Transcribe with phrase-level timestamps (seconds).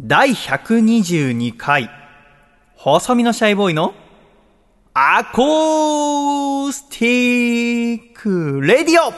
[0.00, 1.88] 第122回、
[2.74, 3.94] 細身のシャイボーイの
[4.92, 9.12] アコースティックレディオ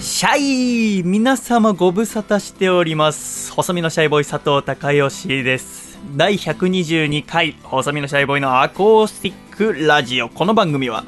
[0.00, 3.52] シャイ皆様ご無沙汰しております。
[3.52, 5.98] 細身のシャイボーイ佐藤孝義です。
[6.16, 10.28] 第122回、細身のシャイボーイのアコースティックラジオ。
[10.28, 11.04] この番組は、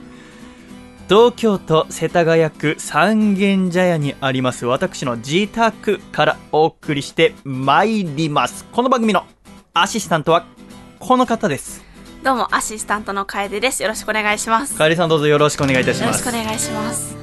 [1.09, 8.67] 東京都世田谷区三軒茶屋にあります私の自宅からお送りしてまいります。
[8.73, 9.25] この番組の
[9.75, 10.45] アシスタントは
[10.99, 11.83] この方です。
[12.23, 13.83] どうも、アシスタントの楓です。
[13.83, 14.73] よろしくお願いします。
[14.73, 16.23] よかえりさんどうぞよろしくお願いいたしろます。
[16.23, 17.22] しくお願いします。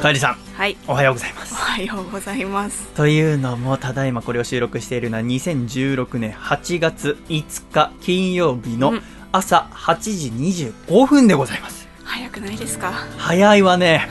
[0.00, 0.76] かえりさん、はい。
[0.86, 1.56] おはようございますお。
[1.56, 2.86] はようございます。
[2.94, 10.30] というのも、ただいまこれを収録しているのは2016年8月5日金曜日のうん朝8時
[10.72, 11.88] 25分でございます。
[12.04, 12.92] 早くないですか？
[13.18, 14.08] 早いわね。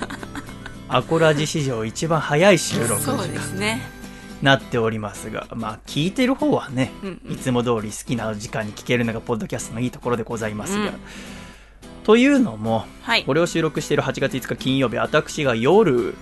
[0.88, 3.80] アコラジ史上一番早い収録時そう間ですね。
[4.42, 10.92] なっておりますが、まあ聞いてる方はね、うんうんいつも通り好きな時間に聞けるのがポッドキャストのいいところでございますが、うん
[12.04, 13.24] というのも、はい。
[13.24, 16.14] これを収録している8月5日金曜日、私が夜、うんうん。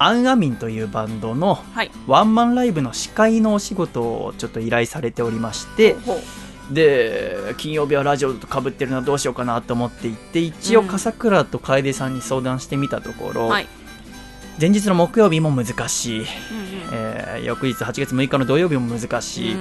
[0.00, 1.90] アンアミンというバンドのはい。
[2.06, 5.96] ワンマンライブの司会のお仕事をちょっと依頼されておりまして
[6.70, 13.66] で金曜日はラジオとかぶってるのはどうしようかなと思って行って一応うん笠倉と楓さんに相談してみたところ、はい。
[14.60, 16.28] 前日の木曜日も難しい、うんうん。
[16.92, 19.58] えー翌日8月6日の土曜日も難しい、う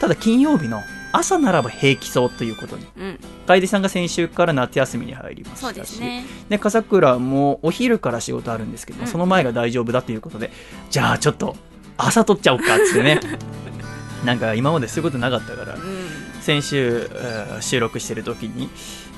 [0.00, 0.80] ただ金曜日の
[1.12, 2.86] 朝ならば平気そうということにん。
[2.96, 3.18] うん。
[3.46, 6.24] 楓さんが先週から夏休みに入りましたしね。
[6.48, 10.50] で笠倉もお昼から仕事あるんですけど、うんその前が大丈夫だということで
[10.90, 11.56] じゃあちょっと
[11.96, 13.20] 朝撮っちゃおうかっつってね
[14.24, 15.82] なんか今までそういうことなかったからうん。
[16.40, 18.68] 先週、えー収録してる時に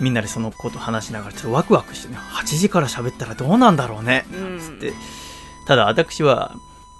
[0.00, 4.92] みんなでそのこと話しながらちょっとワクワクしてね8時から喋ったらどうなんだろうねうんつって
[5.66, 6.54] ただ私は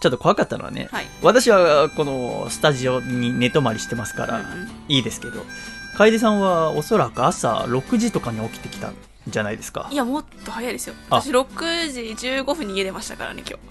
[0.04, 1.06] ちょっと怖かったのはね、はい。
[1.22, 4.68] 私はこのスタジオに寝泊まりしてますからうんうん。
[4.88, 5.46] いいですけど
[5.96, 8.94] 楓さんはおそらく朝6時とかに起きてきたん
[9.26, 9.88] じゃないですか？
[9.90, 10.94] いや、もっと早いですよ。
[11.08, 11.22] あ。
[11.22, 13.62] 私、6時15分に家出ましたからね、今日。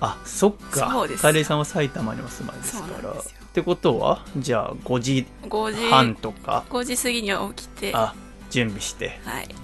[0.00, 0.86] あそっか。
[1.20, 3.10] 楓さんは埼玉にお住まいですから。
[3.10, 3.14] っ
[3.52, 6.64] てことはじゃあ5時5時、半とか。
[6.70, 8.14] 5時過ぎには起きて、はあ
[8.50, 9.18] 準備して。
[9.40, 9.61] い。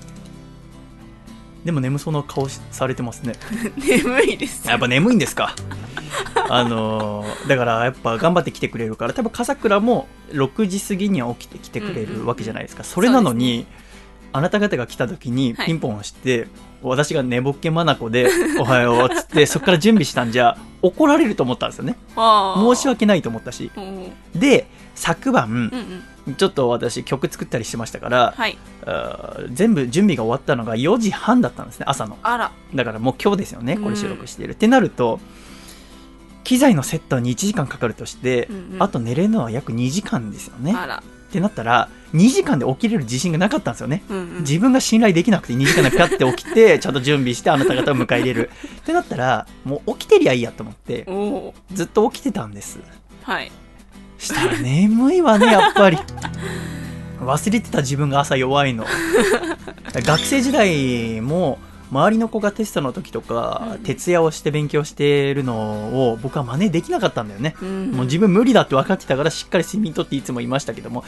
[1.64, 3.34] でも眠そうな顔しされてますね。
[3.76, 4.66] 眠いです。
[4.68, 5.54] やっぱ眠いんですか？
[6.50, 13.66] あのーだからやっぱ頑張って来てくれるから多分笠倉も6時過ぎには起きてきてくれるわけじゃないですか、それなのに、
[14.32, 15.66] あなた方が来た時にはい。
[15.66, 16.48] ピンポン押して、
[16.82, 18.28] 私が寝ぼっけまなこで
[18.60, 21.96] 「おはよう」っつってそこから準備したんじゃ怒られると思ったんですよね。
[22.76, 23.70] 申し訳ないと思ったし。
[23.76, 24.12] うん。
[24.40, 26.02] で昨晩うんうん。
[26.34, 28.58] ちょっと私曲作ったりしてましたから、はい。
[29.52, 32.52] 全部準備が終わったのが4時半だったんですね朝のあら。
[32.74, 35.20] だからもう今日ですよねうんこれ収録している、ってなると
[36.44, 40.74] 機材のセットに1時間かかるとして、うんうんあと寝れるのは約2時間ですよね。
[41.28, 44.40] ってなったら2時間で起きれる自信がなかったんですよねうんうん。
[44.40, 51.06] 自分が信頼できなくて2時間でピャって起きて ちゃんと準備してあなた方を迎え入れるってなったらもう起きてりゃいいやと思って。
[51.74, 52.80] ずっと起きてたんです
[53.24, 53.52] はい。
[54.18, 55.98] したら眠いわねやっぱり。
[57.20, 58.84] 忘れてた自分が朝弱いの。
[59.92, 61.58] 学生時代も
[61.90, 63.78] 周りの子がテストの時とか、うん。
[63.78, 67.90] 徹夜をして勉強してるのを僕は真似できなかったんだよね、うん。
[67.92, 71.02] もう自分無理だって分かってたからしっかり睡眠とっていつもいましたけども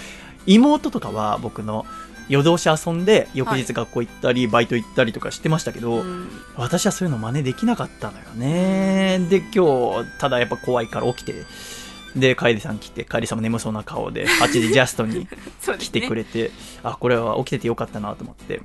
[0.47, 1.85] 妹とかは僕の
[2.29, 6.29] 夜通し遊んで翌日学校行ったり、バイト行ったりとかしてましたけど、うん。
[6.57, 9.21] 私はそういうの真似できなかったのよね。
[9.29, 11.45] で今日ただやっぱ怖いから起きて
[12.17, 15.29] で楓さん来て楓さんも眠そうな顔で8時ジャストに
[15.79, 15.89] 来。
[15.89, 16.51] てくれて、
[16.83, 18.61] あこれは起きててよかったなと思って。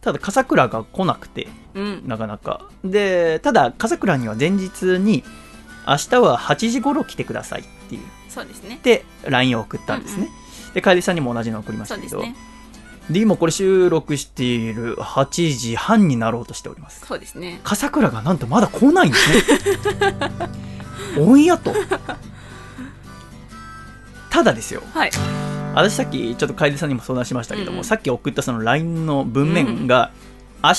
[0.00, 2.02] ただ笠倉が来なくてうん。
[2.06, 2.62] なかなか。
[2.84, 5.24] でただ笠倉には前日に
[5.86, 8.78] 明日は8時頃来てくださいって言っそうですね。
[8.82, 10.28] て LINE を送ったんですね、
[10.74, 12.24] で楓さんにも同じの送りましたけど
[13.10, 17.04] で今これ収録している8時半になろうとしております。
[17.06, 17.60] そうですね。
[17.62, 19.42] 笠倉がなんとまだ来ないんですね。
[21.20, 21.72] おんやと
[24.34, 25.12] ただですよはい。
[25.76, 30.10] 私さっきちょっと楓さんにも相談しましたけども、うんうんさっき送ったその LINE の文面が、
[30.60, 30.74] 明日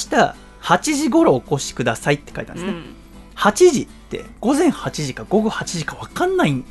[0.62, 2.96] 8時頃お越しくださいって書いたんですね、うん。
[3.38, 6.66] 8時って午前8時か午後8時か分かんないん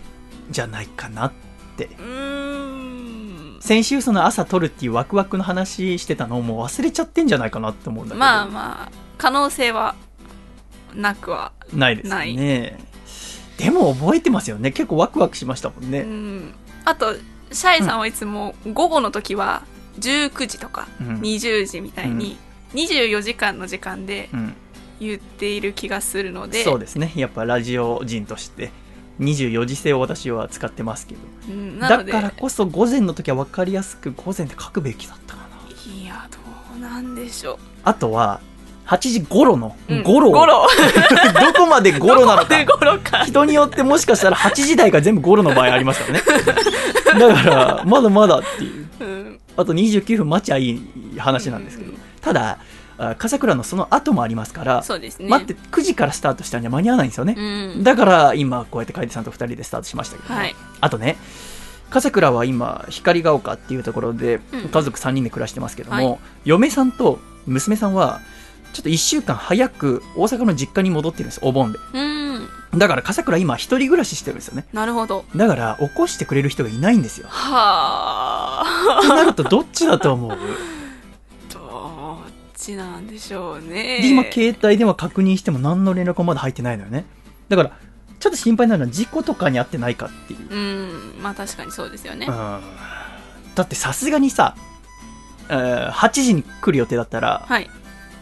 [0.51, 1.33] じゃないかなっ
[1.79, 3.59] てうーん。
[3.63, 9.95] 先週その朝撮るっていうワクワクの話してたのをもう忘れちゃってんじゃないかなって思うんだけどまあまあ、可能性は
[10.95, 11.53] なくは。
[11.73, 12.79] ないですよね
[13.57, 16.53] でも覚えてますよね結構ワクワクしましたもんうね、ん。
[16.85, 17.15] あと、
[17.53, 19.65] シャイさんはいつも午後の時は
[20.01, 21.21] 19時とかうん。
[21.21, 22.37] 20時みたいに
[22.75, 24.55] 24時間の時間でうん。
[25.01, 27.13] 言っている気がするので、そうですね。
[27.17, 28.71] やっぱラジオ人として
[29.21, 31.21] 24時制を私は使ってますけど。
[31.49, 35.93] うんだからこそ午前の時は分かりやすく午前で書くべきだったかな。
[35.93, 36.39] いやど
[36.77, 37.59] うなんでしょう。
[37.83, 38.41] あとは
[38.87, 40.03] 8時頃のうん。
[40.03, 40.67] ゴロを、ゴロ
[41.41, 42.45] どこまでゴロなの
[42.99, 43.25] か。
[43.25, 46.25] 人によってもしかしたら8時台が全部ゴロの場合ありますからね。
[47.19, 48.87] だからまだまだっていう。
[49.01, 49.41] うん。
[49.57, 50.83] あと29分待ちゃいい
[51.19, 51.91] 話なんですけど。
[51.91, 51.99] うん。
[52.21, 52.59] ただ
[52.97, 55.29] あ笠倉のその後もありますから、そうですね。
[55.29, 57.83] 待って9時からスタートしたんじゃ間に合わないんですよね、うん。
[57.83, 60.55] だから今こうやって楓さんと2人でスタートしましたけども、はい。
[60.81, 61.17] あとね
[61.91, 64.69] 笠倉は今光が丘っていうところでうん。
[64.69, 66.19] 家族3人で暮らしてますけども、はい。
[66.45, 68.21] 嫁さんと娘さんは
[68.75, 71.79] ちょっと1週間早く大阪の実家に戻ってるんですお盆で。
[71.95, 72.49] うん。
[72.79, 74.67] だから笠倉今一人暮らししてるんですよね。
[74.73, 75.25] なるほど。
[75.37, 77.29] だから起こしてくれる人がいないんですよ。
[77.31, 78.99] はあ。
[78.99, 80.37] ってなるとどっちだと思う？
[81.53, 84.01] どっちなんでしょうね。
[84.03, 87.05] で今携帯電話確認しても何の連絡もまだ入ってないのよね。
[87.49, 87.71] だから
[88.19, 90.49] ちょっと心配なのは事故とかに遭ってないかっていう。
[90.53, 91.23] うん。
[91.23, 92.27] まあ確かにそうですよね。
[92.27, 92.61] うん。
[93.55, 94.57] だってさすがにさ、
[95.49, 97.71] えー8時に来る予定だったらはい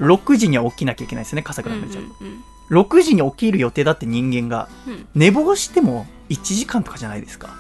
[0.03, 2.05] 6時には起きなきゃいけないですよね笠うんうん倉のちゃん。
[2.11, 4.69] と、うん6時に起きる予定だって人間が。
[4.87, 5.07] うん。
[5.15, 7.55] 寝坊しても1時間とかじゃないですか。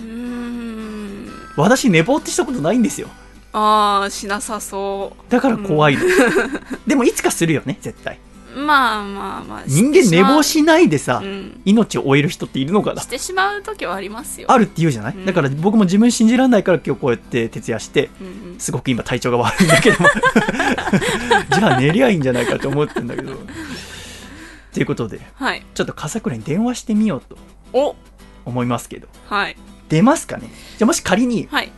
[0.00, 1.30] うーん。
[1.56, 3.08] 私寝坊ってしたことないんですよ。
[3.52, 6.02] ああしなさそだから怖いの、
[6.86, 8.16] でもいつかするよね絶対。
[8.16, 8.18] う
[8.56, 9.62] まあまあまあ。
[9.66, 11.60] 人間寝坊しないでさ、うん。
[11.64, 13.02] 命を終える人っているのかな。
[13.02, 14.50] してしまう時はありますよ。
[14.50, 15.26] あるって言うじゃない、うん。
[15.26, 18.58] だから僕も自分信じられないから今日こうやって徹夜してうんうん。
[18.58, 20.08] すごく今体調が悪いんだけども。
[21.54, 23.34] じゃあ寝りゃいいんじゃないかと思ってんだけど。
[24.72, 25.62] ということではい。
[25.74, 27.36] ちょっと笠倉に電話してみようと
[27.72, 27.96] お。
[28.44, 29.08] 思いますけど。
[29.28, 29.56] はい。
[29.88, 30.50] 出ますかね？
[30.78, 31.72] じゃあもし仮にはい。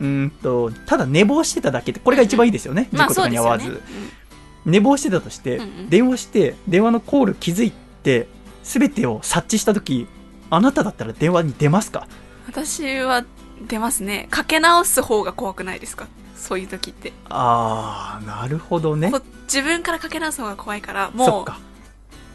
[0.00, 3.82] うーんとただ寝坊してただけってこれが一番いいですよね、まあ事故とかに合わず、
[4.64, 5.88] 寝坊してたとして、うんうん。
[5.90, 7.72] 電話して電話のコール気づい
[8.02, 8.28] て
[8.62, 10.06] 全てを察知した時
[10.50, 12.06] あなただったら電話に出ますか？
[12.46, 13.24] 私は
[13.68, 14.26] 出ますね。
[14.30, 16.08] かけ直す方が怖くないですか？
[16.36, 17.12] そういう時って。
[17.28, 19.12] あーなるほどね。
[19.44, 21.52] 自分からかけ直す方が怖いからそもう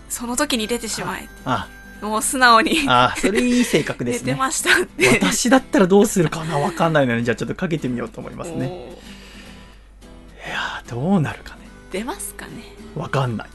[0.09, 1.67] その時に出てしまえあ
[2.01, 4.33] もう素直にあそれいい性格で出すね。
[4.33, 5.19] てましたって。
[5.21, 6.59] 私だったらどうするかな？
[6.59, 8.67] わかんないのでじゃあちょっとかけてみようと思いますね。
[10.45, 12.63] いやーどうなるかね出ますかね？
[12.95, 13.49] わかんない。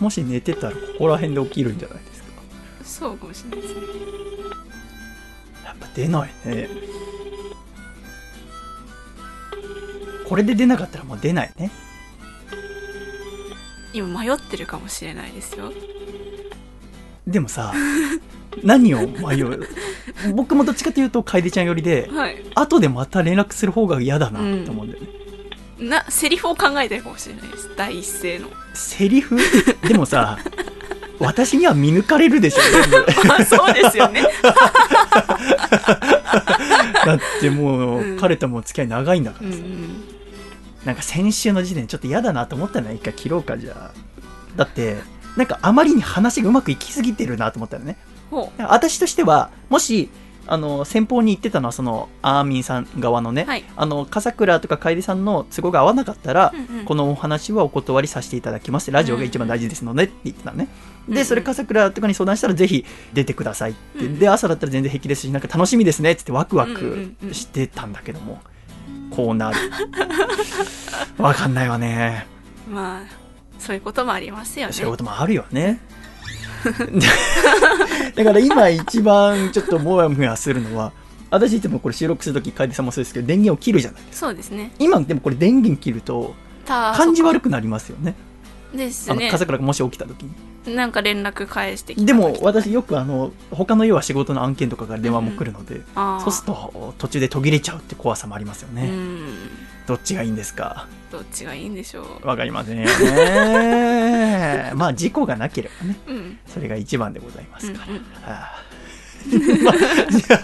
[0.00, 2.28] もし寝てたらここら辺で起きるんじゃないですか？
[2.82, 3.80] そうかもしれないですね
[5.64, 6.68] やっぱ出ないね。
[10.28, 11.70] これで出なかったらもう出ないね。
[13.92, 15.70] 今迷ってるかもしれないですよ
[17.26, 17.72] でもさ
[18.62, 19.66] 何を迷う？
[20.34, 22.42] 僕もどっちかというと楓ちゃん寄りではい。
[22.54, 25.02] 後でまた連絡する方が嫌だなって思うんだよ
[25.78, 28.48] ね、なセリフを考えてるかもしれないです第一声の。
[28.74, 29.36] セリフ？
[29.88, 30.38] でもさ
[31.18, 32.60] 私には見抜かれるでしょ
[33.28, 34.22] まあ そうですよね。
[37.06, 38.18] だってもう、うん。
[38.18, 39.66] 彼ともお付き合い長いんだかうんうらさ、ん。
[40.84, 42.94] なんか先週の時点でちょっと嫌だなと思ったのよ。
[42.96, 43.90] 一回切ろうかじゃあ。
[44.56, 44.96] だって
[45.36, 47.96] なんかあまりに話がうまくいきすぎてるなと思ったのね。
[48.30, 50.10] ほ私としてはもし
[50.46, 53.64] あの先方に言ってたのはそのアーミンさん側のね、うはい。
[53.76, 56.84] あの笠倉とか楓さんの都合が合わなかったら、うんうん。
[56.84, 58.90] このお話はお断りさせていただきます。
[58.90, 60.68] ラジオが一番大事ですのでって言ってたのね、
[61.06, 61.14] うんうん。
[61.14, 68.40] でそれ笠倉とかに相談したらぜひ出てくださいって、うんで朝だったら全然平気ですしなんか楽しみですねってってワクワうんクしてたんだけども、
[69.10, 69.56] こうなる。
[71.18, 72.26] わかんないわね。
[72.68, 73.21] まあ
[73.62, 74.72] そういうこともありますよね。
[74.72, 75.78] そういうこともあるよね。
[78.14, 80.92] だから今一番ちょっともやもやするのは
[81.30, 84.26] 私いつもこれ収録するとき楓さんもそうですけど電源を切るじゃないですか。
[84.26, 84.72] そうですね。
[84.80, 88.14] 今でもこれ電源切るとた感じ悪くなりますよね。
[88.72, 89.30] あのですね。
[89.30, 90.74] 笠倉がもし起きた時に。
[90.74, 96.20] なんか連絡返してきたでも私よくあの他の要は仕事の案件とかから電話も来るので、あー。
[96.20, 99.34] そうすると途中で途切れちゃうって怖さもありますよね、うん
[99.86, 100.86] どっちがいいんですか？
[101.10, 102.26] どっちがいいんでしょう。
[102.26, 104.72] わかりませんよね。
[104.76, 106.38] まあ事故がなければねうん。
[106.46, 108.02] それが一番でございますから、うんうん。
[108.02, 108.62] はあ
[109.64, 109.76] まあ。
[110.10, 110.40] じゃあ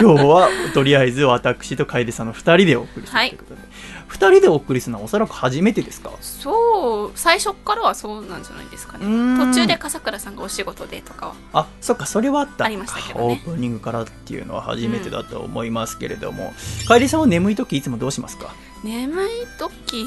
[0.00, 3.60] 今日はとりあえず私と楓さんの2人でお送りするということで、
[4.08, 6.10] 2人でお送りするのはおそらく初めてですか？
[6.20, 9.04] そう最初からはそうなんじゃないですかね。
[9.04, 11.34] 途中で笠倉さんがお仕事でとかは。
[11.52, 12.64] あそっかそれはあった。
[12.64, 13.42] ありましたけどね。
[13.44, 16.54] オープニングからっていうのは初めてだと思いますけれども、
[16.88, 18.54] 楓さんは眠い時いつもどうしますか？
[18.84, 20.04] 眠い時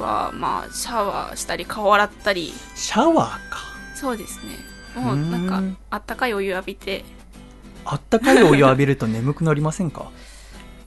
[0.00, 2.52] は、まあシャワーしたり顔洗ったり。
[2.74, 3.58] シャワーか。
[3.94, 4.56] そうですね。
[4.94, 7.04] もうなんかうんあったかいお湯浴びて。
[7.84, 10.10] あったかいお湯浴びると眠くなりませんか？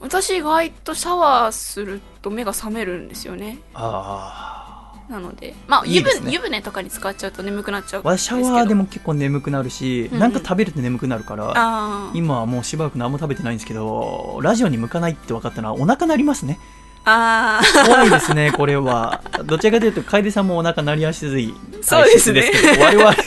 [0.06, 3.58] 私意外とシャワーすると目が覚めるんですよね。
[3.74, 5.56] ああなので。
[5.68, 6.32] まあ湯船ね。
[6.32, 8.56] 湯船とかに使っちゃうと眠くなっちゃうん私シャですけど。
[8.56, 10.20] ワーでも結構眠くなるし、うんうん。
[10.20, 16.60] なんか食べると眠くなるから今はもうしばらく何も食べてないんですけどラジオに向かないって分かったのはお腹鳴りますね。
[17.08, 19.24] あ怖いですねこれは。
[19.46, 22.42] どちらかというと楓さんもお腹鳴りやすいそうですね。
[22.42, 23.16] 体質けど我々。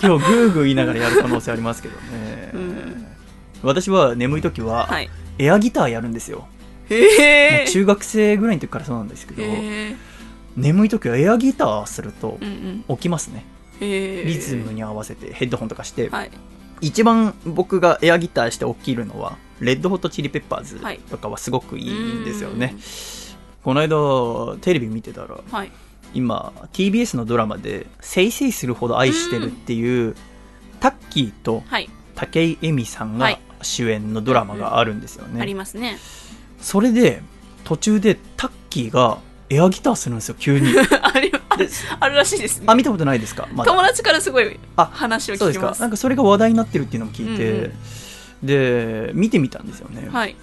[0.00, 2.97] 今日グーグー言いながらやる可能性ありますけどね、うん
[3.62, 5.10] 私は眠い時ーははい。
[5.38, 6.48] エアギターやるんですよ、
[6.90, 9.46] へもえう中学生ぐらいの時からそうなんですけど、へ
[9.90, 9.96] え
[10.56, 12.96] 眠い時はエアギターするとうんうん。
[12.96, 13.44] 起きますね。
[13.80, 16.30] へえリズムに合わせてヘッドホンとかして、はい。
[16.80, 20.98] 一番僕がエアギターして起きるのはレッドホットチリペッパーズはい。
[21.10, 22.74] とかはすごくいいんですよね、
[23.62, 25.70] この間テレビ見てたらはい。
[26.14, 30.16] 今 TBS のドラマで「せいせいするほど愛してる」っていう、
[30.80, 31.88] タッキーとはい。
[32.16, 35.98] 武井絵美さんがはい主演のドラマがあるんですよね、ありますね。
[36.60, 37.22] それで
[37.64, 39.18] 途中でタッキーが
[39.50, 40.68] エアギターするんですよ急に。
[41.02, 41.32] あり
[42.00, 42.64] あるらしいですね。
[42.66, 43.48] あ見たことないですか？
[43.52, 43.70] まだ。
[43.70, 45.66] 友達からすごいあ話をそうですか。
[45.66, 47.66] 聞きますなんかそれが話題になってるっていうのも聞いて、うんう
[48.44, 48.46] ん。
[48.46, 50.36] で見てみたんですよね、はい。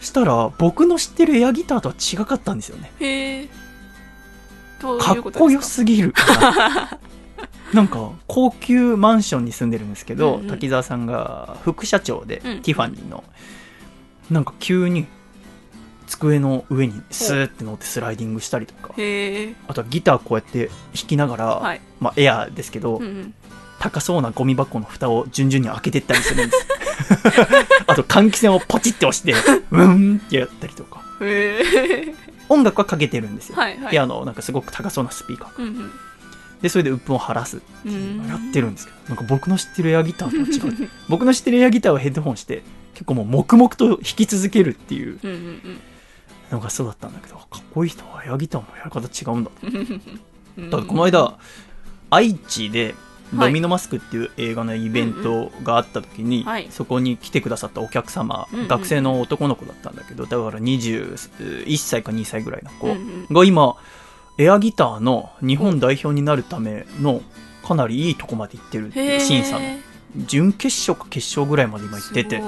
[0.00, 2.92] したら僕の知ってるエアギターとは違かったんですよね。
[3.00, 3.48] へえ
[4.98, 6.12] かっこよすぎる
[7.72, 10.48] なんか高級マンションに住んでるんですけど、うんうん。
[10.48, 12.62] 滝沢さんが副社長で、うん。
[12.62, 13.24] ティファニーの。
[14.30, 15.06] なんか急に
[16.06, 18.94] 机の上にスーって乗ってスライディングしたりとか。
[19.68, 21.80] あとはギターこうやって弾きながら、はい。
[22.00, 23.34] まあ、エアーですけど、うんうん。
[23.78, 26.66] 高そうなゴミ箱の蓋を順々に開けてったりするんです。
[27.86, 31.02] あと換気扇をポチって押してウーンってやったりとか。
[32.48, 33.90] 音楽はかけてるんですよ、はいはい。
[33.90, 35.62] 部屋のなんかすごく高そうなスピーカー。
[35.62, 35.92] うんうん
[36.62, 37.60] でそれで鬱憤を晴らすっ
[38.28, 40.88] やってるんですけどなんか僕の知ってるエアギターとは違う。
[41.08, 42.62] 僕の知ってるエアギターはヘッドホンして
[42.94, 45.18] 結構もう黙々と弾き続けるっていう
[46.50, 49.50] のがそうだったんだけどかっこいい人はエアギターもやり方違うんだ
[50.56, 50.70] うん。
[50.70, 51.36] だこの間
[52.10, 52.94] 愛知で
[53.34, 53.48] はい。
[53.48, 56.66] ドミノマスクっていう映画のイベントがあった時に、はい。
[56.70, 63.26] そこに来てくださったお客様、うんうん学生の男の子だったんだけどだから21歳か2歳ぐらいの子うんうん。
[63.34, 63.74] が今
[64.42, 67.22] エアギターの日本代表になるための
[67.64, 69.64] かなりいいとこまで行ってるって審査の
[70.16, 72.42] 準決勝か決勝ぐらいまで今行ってて。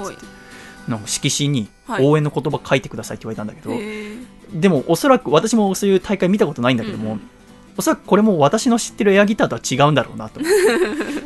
[0.87, 2.05] なんか色紙にはい。
[2.05, 4.17] 応援の言葉書いてくださいって言われたんだけど、へえ
[4.53, 7.29] でもおそらく私もそういう大会見たことないんだけども、うん
[7.77, 10.39] おそらくこれも私の知ってるエアギターとは違うんだろうなと。
[10.39, 10.51] 思っ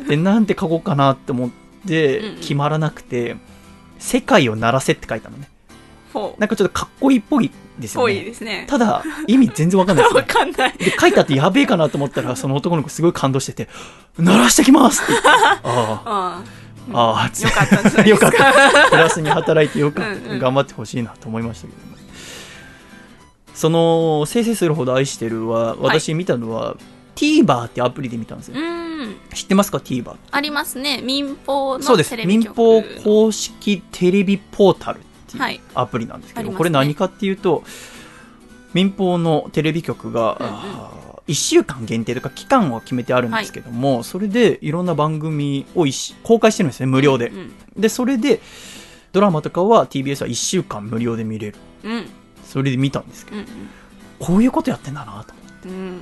[0.08, 1.50] てでなんて書こうかなって思っ
[1.86, 2.36] てうんうん。
[2.40, 3.36] 決まらなくて
[4.00, 5.48] 「世界を鳴らせ」って書いたのね。
[6.38, 7.50] なんかちょっとかっこいいっぽい
[7.80, 8.66] ですよぽいねですね。
[8.68, 10.72] ただ意味全然わかんないですわねかんない。
[10.78, 13.68] で書いてあってやべえかなと思ったらその男の子すごい感動してて
[14.18, 15.12] 「鳴らしてきます!」って。
[15.12, 16.02] 言ってあ。
[16.04, 16.42] あ
[16.92, 18.90] ああよかったでよかった。
[18.90, 22.02] プラスに働いてよかった頑張ってほしいなと思いましたけどね
[23.54, 26.76] その「せいせいするほど愛してるは」私見たのは、
[27.14, 29.14] TVer ってアプリで見たんですよ、うん。
[29.34, 31.02] 知ってますか？TVer ありますね。
[31.02, 32.16] 民放のそうです。
[32.16, 35.60] 民放公式テレビポータルっていうはい。
[35.74, 36.58] アプリなんですけど、ありますね。
[36.58, 37.64] これ何かっていうと
[38.74, 40.52] 民放のテレビ局が、うんうん。
[40.52, 45.86] あー1週間限定とか期間は決めてあるんですけども、それでいろんな番組を
[46.24, 48.40] 公開してるんですね無料で、うんでそれで
[49.12, 51.56] ドラマとかは TBS は1週間無料で見れる。
[51.84, 51.92] うん。
[51.92, 52.06] うん
[52.44, 53.46] それで見たんですけどうん
[54.18, 55.68] こういうことやってんだなと思って。
[55.68, 56.00] うん。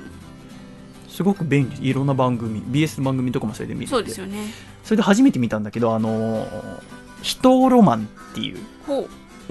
[1.07, 1.89] すごく便利。
[1.89, 3.91] いろんな番組 BS 番組とかもそれで見れて。
[3.91, 4.47] そうですよね。
[4.83, 6.81] それで初めて見たんだけどあのー
[7.21, 8.57] 「人ロマン」っていう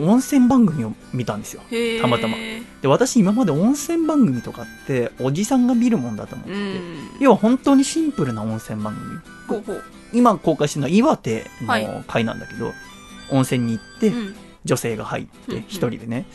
[0.01, 1.63] 温泉番組を見たんですよ
[2.01, 2.37] たまたま。
[2.81, 6.73] で私今まで温泉番組とかっておじさんが見るもんだと思ってうて、ん。
[7.21, 9.65] 要は本当にシンプルな温泉番組。
[10.13, 11.87] 今公開してるのは岩手はい。
[11.87, 12.73] の回なんだけど、
[13.31, 14.35] 温泉に行って、うん。
[14.65, 15.63] 女性が入っうんうん。
[15.63, 16.27] て一人でね、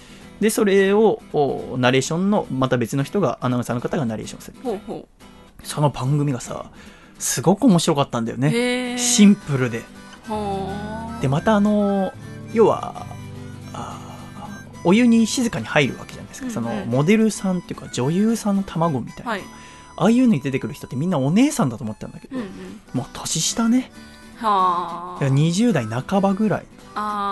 [0.42, 4.58] でそれをおナレーションのまた別の人がアナウンサーの方がナレーションする。
[5.63, 6.66] その番組がさ
[7.18, 9.82] すごく面白かったんだようねシンプルで
[11.22, 12.13] でまたあの
[12.53, 13.06] 要は
[14.84, 16.53] お湯に静かに入るわけじゃないですか、うんうん。
[16.53, 19.42] そのモデルさんっていうか女優さんの卵みたいな、はい。
[19.96, 22.50] ああいうのに出てくる人ってみんなお姉さんだと思ってたんだけど、うんうん。
[22.94, 23.92] もう年下ね。
[24.38, 25.24] はあ。
[25.24, 26.65] 20代半ばぐらい。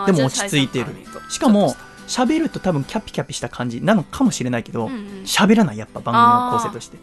[0.06, 0.88] でも落ち着いてる。
[1.30, 1.76] しかも
[2.08, 5.00] 喋ると多分キャピキャピした感じなのかもしれないけどうんうん。
[5.24, 6.98] 喋、らないやっぱ番組の構成として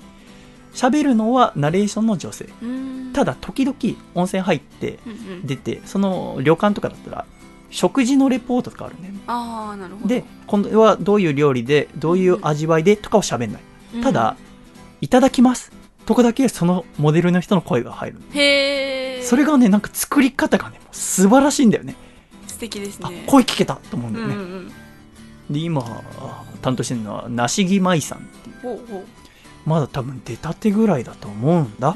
[0.74, 2.48] 喋るのはナレーションの女性。
[2.62, 3.12] うん。
[3.12, 3.76] ただ時々
[4.14, 5.46] 温泉入ってうんうん。
[5.46, 7.24] 出てその旅館とかだったら
[7.70, 9.20] 食事のレポートとかあるんだよね。
[9.26, 10.08] ああなるほど。
[10.08, 13.62] で今度はどういう料理でどういう味わいでとかを喋んない。
[13.96, 14.02] うん。
[14.02, 14.36] ただ、
[15.00, 15.72] いただきます。
[16.06, 18.20] とこだけそのモデルの人の声が入る。
[18.32, 21.96] へえそれがねなんか作り方がね素晴らしいんだよね。
[22.46, 24.72] 素敵ですあね声聞けたと思うんだよね、うんうん
[25.50, 25.82] で今
[26.20, 28.56] あ担当してるのは梨木舞さんっていう。
[28.62, 29.04] ほうほ
[29.68, 31.94] まだ多分出たてぐらいだと思うんだ。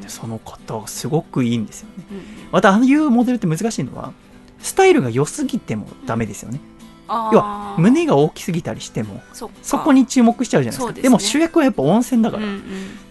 [0.00, 2.04] でその方がすごくいいんですよね。
[2.10, 2.22] うん。
[2.50, 4.12] またああいうモデルって難しいのは
[4.58, 6.60] スタイルが良すぎてもダメですよね。
[7.06, 9.20] あ要ー胸が大きすぎたりしても
[9.62, 10.92] そこに注目しちゃうじゃないですか。
[10.92, 11.02] ですね。
[11.02, 12.58] でも主役はやっぱ温泉だから、うんうん。
[12.58, 12.62] っ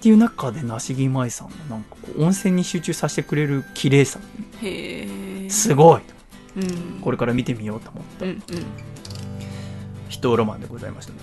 [0.02, 4.20] ていう中で梨木舞さんのなんか温泉に集中させてくれる綺麗さ。
[5.50, 6.02] すごい。
[6.58, 7.02] うん。
[7.02, 8.26] これから見てみようと思った。
[8.26, 8.40] うんうん。
[10.10, 11.23] 人ロマンでございましたけど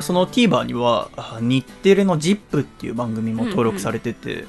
[0.00, 4.46] その TVer にはあ日テレの ZIP っていう番組も登録されてて、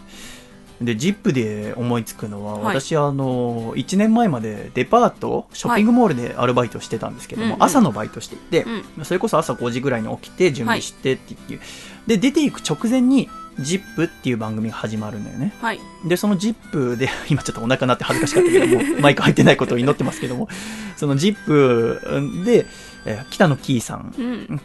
[0.81, 2.81] で ZIP で思いつくのは、はい。
[2.81, 8.63] 私あの1年前までデパートショッピングモールでアルバイトしてたんですけども、うんうん朝のバイトしていて、
[8.97, 9.05] うん。
[9.05, 11.59] それこそ朝5時ぐらいに起きて準備してっていう、
[12.07, 13.29] で出ていく直前に
[13.59, 15.53] ZIP っていう番組が始まるんだよね。
[15.61, 15.79] はい。
[16.05, 20.49] でその ZIP で 今ちょっとお腹鳴って恥ずかしかったけどもマイク入ってないことを祈ってますけども
[20.97, 22.65] その ZIP で、
[23.05, 24.61] えー北野キーさんうん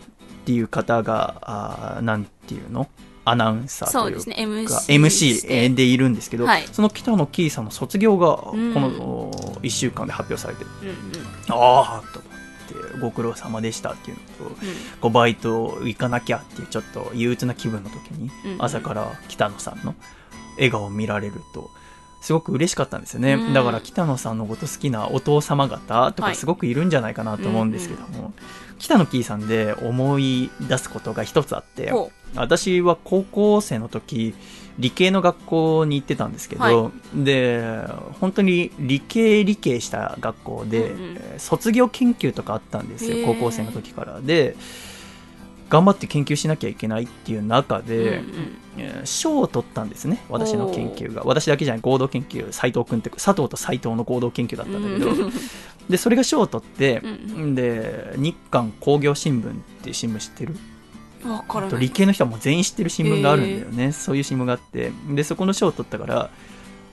[0.49, 2.88] っていう方があーなんていうの？
[3.26, 4.97] アナウンサーといううそですね。
[4.97, 6.67] MC でいるんですけど、はい。
[6.73, 8.73] その北野キーさんの卒業がこうん。
[8.73, 10.95] の1週間で発表されて、うんうん
[11.50, 14.57] ああと思ってご苦労様でしたっていうのと
[15.02, 18.64] こうバイト行かなきゃっていうちょっと憂鬱な気分の時にうんうん。
[18.64, 19.95] 朝から北野さんの
[20.55, 21.69] 笑顔を見られると
[22.23, 23.52] すごく嬉しかったんですよね、うん。
[23.52, 26.33] だから北野さんのこと好きなお父様方とはい。
[26.33, 28.33] かすごくいるんじゃないかなと思うんですけども、
[28.79, 34.35] 北野キーさんで思い出すことが一つあってほ私は高校生の時
[34.79, 37.83] 理系の学校に行ってたんですけど、はで
[38.21, 41.17] 本当に理系理系した学校で、うんうん。
[41.17, 44.21] えー卒業研究とかあったんですよ高校生の時から。
[44.21, 44.57] で
[45.69, 48.59] 頑張って研究しなきゃいけないっていう中うで、うんうん。
[48.79, 51.23] えー賞を取ったんですね私の研究が。
[51.25, 55.33] 私だけじゃない合同研究斉藤君って佐藤と斉藤の合同研究だったんだけど、うん
[55.88, 60.55] でそれが賞を取ってう、んで日韓工業新聞っていう新聞知ってる？
[61.24, 61.81] うんわからない。
[61.81, 64.92] 理系の人はもう全員知ってる新聞があるんだよね、そういう新聞があって。
[65.11, 66.31] でそこの賞を取ったから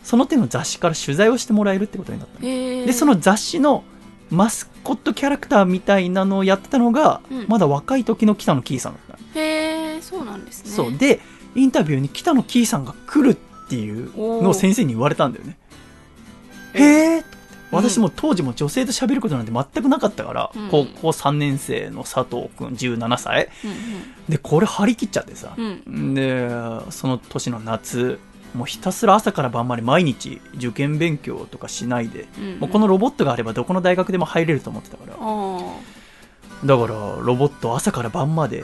[0.04, 2.48] その手の雑誌から取材をしてもらえるってことになったの。
[2.48, 2.86] へー。
[2.86, 3.84] でその雑誌の
[4.32, 7.46] マスコットキャラクターみたいなのをやってたのが、うん。
[7.48, 10.72] まだ若い時の北野キーさんだったの、へえそうなんですね。
[10.72, 10.98] そう。
[10.98, 11.20] で
[11.54, 15.58] インタビューに北野キーさんが来るっていうのを先生に言われたんだよね。
[16.74, 17.24] へえうん
[17.76, 20.70] 私も当時も女性と喋ることなんて全くなかったから、うん。
[20.70, 23.50] 高校3年生の佐藤君17歳。
[23.64, 23.72] うん
[24.30, 25.84] でこれ張り切っちゃってさ、うん。
[25.86, 26.50] うんで
[26.90, 28.20] その年の夏
[28.56, 35.16] もうひたすら朝から晩まで毎日受験勉強とかしないで、うんもうこのロボットがあればどこの大学でも入れると思ってたから。
[35.20, 35.60] あ
[36.66, 38.64] だからロボット朝から晩まで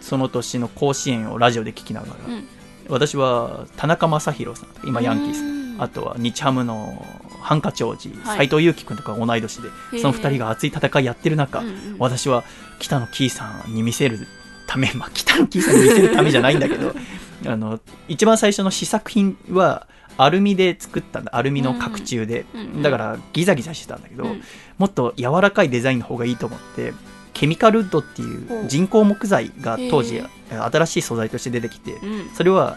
[0.00, 2.48] その年の甲子園をラジオで聞きながら、ーうん。
[2.88, 5.82] 私は田中将大さん今ヤンキースうん。
[5.82, 7.04] あとは日ハムの
[7.46, 8.38] ハンカチ王子はい。
[8.38, 9.68] 斎、藤佑樹君とか同い年で
[10.00, 11.96] その2人が熱い戦いやってる中、うんうん。
[12.00, 12.42] 私は
[12.80, 14.26] 北野キーさんに見せる
[14.66, 16.92] ため、まあ、北野キーさんに見せるためじゃないんだけど
[17.46, 17.78] あの
[18.08, 19.86] 一番最初の試作品は
[20.18, 24.42] アルミで作ったんだアルミの角柱で、うんうんだからギザギザしてたんだけど、うん。
[24.78, 26.92] もっと柔らかいデザインの方がいいと思って
[27.32, 32.30] ケミカルウッドっていう人工木材が当時へ新しい素材として出てきてうん。
[32.34, 32.76] それは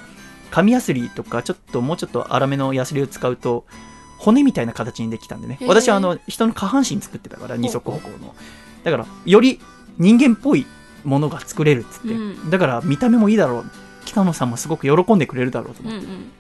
[0.52, 3.66] 紙やすりとかちょっともうちょっと粗めのヤスリを使うと
[4.20, 5.58] 骨みたいな形にできたんでね。
[5.66, 7.58] 私はあの人の下半身作ってたからう。
[7.58, 8.36] 二足歩行の。
[8.84, 9.60] だからより
[9.98, 10.66] 人間っぽい
[11.04, 12.50] ものが作れるっつって、うん。
[12.50, 13.66] だから見た目もいいだろう。
[14.06, 16.32] 北野さんもすごく喜んでくれるだろうと思って、うんうん。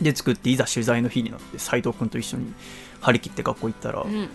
[0.00, 2.52] で作っていざ取材の日になって斎藤君と一緒に
[3.00, 4.28] 張り切って学校行ったら、うん。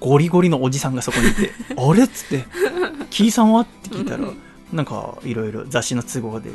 [0.00, 2.44] ゴリゴリのおじさんがそこにいて「あれ?」っつって
[3.10, 4.38] 「キーさんは?」って聞いたらうん
[4.72, 6.50] なんかいろいろ雑誌の都合で、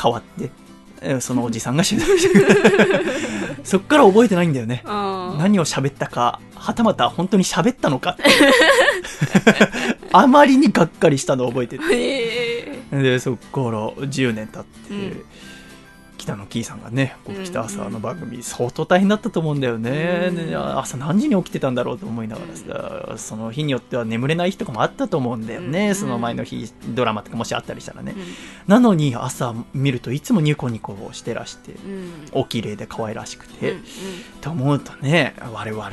[0.00, 0.50] 変わって、えー
[1.20, 3.10] そのおじさんが取材してくれた
[3.64, 4.82] そっから覚えてないんだよね。
[4.84, 8.12] 何を喋ったかはたまた本当に喋ったのか。
[8.12, 8.22] っ て
[10.12, 11.84] あまりにがっかりしたのを覚えてて。
[11.84, 15.24] へえでそっから10年経って、うん
[16.28, 20.50] 北野キーさんがねこうんう北朝の番組相当大変だったと思うんだよね、うん。
[20.50, 25.94] ね朝何時に起きてたんだろうと思いながらさその日によっては眠れない日とかもあったと思うんだよね、うん。
[25.94, 28.24] その前の日ドラマとかもしあったりしたらね、うん。
[28.66, 32.10] なのに朝見るといつもニコニコしてらしてうん。
[32.32, 33.84] お綺麗で可愛らしくて、うん
[34.40, 35.90] と思うとね我々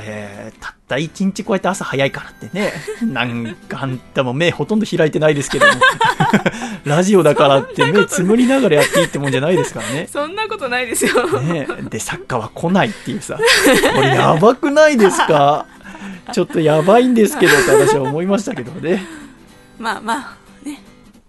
[0.60, 2.72] たった一日こうやって朝早いからってね、
[3.02, 5.74] なんかあんたも目ほとんど開いてないですけども、
[6.86, 10.08] ラジオだからって目つむりながらやっていいってもんじゃないですからね。
[10.26, 11.40] そんなことないですよ。
[11.42, 13.38] ねで、作家は来ないっていうさ、
[13.96, 15.68] これやばくないですか？
[16.34, 19.06] ちょっとやばいんですけどって私は思いましたけどね。
[19.78, 20.82] まあまあ、ね。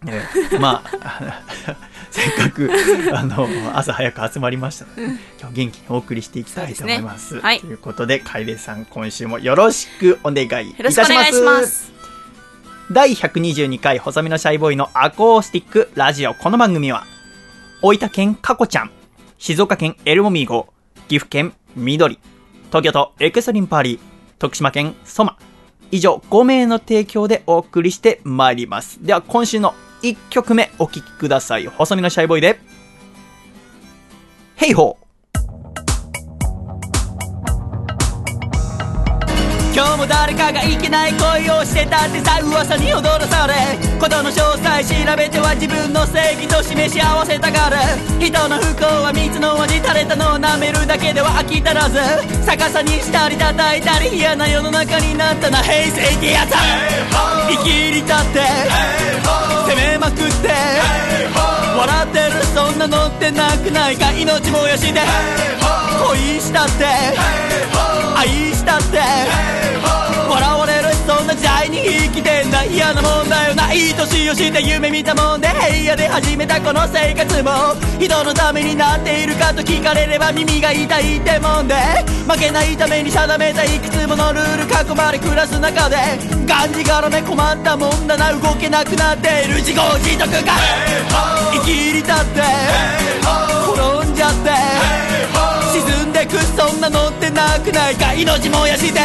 [0.03, 0.23] ね
[0.59, 1.43] まあ、
[2.11, 2.71] せっかく
[3.13, 5.03] あの朝早く集まりましたので、
[5.39, 7.29] 今日元気にお送りしていきたいと思います。
[7.29, 11.93] すねはいということで、カエレさん、今週もよろしくお願いいたします。
[12.91, 17.05] 第122回細身のシャイボーイのアコースティックラジオこの番組は
[17.88, 18.90] 大分県かこちゃん
[19.38, 20.66] 静岡県エルモミーゴ
[21.07, 22.18] 岐阜県緑
[22.66, 24.01] 東京都エクストリンパーリー
[24.40, 25.38] 徳島県ソマ。
[25.92, 28.99] 以上5名の提供でお送りしてまいります。
[29.05, 29.72] では今週の
[30.03, 31.68] 1曲目お聴きください。
[31.68, 32.59] 細身のシャイボーイで
[34.57, 35.06] 「ヘイホー」
[39.77, 43.53] 今日も誰かがいけない恋をしてたってさ噂に踊らされ
[44.01, 47.77] ことの詳細調べては自分の正義と示し合わせたがる
[48.17, 52.01] 人の不幸は蜜の味垂れたのを舐めるだけでは飽き足らず。
[52.47, 55.59] 逆さにしたり叩いたり嫌な世の中になったな。
[55.59, 56.57] 平成ってやつ。
[56.57, 58.49] 生きり立って。
[59.69, 60.57] 攻めまくって。
[61.77, 64.11] 笑ってるそんなのってなくないか。
[64.11, 65.01] 命燃やして
[66.01, 67.96] 恋したって。
[68.17, 68.99] 愛したって。
[70.29, 72.65] 笑われるそんな時代に生きてんだ。
[72.65, 73.55] 嫌なもんだよ。
[73.55, 75.49] ないい年をして夢見たもんで。
[75.49, 77.77] 平野で始めたこの生活も。
[78.01, 81.75] 人のためになっているかと聞かれれば耳が痛いってもんで。
[82.27, 85.97] 負けないために定めたいくつものルール囲まれ暮らす中で。
[86.47, 88.33] がんじがらめ困ったもんだな。
[88.33, 89.57] 動けなくなっている。
[89.57, 90.55] 自業自得が。
[91.53, 92.41] 生きり立って。
[93.77, 95.16] 転んじゃって
[95.77, 99.01] 沈んでくそんなのってなくないか命燃やして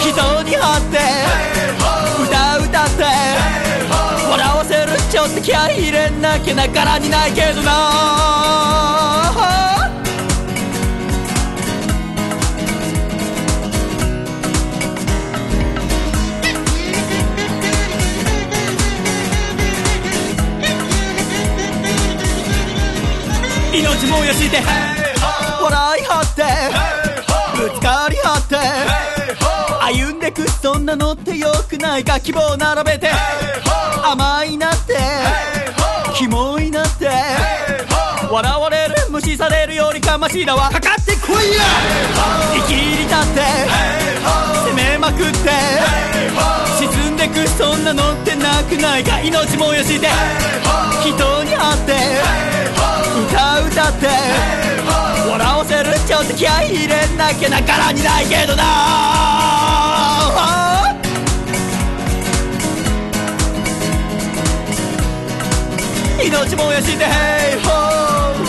[0.00, 0.96] 人に張って
[2.24, 3.04] 歌歌って
[4.30, 8.44] 笑わせるちょっと気合い入れなきゃなからにないけどな。
[23.74, 24.93] 命燃やして
[26.04, 26.42] 張って
[27.56, 28.56] ぶつかり合って
[29.82, 33.10] 歩んでくそんなのってよくないか希望並べて
[34.02, 34.96] 甘いなって
[36.14, 37.08] キモいなって
[38.30, 40.70] 笑われる無視されるよりかましだわ。
[40.70, 41.60] かかってこいや！
[42.54, 43.40] 生きり立って
[44.70, 45.50] 攻めまくって
[46.78, 50.08] 沈んでくそんなのってなくないか命燃やして
[51.02, 51.92] 人に会って
[53.28, 54.08] 歌歌って
[55.26, 58.64] 笑わせるちょっと気合い入れなきゃなからにないけどな。
[66.22, 68.43] 命燃やして Hey ho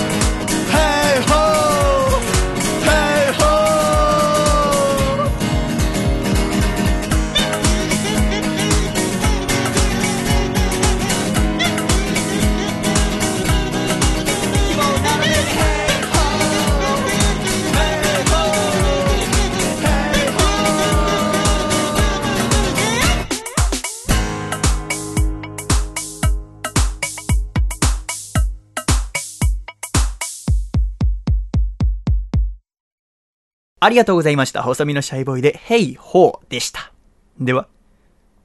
[33.86, 34.64] ありがとうございました。
[34.64, 36.92] 細身のシャイボーイで、ヘイホーでした。
[37.40, 37.68] では、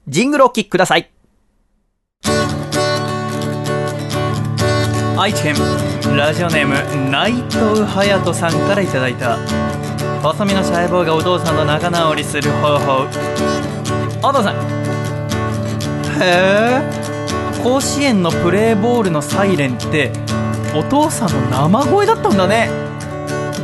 [0.07, 1.09] ジングルをお聴きください。
[5.17, 5.55] 愛知県、
[6.15, 9.39] ラジオネーム、内藤隼人さんからいただいた、
[10.21, 13.07] 細身のシャイボーイがお父さんと仲直りする方法。
[14.21, 14.55] お父さん。
[16.21, 16.81] へえ、
[17.63, 20.11] 甲子園のプレーボールのサイレンって、
[20.75, 22.90] お父さんの生声だったんだね。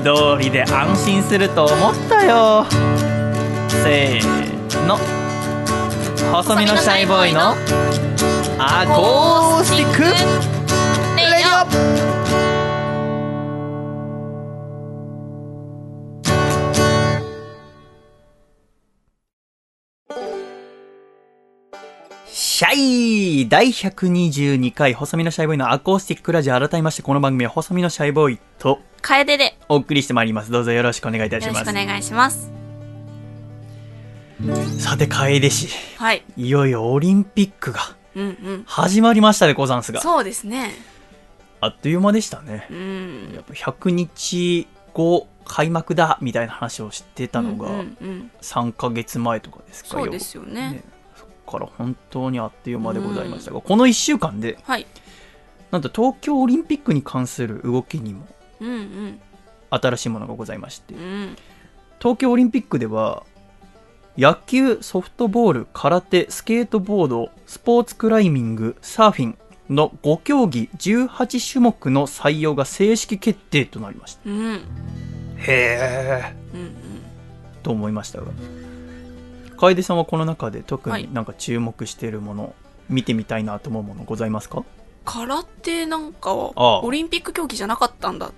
[0.08, 2.66] 道理で安心すると思ったよ。
[3.84, 4.98] せーの。
[6.32, 7.52] 細身のシャイボーイの
[8.58, 10.04] アコースティック。
[10.04, 11.68] レディオ。
[22.30, 26.58] シャイ第122回細身のシャイボーイのアコースティックラジオ。
[26.58, 30.52] 改めましてこの番組は細身のシャイボーイと楓でお送りしてまいります。
[30.52, 31.88] どうぞよろしくお願いいたしますよろしくお。
[31.88, 32.52] 願いします。
[34.80, 36.24] さて、楓氏、はい。
[36.36, 37.80] いよいよオリンピックが
[38.16, 38.64] うんうん。
[38.68, 40.02] 始まりましたね、ござんすが。
[40.02, 40.72] そうですね。
[41.60, 42.74] あっという間でしたねう。
[42.74, 43.32] ん。
[43.34, 50.84] やっぱ100日後開幕だみたいな話をしてたのがうんうんうん3ヶ月前とかですかそうですよねね
[51.16, 54.86] そこから本当にあっという間でございましたが、この1週間ではい
[55.72, 58.26] なんと東京オリンピックに関する動きにも
[58.60, 59.20] うんうん
[59.70, 60.94] 新しいものがございまして。
[60.94, 61.36] うん
[62.00, 63.24] 東京オリンピックでは
[64.18, 69.38] 野球ソフトボール空手スケートボードスポーツクライミングサーフィン
[69.70, 74.22] の5競技18種目の採用が正式決定となりました。
[74.26, 74.38] うん。
[74.38, 74.56] うん
[75.40, 76.36] へえ。
[76.54, 76.76] うん
[77.64, 78.28] と思いましたが。
[79.58, 81.04] 楓さんはこの中で特はい。
[81.04, 82.56] になんか注目しているもの、
[82.90, 84.64] 見てみたいなと思うものございますか？
[85.04, 88.32] 空手なんかはオリンピック競技じゃなかったんだっ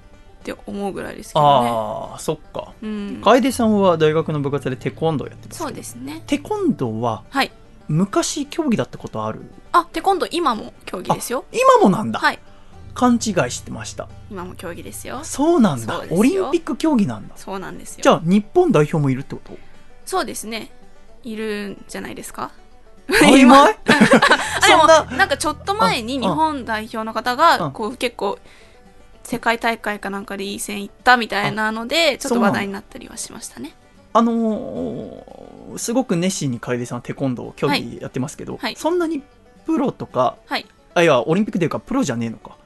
[0.43, 1.69] て思うぐらいですけどね。
[1.69, 2.73] ああそっか。
[2.81, 3.21] うん。
[3.23, 6.23] 楓さんは大学の部活でテコンドーやってますそうですね。
[6.27, 7.51] テコンドーははい。
[7.87, 9.41] 昔競技だったことある？
[9.71, 11.45] あテコンドー今も競技ですよ。
[11.51, 12.39] 今もなんだ、はい。
[12.93, 13.21] 勘違い
[13.51, 14.07] してました。
[14.29, 15.21] 今も競技ですよ。
[15.23, 16.03] そうなんだ。
[16.09, 17.33] オリンピック競技なんだ。
[17.37, 18.01] そうなんですよ。
[18.03, 19.53] じゃあ日本代表もいるってこと？
[20.05, 20.71] そうですね。
[21.23, 22.51] いるんじゃないですか？
[23.07, 23.75] 曖昧
[24.63, 24.85] あでも
[25.17, 25.25] な？
[25.25, 26.21] んかちょっと前にうん。
[26.21, 27.37] 日本代表の方うん。
[27.37, 28.37] がこう結構
[29.29, 33.73] 世界大会かなんかでいい線いったみたいなのでちょっと話題になったりはしましたね。
[34.11, 38.75] あのーすごく熱心に楓さんはテコンドー競技やってますけど、はい。
[38.75, 39.21] そんなに
[39.67, 40.65] プロとかはい。
[40.95, 42.57] あいやオリンピックでいうかプロじゃねえのか。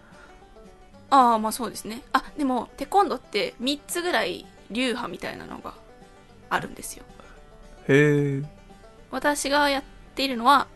[1.10, 2.02] ああまあそうですね。
[2.14, 5.74] あでもテコンドーって3つぐらい流派みたいなのが
[6.50, 7.04] あるんですよ。
[7.90, 8.44] へえ
[9.12, 9.84] 私がやっ
[10.16, 10.68] ているのは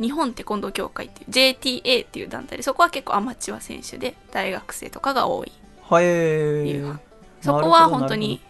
[0.00, 5.52] 日本テコンドー協会っていう JTA っていう団体でそこは結構アマチュア選手で大学生とかが多い。
[5.82, 7.00] はえ流派
[7.40, 8.40] そこは本当に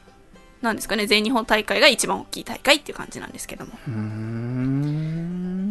[0.60, 3.72] なんですかね全日本大会が一番大きい大会っていう感じなんですけども。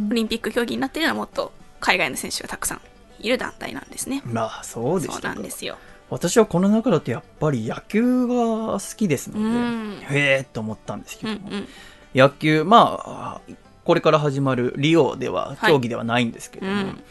[0.10, 2.82] オリンピック競技になっているのはもっと海外の選手がたくさん
[3.20, 4.22] いる団体なんですね。
[4.26, 5.78] まあそうでそうなんですよ。
[6.10, 10.02] 私はこの中だとやっぱり野球が好きですうので、ん。
[10.02, 11.68] へえと思ったんですけうんども、うん。
[12.16, 13.42] 野球まあ
[13.88, 15.72] これから始まるリオでははい。
[15.72, 17.04] 競技ではないんですけども、うん。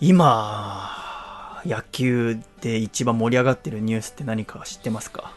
[0.00, 5.32] 今野球で一番盛り上がってるニュースって何か知ってますか？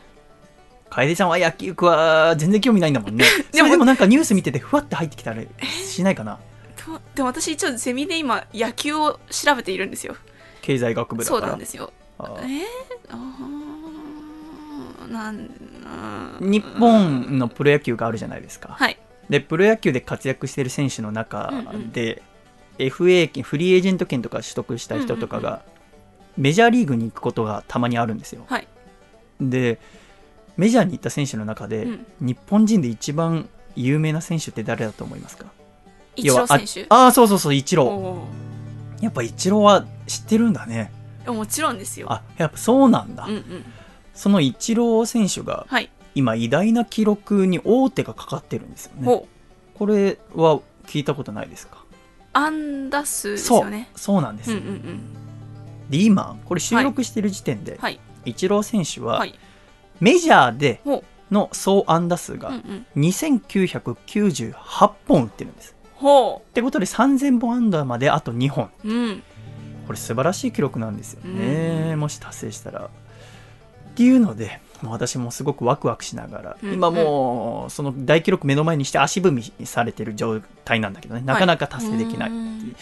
[0.90, 3.24] 楓さんは野球は全然興味ないんだもんね。
[3.54, 5.48] でもでもなんかニュース見ててふわって入ってきたり
[5.88, 6.40] しないかな？
[6.76, 10.18] とでも私一応ゼミで今野球を調べているんですよ。
[10.62, 11.94] 経済学部だそうからなんですよ。
[12.20, 12.64] あえー、
[13.12, 15.12] あー。
[15.12, 15.50] なん
[16.42, 18.76] 日本のプロ野球があるじゃないですか。
[18.78, 18.98] はい
[19.30, 21.92] でプロ野球で活躍してる選手の中うんうん。
[21.92, 22.22] で、
[22.78, 25.62] FA 権フリーエージェント権とか取得した人とかが
[26.38, 28.46] メジャーリーグに行くことがたまにあるんですよ。
[28.48, 28.68] はい。
[29.40, 29.80] で
[30.58, 32.06] メジャーに行った選手の中で、うん。
[32.22, 35.48] 日本人で一番有名な選手って誰だと思いますか？
[36.16, 37.90] イチああーそうそうそうイチロー。
[37.90, 38.28] お
[39.02, 40.92] やっぱイチローは知ってるんだね。
[41.26, 42.12] ーもちろんですよ。
[42.12, 43.66] あやっぱそうなんだ、うんうん。
[44.14, 49.26] そのイチロー選手がはい今偉大な記録に王手がかかってるんですよね。
[49.76, 51.84] これは聞いたことないですか？
[52.34, 53.90] アンダスですそうよね。
[53.96, 54.22] そう。
[54.22, 55.90] なんです、うんうんうん。
[55.90, 58.00] で今これ収録してる時点で、はい。
[58.26, 59.38] イチロー選手ははい。
[60.00, 65.76] メジャーでほの総安打数がん2998本打ってるんです。
[65.96, 68.70] ほってことで3000本安打まであと2本。
[68.84, 69.24] ううん。
[69.88, 72.00] これ素晴らしい記録なんですよね、うん。
[72.00, 72.86] もし達成したら。
[72.86, 72.90] っ
[73.96, 81.22] ていうのでもう私もすごくワクワクしながら、うん今もうその大記録目の前にして足踏みされてる状態なんだけどね。
[81.22, 82.34] なかなか達成できない、う。
[82.34, 82.76] ん。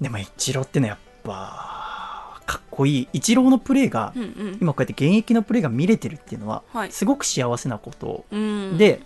[0.00, 3.08] でもイチローってのはやっぱかっこいい。
[3.12, 4.58] イチローのプレーがうんうん。
[4.60, 6.92] 今こうやって現役のプレーが見れてるっていうのははい。
[6.92, 8.24] すごく幸せなこと。
[8.30, 8.78] うん。
[8.78, 9.00] で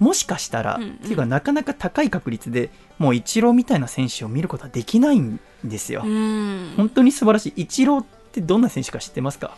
[0.00, 0.90] もしかしたら、うんうん。
[0.90, 6.74] っていうかなかなか高い確率でもうイチローみたいな選手を見ることはできないんですよ、うん。
[6.76, 7.62] 本当に素晴らしい。
[7.62, 9.56] イチローってどんな選手か知ってますか？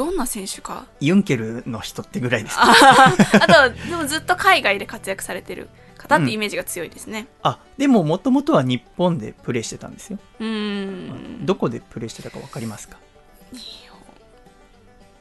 [0.00, 2.56] どんな選手かユンケルの人ってぐらいです。
[2.56, 7.26] かあ あとはでもずっと海外で活躍されてる方ってイメージが強いですね。
[7.42, 11.44] あでももともとは日本でプレーしてたんですよ、うん。
[11.44, 12.96] どこでプレーしてたか分かりますか？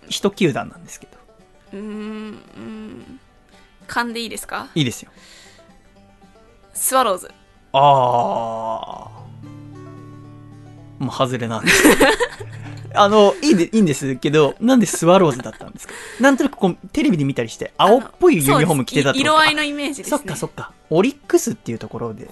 [0.07, 1.17] 一球団なんですけど。
[1.73, 1.83] うんう
[2.61, 3.19] ん。
[3.85, 4.69] 勘でいいですか？
[4.75, 5.11] いいですよ。
[6.73, 7.29] スワローズ。
[7.73, 9.09] ああ
[10.99, 11.61] もう外れな。
[11.61, 11.83] んです
[12.95, 15.93] あのいいでいいんですけどなんでスワローズだったんですか？
[16.19, 20.17] なんとなくこうテレビで見たりして青っぽいユニフォーム着てたってこと色合いのイメージですね。
[20.17, 20.71] そっかそっか。
[20.89, 22.27] オリックスっていうところで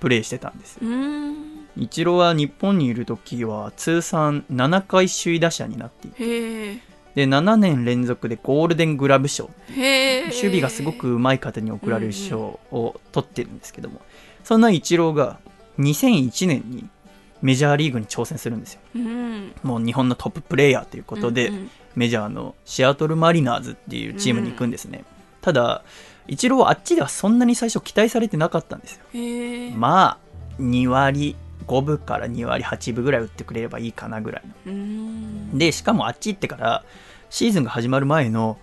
[0.00, 0.78] プレーしてたんです
[1.76, 6.90] イチローは日本にいる時は通算7回首位打者になっていて。
[7.14, 9.50] で7年連続でゴールデングラブ賞。
[9.76, 14.00] 守備がすごくうまい方に贈られる賞を取ってるんですけども、
[14.44, 15.40] そんなイチローが
[15.80, 16.88] 2001年に
[17.42, 18.80] メジャーリーグに挑戦するんですよ。
[18.96, 19.52] うん。
[19.62, 21.70] もう日本のトッププレイヤーということで、うんうん。
[21.96, 25.04] メジャーのシアトルマリナーズっていうチームに行くんですね。
[25.40, 25.82] ただ、
[26.28, 29.76] イチローはあっちではそんなに最初期待されてなかったんですよ。
[29.76, 30.18] ま
[30.58, 31.34] あ、2割
[31.66, 34.42] 5分から2割8分ぐらい打ってくれればいいかなぐらい。
[35.54, 36.84] で、しかもあっち行ってから、
[37.30, 38.58] シーズンが始まる前の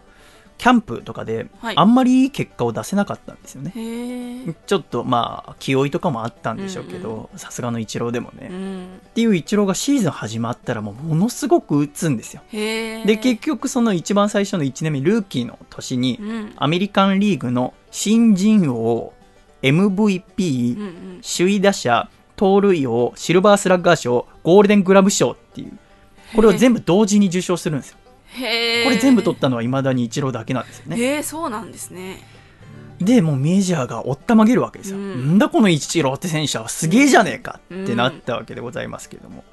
[0.58, 1.78] キャンプとかで、はい。
[1.78, 3.74] あんまりいい結果を出せなかったんですよね。
[3.76, 8.50] へえちょっとまあ、気負いとかもあったんでしょうけど、さすがのイチローでもね。
[8.52, 8.88] うん。
[9.08, 12.42] っていうイチローがシーズン始まったらもうものすごく打つんですよ。
[12.52, 16.54] で、結局その一番最初の1年目、ルーキーの年にう、ん。
[16.56, 19.14] アメリカンリーグの新人王、
[19.62, 21.22] MVP、うんうん。
[21.22, 25.78] 首位打者、盗塁王、シルバースラッガー賞、ゴールデングラブ賞っていう、
[26.36, 27.98] これを全部同時に受賞するんですよ。
[28.34, 30.98] これ全部取ったのは未だにイチローだけなんですよね。
[30.98, 32.20] へえそうなんですね。
[33.00, 34.98] で、もうメジャーがおったまげるわけですよ。
[34.98, 35.28] うん。
[35.28, 39.44] なんだこのイチローって選手はすげえじゃねえかってなったわけでございますけれども。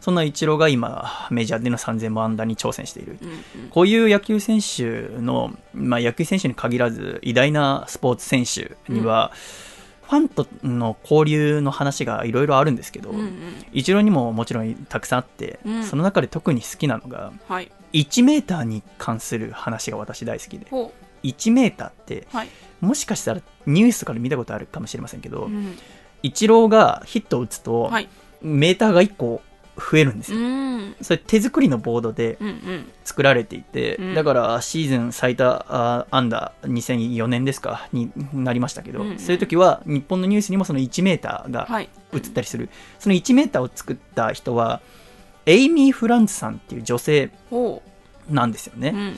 [0.00, 3.18] そんなイチローが今、メジャーでの3000万安打に挑戦している。
[3.20, 3.32] うんう
[3.66, 3.68] ん。
[3.70, 9.30] こういう野球選手の、まあ、野球選手に限らず、偉大なスポーツ選手には、
[10.02, 13.32] ファンとの交流の話がいろいろあるんですけど、うんうん。
[13.72, 15.84] イチローにももちろんたくさんあって、うん。
[15.84, 22.48] その中で特に好きなのが、はい1メーターに関する話が私大好きで、ほ1メーターって、うはい。
[22.80, 25.76] もしかしたらニュースとかで見たことあるかもしれませんけど、うん
[26.22, 28.08] イチローがヒットを打つと、はい。
[28.42, 29.40] メーターが1個
[29.76, 30.48] 増えるんですうよ。
[30.48, 30.96] ん。
[31.00, 32.92] それ手作りのボードでうんうん。
[33.04, 34.14] 作られていて、うん。
[34.14, 39.18] だからシーズン最多あ安打2004年ですかになりましたけど、うんうん。
[39.18, 41.88] そういう時は日本のニュースにもその1メーターがはい。
[42.12, 44.82] 映ったりする、その1メーターを作った人は
[45.50, 47.82] エイミー・フランツさんっていう女性ほ
[48.28, 49.14] なんですよね、ううんうん。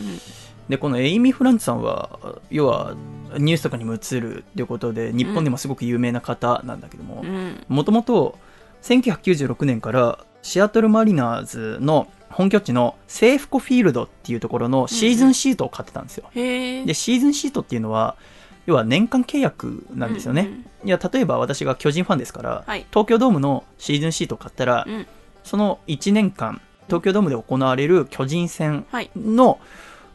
[0.68, 2.94] でこのエイミー・フランツさんは要は
[3.38, 7.64] ニュースとかにも映るっていうことで日本でもすごく有名な方なんだけどもうん。
[7.68, 8.38] もともと
[8.82, 16.30] 1996年からシアトルマリナーズの本拠地のセーフコフィールドっていうところのシーズンシートを買ってたんですよ。
[16.34, 18.16] へえで、シーズンシートっていうのは、
[18.64, 20.42] 要は年間契約なんですよね。
[20.42, 20.88] うんうん。
[20.88, 22.86] いや、例えば私が巨人ファンですから、はい。
[22.90, 25.06] 東京ドームのシーズンシートを買ったら、うん
[25.44, 29.10] その1年間、東京ドームで行われる巨人戦はい。
[29.16, 29.58] の、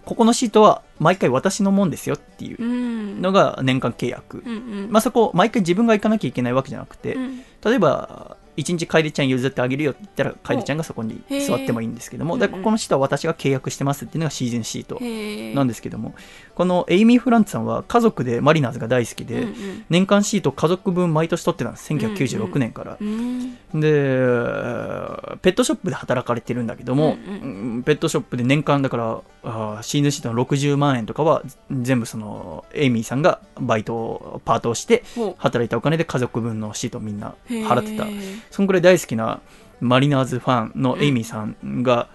[0.06, 3.22] ここのシートは毎回私のもんですよっていううん。
[3.22, 4.44] のが年間契約。
[4.46, 4.92] うんうん。
[4.92, 7.40] まあそこ、毎回自分が行かなきゃいけないわけじゃなくて、うん。
[7.64, 15.00] 例えば、一日楓ちゃん譲ってあげるよって言ったら、楓ちゃんがそこに座ってもいいんですけども、ここのシートは私が契約してますっていうのがシーズンシート
[15.56, 16.16] なんですけども、
[16.58, 19.86] このエイミー・フランツさんは家族でマリナーズが大好きで、うんうん。
[19.92, 22.98] 年間シート家族分毎年取ってたんです、1996年から。
[23.00, 23.80] うんで、
[25.44, 27.84] ペットショップで働かれてるんだけども、うんうん。
[27.84, 38.08] ペットショップで年間だから、あーシーズンシートの60万円とかは全部そのエイミーさんがバイト、パートをしてほ働いたお金で家族分のシートをみんなう払ってた。
[38.50, 39.42] そんくらい大好きな
[39.80, 42.08] マリナーズファンのエイミーさんが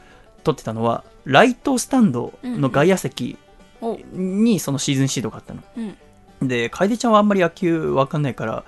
[0.42, 3.36] 撮ってたのは、ライトスタンドの外野席
[4.12, 5.62] にそのシーズンシートがあったの。
[6.40, 6.48] うん。
[6.48, 8.64] で、楓ちゃんはあんまり野球わかんないから、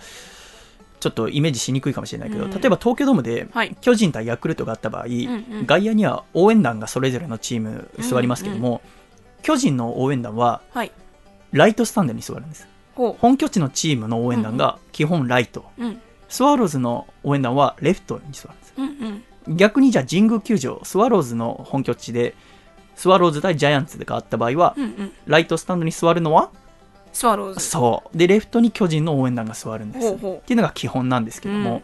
[1.01, 2.51] ちょっとイメージしにくいかもしれないけど、うん。
[2.51, 3.77] 例えば東京ドームではい。
[3.81, 5.67] 巨人対ヤクルトがあった場合、うんうん。
[5.67, 8.81] 外野には応援団がそれぞれのチーム座りますけども、
[9.43, 10.93] 巨人の応援団ははい。
[11.53, 12.67] ライトスタンドに座るんです。
[12.95, 15.67] ほ本拠地のチームの応援団が基本ライト。
[15.79, 16.01] ううん。
[16.29, 18.75] スワローズの応援団はレフトに座るんです。
[18.77, 18.87] うん
[19.49, 19.57] うん。
[19.57, 22.35] 逆にじゃあ神宮球場スワローズの本拠地で
[22.97, 25.13] スワローズ対ジャイアンツがあった場合は、うんうん。
[25.27, 26.51] ライトスタンドに座るのは？
[27.13, 28.17] スワローズそう。
[28.17, 30.15] でレフトに巨人の応援団が座るんです。
[30.15, 31.83] っていうのが基本なんですけども、うん。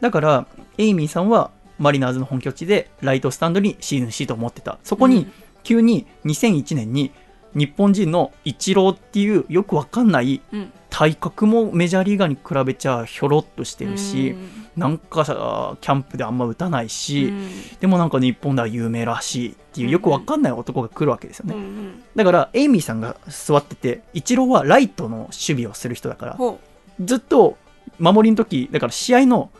[0.00, 0.46] だから
[0.78, 4.78] エイミーさんはマリナーズの本拠地でライトスタンドにシーズンシートを持ってた。
[4.82, 5.26] そこに
[5.62, 7.12] 急に2001年に
[7.54, 10.72] 日本人のイチローっていうよくわかんないうん。
[10.90, 21.54] 体格もメジャーリーガーに比べちゃひょろっとしてるし、うんなんかさキャンプであんま打たないし、うんでもなんか日本では有名らしいっていうよくわかんない男が来るわけですよね。
[21.54, 26.58] うんうんだから、エイミーさんが座ってて、イチローはライトの守備をする人だから、ほ
[27.04, 27.58] ずっと
[27.98, 29.50] 守りの時、だから試合の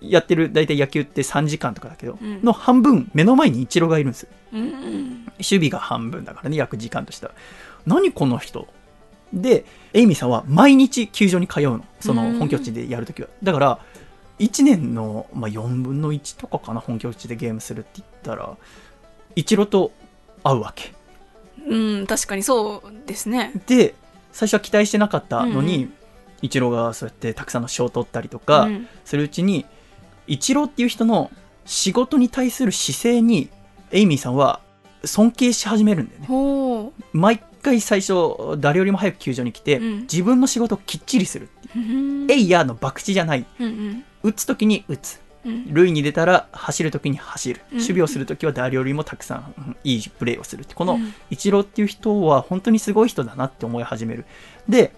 [0.00, 4.28] やってる大体野球って3時間とかだけど、うんの半分目の前にイチローがいるんですよ。
[4.52, 7.34] ううんうん守備が半分だからね、約時間としたら。
[7.86, 8.66] 何この人？
[9.32, 11.84] で、エイミーさんは毎日球場に通うの。
[12.00, 13.28] その本拠地でやるときは。
[13.42, 13.78] だから、
[14.40, 18.56] 1年の、まあ、4分の1とかかな、本拠地でゲームするって言ったら、
[19.36, 19.92] イチローと
[20.42, 20.94] 会うわけ。
[21.68, 23.94] うん確かにそうですねで、
[24.32, 25.94] 最初は期待してなかったのに、うんうん
[26.42, 29.66] イチローがそうやってたくさんの賞を取ったりとか、うんするうちに、
[30.26, 31.30] イチローっていう人の
[31.66, 33.50] 仕事に対する姿勢に、
[33.90, 34.60] エイミーさんは
[35.04, 36.92] 尊敬し始めるんだよね。
[37.12, 42.24] 毎回最初、誰よりも早く球場に来て、うん自分の仕事をきっちりするっていう。
[42.24, 43.44] うんエイヤーの博打じゃない。
[43.60, 45.20] うんうん打つ時に打つ。
[45.44, 45.72] うん。
[45.72, 47.60] 塁に出たら走るときに走る。
[47.70, 47.78] うん。
[47.78, 50.74] 守備をするときは誰よりもたくさんうんいいプレーをするって。
[50.74, 51.14] このうん。
[51.30, 54.24] イチローっていう人は本当にすごい人だなって思い始める。
[54.68, 54.92] で、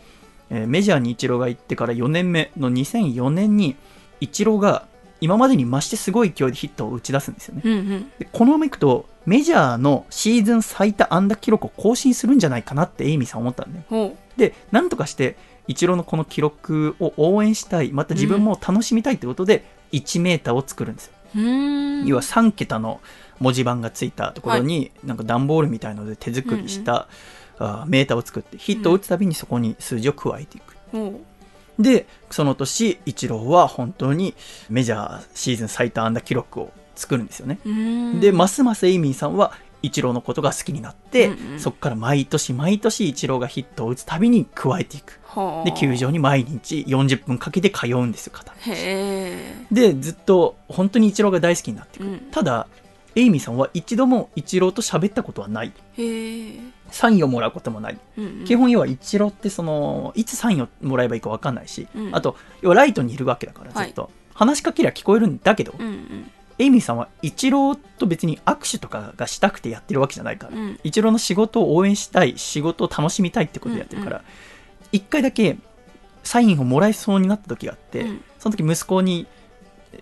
[0.50, 3.76] えーメジャーにイチローが行ってから4年目の2004年に
[4.20, 4.86] イチローが
[5.20, 7.62] 今までに増してすごい勢いでヒットを打ち出すんですよね。
[7.64, 8.12] うんうん。
[8.18, 15.36] でこのままいくとメジャーのシーズン最多安打記録を更新するんじゃないかなってエイミーさん思ったんだよほでなんとかして
[15.72, 21.12] イチローのこの記録を応援したいまた自分も楽しみたいってことで1メーターを作るんですよ。
[21.34, 23.00] 要は3桁の
[23.40, 27.08] 文字盤がついたところに、なんか段ボールみたいので手作りした、
[27.58, 31.20] あーメーターを作ってヒットを打つたびにそこに数字を加えていく、ほ
[31.78, 34.34] でその年イチローは本当に
[34.68, 37.58] メジャーシーズン最多安打記録を作るんですよね、
[38.20, 39.52] でますますエイミーさんは
[39.82, 41.60] イチローのことが好きになって、うんうん。
[41.60, 45.20] そこから毎年毎年イチローがヒットを打つたびに加えていく。
[45.64, 48.58] で球場に毎日40分かけて通うんですよ片道。
[48.60, 49.54] へえ。
[49.70, 52.18] でずっと本当にイチローが大好きになっていく、うん。
[52.30, 52.66] ただ
[53.14, 55.72] エイミーさんは一度もイチローと喋ったことはない。
[56.90, 58.44] サインをもらうこともない、うんうん。
[58.44, 62.14] 基本要はイチローってそのいつサインをもらえばいいか分かんないし、うん。
[62.14, 66.30] あと要はライトにいるわけだからずっと、話しかけりゃ聞こえるんだけど、うんうん
[66.62, 70.80] エイミーさんはイチローと別に握手とかがしたくてやってるわけじゃないから、うん。
[70.84, 74.22] イチローの仕事を応援したい仕事を楽しみたいってことでやってるから
[74.92, 75.56] 一、回だけ
[76.22, 78.24] サインをもらえそうになった時があって、うん。
[78.38, 79.26] その時息子に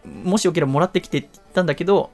[0.04, 2.10] もしよければもらってきてって言ったんだけど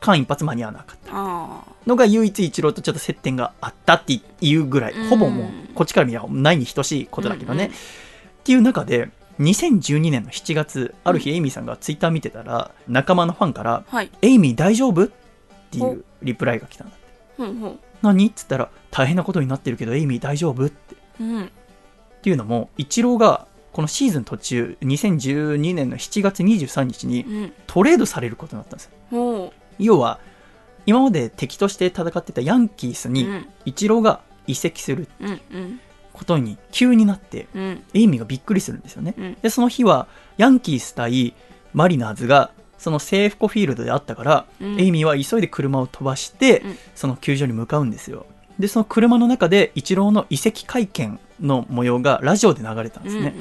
[0.00, 1.10] 間一髪間に合わなかった。
[1.12, 5.08] あのが唯一イチローとちょっと接点があったっていうぐらい、うん。
[5.10, 7.76] ほぼもうこっちから見ればないに等しいことだけどね、うんうん。
[7.76, 7.76] っ
[8.44, 9.10] ていう中で
[9.40, 15.10] 2012年の7月ある日エイミーさんがツイッター見てたら仲間のファンからあはい「エイミー大丈夫?」っ
[15.70, 17.78] ていうリプライが来たんだって。
[18.02, 18.26] 何？
[18.26, 20.66] っつったら大変なことになってるけどエイミー大丈夫？
[20.66, 20.96] って。
[21.20, 21.44] ううん。
[21.44, 21.48] っ
[22.22, 28.90] ていうのもイチローがこのシーズン途中2012年の7月23日にうんトレードされることになったんですよ。
[29.10, 30.18] ほ要は
[30.86, 33.46] 今まで敵として戦ってたヤンキースにううん。
[33.64, 35.80] イチローが移籍するうんうん
[36.20, 37.82] ことに急になってうん。
[37.94, 39.14] エイミーがびっくりするんですよね。
[39.16, 39.36] うん。
[39.40, 40.06] でその日は
[40.36, 41.32] ヤンキース対
[41.72, 44.78] マリナーズがそのセーフコフィールドであったから、うん。
[44.78, 46.78] エイミーは急いで車を飛ばして、うん。
[46.94, 48.26] その球場に向かうんですよ。
[48.58, 53.34] でその車の中でイチローの移籍会見の模様がラジオで流れたんですね、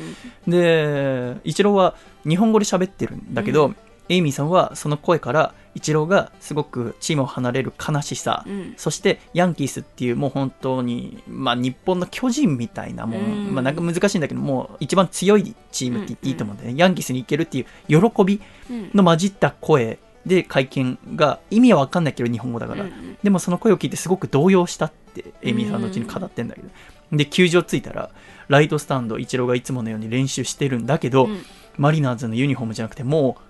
[0.47, 3.75] でイチローは日本語で喋ってるんだけど、うん
[4.09, 8.51] エイミーさんはその声からイチローがすごくチームを離れる悲しさ、うん。
[8.53, 13.53] うんそしてヤンキースっていうもう本当に、まあ、日本の巨人みたいなもん、うん。
[13.53, 16.73] まあ、なんか難しいんだけどもう一番強いチームって言っていいと思うんで、ね。
[16.75, 18.91] ヤンキースに行けるっていう喜びうん。
[18.93, 23.17] の混じった声で会見が意味は分かんないけど日本語だから、うんうん。
[23.23, 26.67] でもその声を聞いてすごく動揺したってエイミーさんのうちに語ってんだけど、
[27.11, 28.09] で球場着いたら
[28.47, 31.43] ライトスタンドイチローがいつものように練習してるんだけど、うん。
[31.77, 33.48] マリナーズのユニフォームじゃなくてもう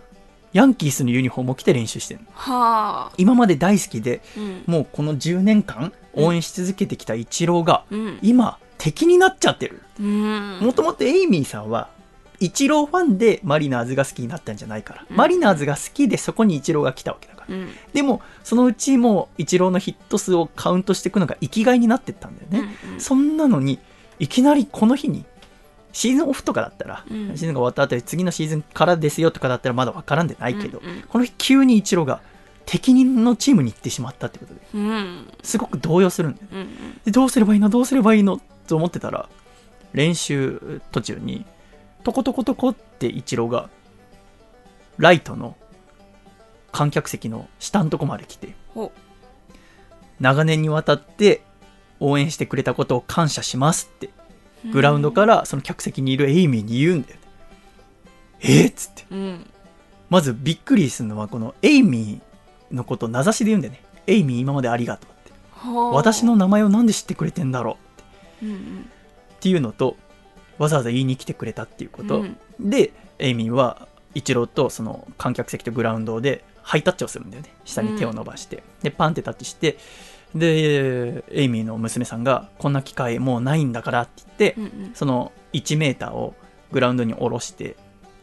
[0.53, 2.27] ヤンキースのユニフォームを着て練習してるの。
[2.33, 3.11] はあ。
[3.17, 4.63] 今まで大好きでうん。
[4.65, 8.19] もうこの10年間応援し続けてきたイチローがうん。
[8.21, 9.81] 今敵になっちゃってる。
[9.99, 10.59] うん。
[10.61, 11.89] もともとエイミーさんは
[12.39, 15.17] イチローファンでマリナーズが好きになったんじゃないから、うん。
[15.17, 17.55] マリナーズが好きでそこにイチローが来たわけだから。
[17.55, 17.69] うん。
[17.93, 23.01] でもそのうちもうイチローのヒット数をカウントしていくのが生きがいになってったんだよね、うんうん。
[23.01, 23.79] そんなのに
[24.19, 25.25] いきなりこの日に
[25.91, 27.27] シーズンオフとかだったら、うん。
[27.29, 32.21] シーズンが終わった後で次のシーズンからですよとかだったらまだ分からんでないけど、うんうんこの日急にイチローが
[32.65, 35.27] 敵人のチームに行ってしまったってことでうん。
[35.41, 36.47] すごく動揺するんだよ。
[36.51, 37.01] ねうん。
[37.05, 37.69] でどうすればいいの？
[37.69, 38.39] どうすればいいの？
[38.67, 39.27] と思ってたら
[39.93, 41.45] 練習途中に
[42.03, 43.69] トコトコトコってイチローが
[44.97, 45.57] ライトの
[46.71, 48.91] 観客席の下のとこまで来てほ
[50.19, 51.41] 長年にわたって
[51.99, 54.09] 応援してくれたことを感謝しますってう
[54.71, 57.21] グラウンドからその客席にいるエイミーに言うんだよね。
[58.41, 58.47] え？
[58.65, 59.05] ーっつって。
[59.11, 59.49] うん
[60.09, 63.83] まずびっくりするのはこのエイミーのことを名指しで言うんだよね。
[64.07, 65.31] エイミー今までありがとうって。
[65.51, 67.77] はあ私の名前をなんで知ってくれてんだろ
[68.41, 68.89] ううんうん
[69.35, 69.95] っていうのと、
[70.57, 72.21] わざわざ言いに来てくれたっていうこと。
[72.21, 77.53] うんで、エイミーはイチローとその観客席とグラウンドでハイタッチをするんだよね。
[77.63, 78.63] 下に手を伸ばして。
[78.81, 79.77] で、パンってタッチして、
[80.35, 84.91] で、エイミーの娘さんが、こんな機会もうないんだからって言って、うんうん。
[84.93, 86.35] その1メーターを
[86.71, 87.75] グラウンドに下ろして、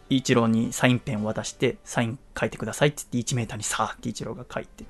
[0.09, 4.85] イチローにサインペンを渡して、サイン書いてくださいって言って1メーターにさーってイチローが書いて、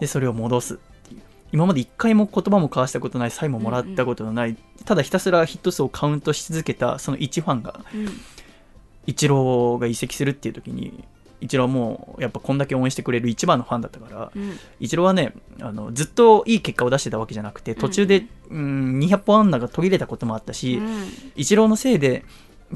[0.00, 0.74] で、それを戻す。
[0.74, 1.22] っていう。
[1.52, 8.08] 今まで一回も言葉も交わしたことない、サインももらったことのない、ただひたすらヒット数をカウントし続けた、その1ファンが、うん。
[9.06, 11.04] イチローが移籍するっていう時に、
[11.40, 14.58] イチローはもうやっぱこんだけ応援してくれる一番のファンだったから、うん。
[14.80, 21.08] イチローはねあのずっといい結果を出してたわけじゃなくて途中で、うん、200本安打が途切れたこともあったし、うん。
[21.36, 22.24] イチローのせいで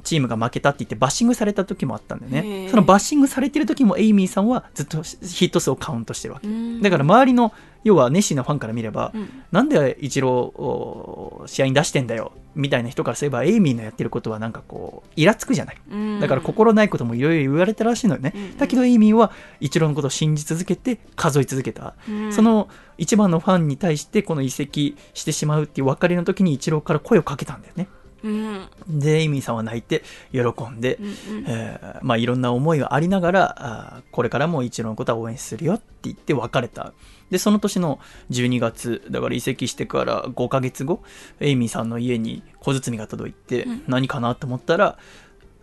[0.05, 2.71] チームが負けたって言ってバッシングされた時もあったんだよへねー。
[2.71, 6.81] そのバッシングされてる時もエイミーさんはずっとヒット数をカウントしてるわけうん。
[6.83, 7.53] だから周りの
[7.83, 9.29] 要は熱心なファンから見れば、うん。
[9.51, 15.77] なんでイチローを試合に出してんだよみたいな人からすればエイミーのやってることはなんかこうイラつくじゃない。
[15.91, 16.21] うん。
[16.21, 18.57] だから心ないこともいろいろ言われたらしいのよね、うん。
[18.57, 22.33] だけどエイミーはイチローのことを信じ続けて数え続けた、うん。
[22.33, 27.89] その一番のファンに対してこの移籍してしまうっていう別れの時にイチローから声をかけたんだよね。
[28.23, 28.69] うん。
[28.89, 31.45] でエイミーさんは泣いて喜んで、うんうん。
[31.47, 36.93] えーまあ、いろんな思いがありながらあーこれからもイチローのことは応援するよって言って別れた
[37.31, 38.01] でその年の
[38.31, 41.03] 12月だから移籍してから5ヶ月後
[41.39, 43.83] エイミーさんの家に小包が届いて、うん。
[43.87, 44.99] 何かなと思ったら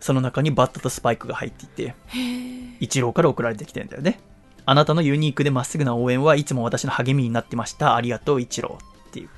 [0.00, 1.94] その中にバットとスパイクが入っていて
[2.80, 4.20] イチローから送られてきてんだよね。
[4.64, 7.96] あなたのユニークでまっすぐな応援はいつも私の励みになってました。
[7.96, 9.28] ありがとうイチローっていう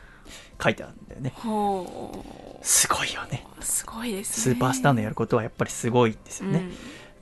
[0.63, 1.33] 書いてあるんだよね。
[1.37, 3.47] ほすごいよね。
[3.61, 6.73] うすごいですスねーパースターのやることはやっぱりすごいですよね、うん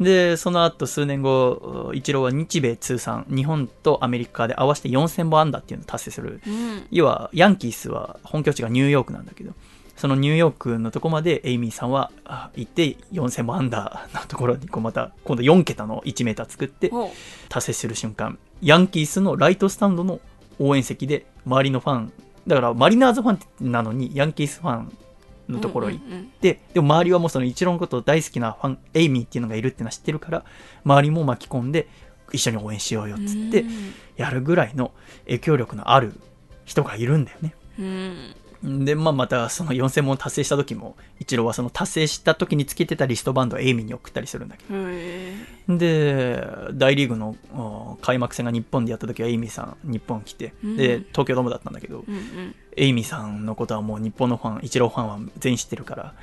[0.01, 6.41] で、その後数年後、イチローは日米通算、日本とアメリカで合わせて4000本安打っていうのを達成する。
[6.47, 6.87] うん。
[6.91, 9.53] 要は、ヤンキースは本拠地がニューヨークなんだけど、
[9.99, 17.11] そのニューヨークのとこまでエイミーさんはあ行って4000本安打のところにこうまた今度4桁の1メーター作ってほ
[17.49, 20.21] 達成する瞬間、ヤンキースのライトスタンドの
[20.61, 22.13] 応援席で周りのファン、
[22.47, 24.93] だからマリナーズファンなのにヤンキースファンう
[25.49, 30.45] のところにうんうんで、でも周りはもうそのイチローのことを大好きなファン、エイミーっていうのがいるっていうのは知ってるから、
[30.85, 31.89] 周りも巻き込んで、
[32.33, 34.93] 一緒に応援しようよっつってうんやるぐらいの
[35.25, 36.13] 影響力のある
[36.65, 37.55] 人がいるんだよね。
[37.79, 44.75] うんで、まあ、またその4000本達成した時も、イチローはその達成した時につけてたリストバンドをエイミーに送ったりするんだけど。
[45.69, 46.43] で、
[46.73, 50.77] 大リーグのお開幕戦が日本でやった時はエイミーさん日本来て、うん。
[50.77, 52.55] で、東京ドームだったんだけど、えうんうん。
[52.77, 56.15] エイミーさんのことはもう日本のファン、イチローファンは全員知ってるから、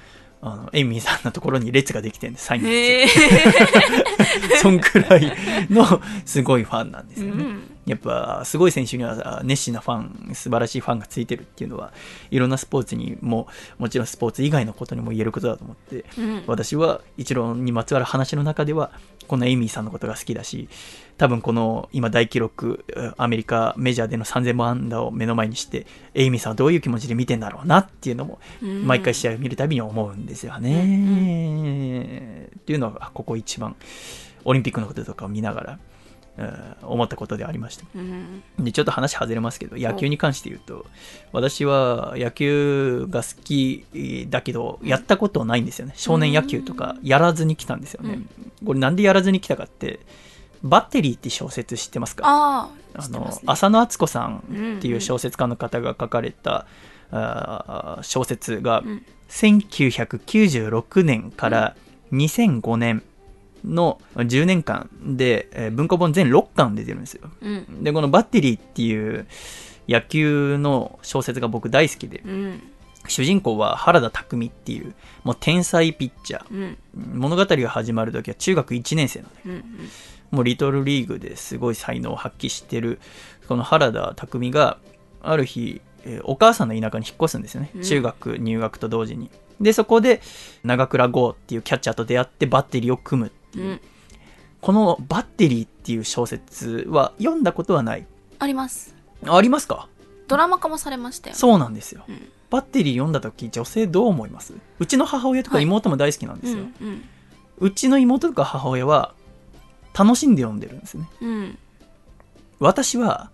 [0.41, 3.07] あのエイミーさんのところに列ができてるんで、サインにへえ
[4.61, 5.31] そんくらい
[5.69, 7.43] のすごいファンなんですよね。
[7.43, 11.93] うんやっぱすごい選手には熱心なファン、素晴らしいファンがついてるっていうのは、
[12.31, 16.43] いろんなスポーツにも、もちろんスポーツ以外のことにも言えることだと思って、うん。
[16.47, 18.91] 私はイチローにまつわる話の中では、
[19.25, 20.69] このエイミーさんのことが好きだし、
[21.17, 22.85] 多分この今大記録、
[23.17, 28.85] アメリカメジャーでの3000本安打を目の前にして、エイミーさんはどういう気持ちで見てんだろうなっていうのも、うん。
[28.85, 32.49] 毎回試合を見るたびに思うんですよね。
[32.57, 33.75] っていうのが、ここ一番、
[34.43, 35.79] オリンピックのこととかを見ながら、うん
[36.81, 37.85] 思ったことでありました。
[37.95, 38.43] うん。
[38.59, 40.85] で、ちょっと話外れますけど、野球に関して言うと、
[41.31, 45.93] 私は野球が好きだけど、やったことないんですよね。
[45.95, 48.19] 少年野球とか、やらずに来たんですよね。
[48.65, 49.99] これなんでやらずに来たかって、
[50.63, 52.23] バッテリーって小説知ってますか？
[52.25, 53.31] あのね。
[53.45, 56.65] 浅野敦子さんっていう小説家の方が書かれた、
[57.11, 59.05] あー小説がうん。
[59.27, 61.75] 1996年から
[62.11, 63.01] 2005年
[63.65, 67.29] の10年間で、えー文庫本全6巻出てるんですよ。
[67.41, 69.27] うんで、このバッテリーっていう
[69.87, 72.61] 野球の小説が僕大好きで、うん
[73.07, 76.45] 主人公は原田匠っていう、もう天才ピッチャー。
[76.51, 76.77] うん
[77.13, 79.41] 物語が始まるときは中学1年生なのね。
[79.45, 79.89] うん
[80.31, 82.99] もうリトルリーグですごい才能を発揮してる、
[83.47, 84.79] この原田匠が、
[85.21, 87.69] ある日、えーお母さんの田舎に引っ越すんですよね。
[87.75, 89.29] うん中学入学と同時に。
[89.61, 90.21] で、そこで、
[90.63, 93.67] 長倉剛っていうキャッチャーと出会ってバッテリーを組むっていう。
[93.67, 93.81] うん
[94.61, 98.07] このバッテリーっていう小説は読んだことはない？
[98.39, 99.87] ありますありますか？
[100.27, 102.03] ドラマ化もされましたよそうなんですよ。
[102.09, 104.53] うんバッテリー読んだ時、女性どう思います？
[104.79, 106.63] うちの母親とかはい妹も大好きなんでうすよ。
[106.63, 107.03] んうん
[107.59, 109.13] うちの妹とか母親は
[109.93, 111.07] 楽しんで読んでるんですね。
[111.21, 111.57] うん
[112.57, 113.29] 私は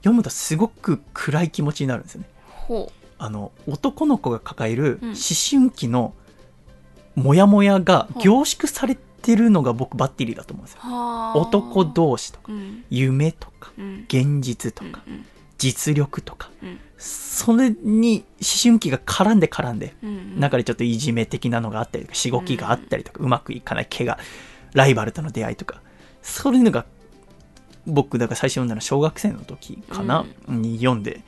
[0.00, 2.28] 読むとすごく暗い気持ちになるんですよね。
[2.50, 5.16] ほあの男の子が抱えるうん思
[5.50, 6.14] 春期の
[7.14, 10.80] モヤモヤが凝縮されてるのが僕バッテリーだと思うんですよ。
[11.34, 12.84] 男同士とかうん。
[12.90, 14.04] 夢とかうん。
[14.06, 15.24] 現実とかうん
[15.56, 16.78] 実力とかうん。
[16.98, 24.18] それに思春期が絡んで絡んでうん中でちょっといじめ的なのがあったりとかしごきがあったりとかうまくいかない怪我
[24.74, 25.80] ライバルとの出会いとか
[26.22, 26.84] そういうのが
[27.86, 31.22] 僕だから最初読んだのは小学生の時かな、に読んで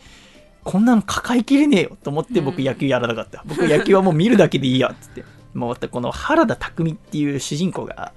[0.64, 2.64] こんなの抱えきれねえよと思って僕うん。
[2.64, 5.24] 野球やらなかった、僕野球はもう見るだけでいいやっつって
[5.57, 8.12] またこの原田匠っていう主人公が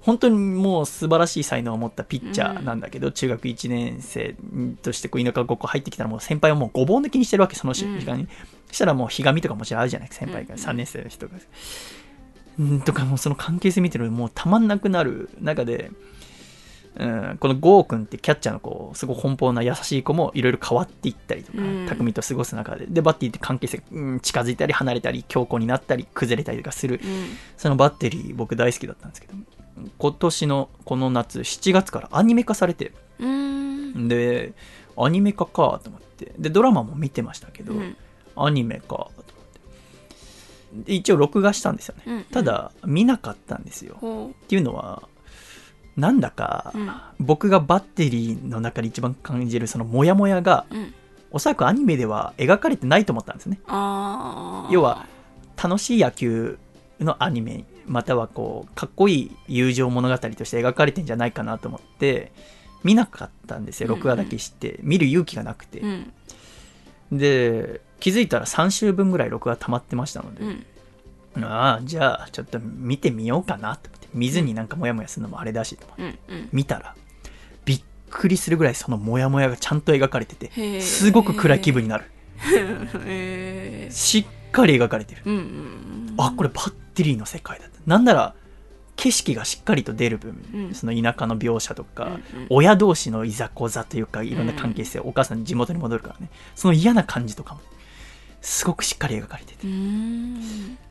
[0.00, 4.36] 本当にもう素晴らしい才能を持ったピッチャーなんだけど、中学1年生
[4.82, 8.28] としてこう田舎高校入ってきたらもう先輩はもうごぼう抜きにしてるわけその時間に、
[8.68, 11.34] そしたらもうひがみとかもちろんあるじゃない先輩がうん3年生の人が。
[12.58, 15.90] うんとかもうその関係性見てるのもうたまんなくなる中で
[16.96, 21.86] うん、このゴーくんってキャッチャーのこうすごい奔放な優しい子もいろいろ変わっていったりとか、うん。
[21.88, 22.86] 匠と過ごす中で。
[22.86, 27.00] でバッテリーって関係性、うん、近づいたり離れたり強固になったり崩れたりとかする。
[27.02, 27.26] うん。
[27.56, 29.34] そのバッテリー僕大好きだったんですけど
[29.98, 34.08] 今年のこの夏7月からアニメ化されてうーん。
[34.08, 34.52] で
[34.96, 36.32] アニメ化かと思って。
[36.38, 37.96] でドラマも見てましたけど、うん。
[38.36, 39.24] アニメかと思って。
[40.86, 43.96] で一応録画したんですよね、うんただ見なかったんですよ。
[44.00, 45.08] ほっていうのは
[45.96, 46.90] なんだか、うん。
[47.18, 50.94] 僕がバッテリーの中で一番感じるそのモヤモヤがううん。
[51.30, 53.58] おそらくアニメでは描かれてないと思ったんですね。
[53.66, 55.06] 要は
[55.60, 56.58] 楽しい野球
[57.00, 62.30] のアニメまたはこうかっこいい友情物語として描かれてんじゃないかなと思って
[62.84, 63.98] 見なかったんですようんうん。
[63.98, 66.12] 録画だけして、見る勇気がなくて、うん。
[67.10, 70.66] で気づいたら3週分ぐらい録画溜まってましたので、うん
[71.42, 74.08] ああじゃあちょっと見てみようかなと思って。
[74.14, 76.18] 見ずになんかモヤモヤするのもあれだしと思って。
[76.28, 76.48] うんうん。
[76.52, 76.94] 見たら
[77.64, 82.04] びっくりするぐらいそのモヤモヤがちゃんと描かれててすごく暗い気分になる。
[83.90, 85.22] しっかり描かれてる。
[85.24, 87.78] うんうんあこれバッテリーの世界だった。
[87.86, 88.34] なんなら
[88.94, 90.74] 景色がしっかりと出る分、うん。
[90.74, 92.20] その田舎の描写とか、うんうん。
[92.50, 96.30] 親同士のいざこざというかいろんな関係性、お母さん地元に戻るからね。
[96.54, 97.60] その嫌な感じとかも
[98.44, 99.66] すごくしっかり描かれてて。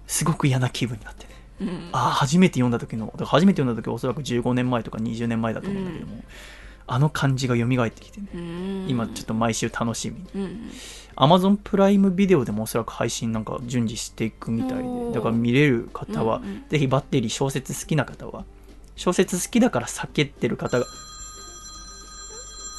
[0.07, 1.27] すごく嫌な気分になって。
[1.27, 1.31] ね
[1.61, 1.89] うん。
[1.91, 6.23] ああ初めて読んだ時の初めて読んだ時はおそらく15年前とか20年前だと思うんだけども、
[6.87, 8.27] あの感じが蘇ってきてね。
[8.33, 8.85] うん。
[8.89, 10.25] 今ちょっと毎週楽しみに。
[10.35, 10.41] うん。
[10.41, 10.71] うん
[11.15, 16.63] Amazon プライムビデオでもおそらく配信なんか順次していくみたいでだから見れる方は、うんうん。
[16.69, 18.45] ぜひバッテリー小説好きな方は
[18.95, 20.87] 小説好きだから避けてる方が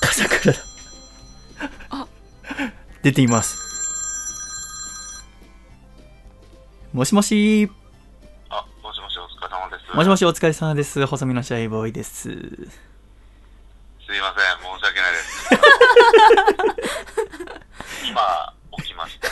[0.01, 0.59] 笠倉だ。
[1.91, 2.09] あ。
[3.03, 3.64] 出ています
[6.95, 7.69] もしもし
[8.51, 9.97] あ、もしもしお疲れ様です。
[9.97, 12.47] もしもしお疲れ様です細身のシャイボーイですすいませ
[14.13, 14.15] ん、
[14.63, 15.49] 申し訳ないです。
[18.07, 19.29] 今、起きました。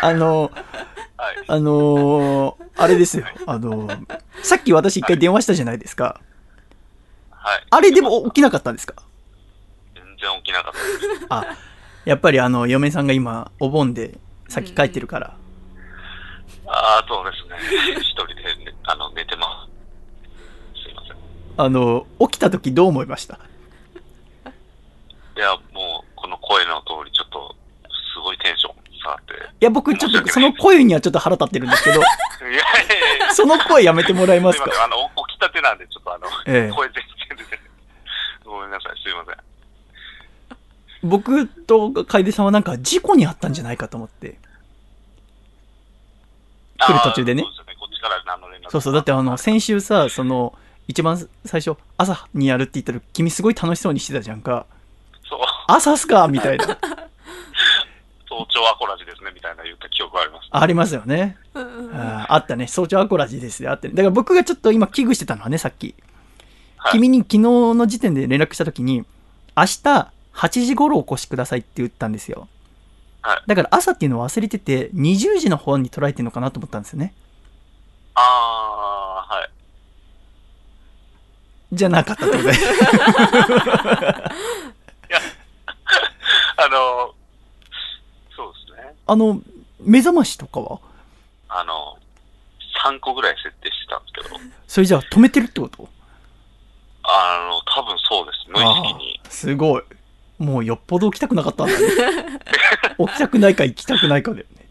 [0.06, 0.50] あの
[1.16, 1.36] はい。
[1.48, 3.88] あのーあれですよあの
[4.42, 6.20] さっき私一回電話したじゃないですか
[7.30, 7.66] はい。
[7.70, 8.94] あれでも起きなかったんですか？
[8.96, 9.13] 全
[10.24, 10.84] 然起きなかったで
[11.18, 11.26] す。
[11.28, 11.44] あ、
[12.04, 14.18] やっぱりあの、嫁さんが今、お盆で
[14.48, 15.36] 先帰ってるから。
[16.66, 18.00] ああ、そうですね。
[18.00, 19.68] 一人で、ね、あの、寝てま
[20.74, 20.82] す。
[20.82, 21.16] すいません。
[21.58, 23.38] あの、起きた時どう思いました？
[25.36, 27.54] いや、もう、この声の通り、ちょっと、
[28.14, 29.34] すごいテンション下がって。
[29.34, 32.58] いや、僕ちょっとその声にはちょっと腹立ってるんですけど、いやいや
[33.16, 34.70] いやその声やめてもらえますすか。
[34.84, 37.04] あの、お起きたてなんで、ちょっとあの、ええ声全然。
[38.44, 39.36] ごめんなさい、すいません。
[41.04, 44.38] 僕と楓さんはなんか事故にあったんじゃないかと思って。
[46.78, 47.44] 来る途中でね
[48.68, 50.52] そうそうだってあの、先週さ、その、
[50.88, 54.66] 一番最初、朝にやるって言ったら、君すごい楽しそうにしてたじゃんか。
[55.28, 55.38] そう、
[55.68, 56.66] 朝っすかみたいな。
[58.28, 60.48] 早朝アコラジですね、みたいな言った記憶があります。
[60.50, 61.36] ありますよね。
[61.54, 62.66] あーあったね。
[62.66, 63.70] 早朝アコラジですよ。
[63.70, 65.94] あって、ね、だから僕がちょっと今危惧してたのはね、さっき。
[66.78, 69.06] はい君に昨日の時点で連絡した時に、
[69.56, 72.48] 明日8時頃お越しくださいって言ったんですよ。
[73.22, 77.14] はいだから朝っていうのを忘れてて、20時の方に捉えてるのかなと思ったんですよね。
[78.14, 79.50] ああ、はい。
[81.72, 82.54] じゃなかったってことで。
[86.56, 87.14] あの、
[88.36, 88.94] そうですね。
[89.06, 89.40] あの、
[89.80, 90.78] 目覚ましとかは？
[91.48, 91.98] あの、
[92.84, 95.88] 3個ぐらい設定してたんですけど、それじゃあ止めてるってこと？
[97.02, 98.44] あの、多分そうです。
[98.48, 99.20] 無意識に。
[99.28, 99.82] すごい。
[100.44, 101.86] もうよっぽど起きたくなかったんだね。
[102.98, 104.66] 起きたくないか行きたくないかだよね。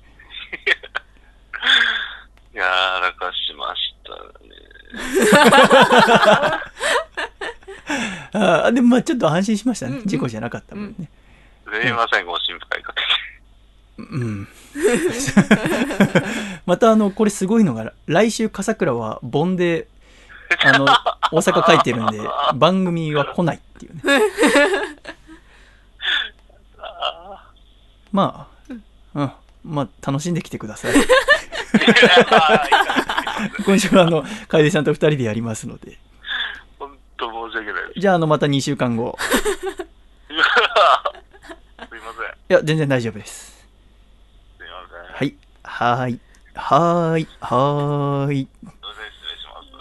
[2.53, 2.63] や
[3.01, 4.11] らかしました
[4.45, 4.53] ね。
[8.33, 9.93] あーでもまあちょっと安心しましたね。
[9.93, 11.09] うんうん事故じゃなかった分ね。
[11.65, 13.07] すいません、ご心配かけて。
[13.97, 14.47] うん。
[16.65, 19.87] またあの、これすごいのが、来週笠倉は盆で、
[20.63, 20.85] あの、
[21.31, 22.19] 大阪帰ってるんで、
[22.55, 24.01] 番組は来ないっていうね。
[28.13, 28.47] あま
[29.15, 29.31] あ、うん。
[29.63, 30.93] まあ、楽しんできてください。
[33.65, 35.97] 今週はあの、楓さんと二人でやりますので。
[36.77, 37.99] 本当申し訳ないです。
[37.99, 39.17] じゃあ、あの、また2週間後。
[40.29, 42.23] いやーすいません。
[42.23, 43.67] いや、全然大丈夫です。
[44.57, 45.15] すいません。
[45.15, 45.35] はい。
[45.63, 46.19] はーい。
[46.55, 47.27] はーい。
[47.39, 48.47] はーい。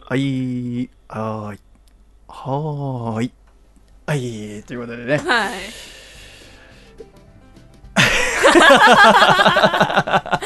[0.09, 0.91] はい。
[1.09, 1.61] はーい。
[2.29, 3.33] はーい。
[4.07, 4.63] はい。
[4.65, 5.19] ということでね。
[5.19, 5.92] はい。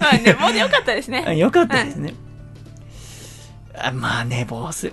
[0.00, 0.22] はい。
[0.22, 1.36] 寝坊でよかったですね。
[1.36, 2.14] よかったですね。
[3.78, 4.92] あまあ寝坊する。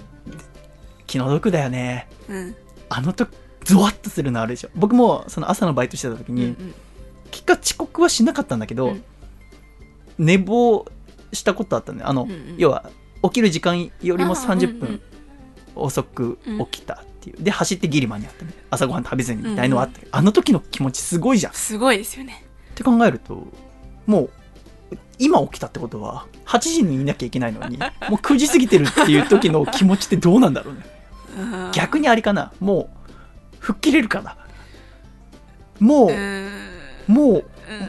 [1.06, 2.08] 気の毒だよね。
[2.30, 2.56] うん。
[2.89, 3.30] あの時、
[3.64, 4.70] ゾワッとするのあるでしょ。
[4.76, 6.76] 僕もその朝のバイトしてた時に、うんうん
[7.30, 9.04] 結果遅刻はしなかったんだけど、うん
[10.18, 10.86] 寝坊
[11.34, 12.02] したことあったね。
[12.04, 12.89] あの、うんうん要は、
[13.22, 15.02] 起きる時間よりもあー30うんうん分
[15.76, 16.39] 遅く
[16.72, 16.98] 起きたっ
[17.32, 17.44] ていう。
[17.44, 18.54] で、走ってギリ間に合ったね。
[18.70, 21.54] 朝ごはん食べずにみたいのはあったけど、あの時の気持ちすごいじゃん。
[21.54, 22.46] っすごいですよね。
[22.76, 23.48] て考えると、
[24.06, 24.30] もう、
[25.20, 27.78] 今起きたってことは、8時にいなきゃいけないのに、
[28.10, 30.82] もう9時過ぎてるっていう時の気持ちってどうなんだろうね。
[30.82, 30.98] うん
[31.72, 32.52] 逆にあれかな。
[32.60, 34.38] もう、吹っ切れるかな。
[35.80, 36.50] もう、うん
[37.08, 37.44] もう、うん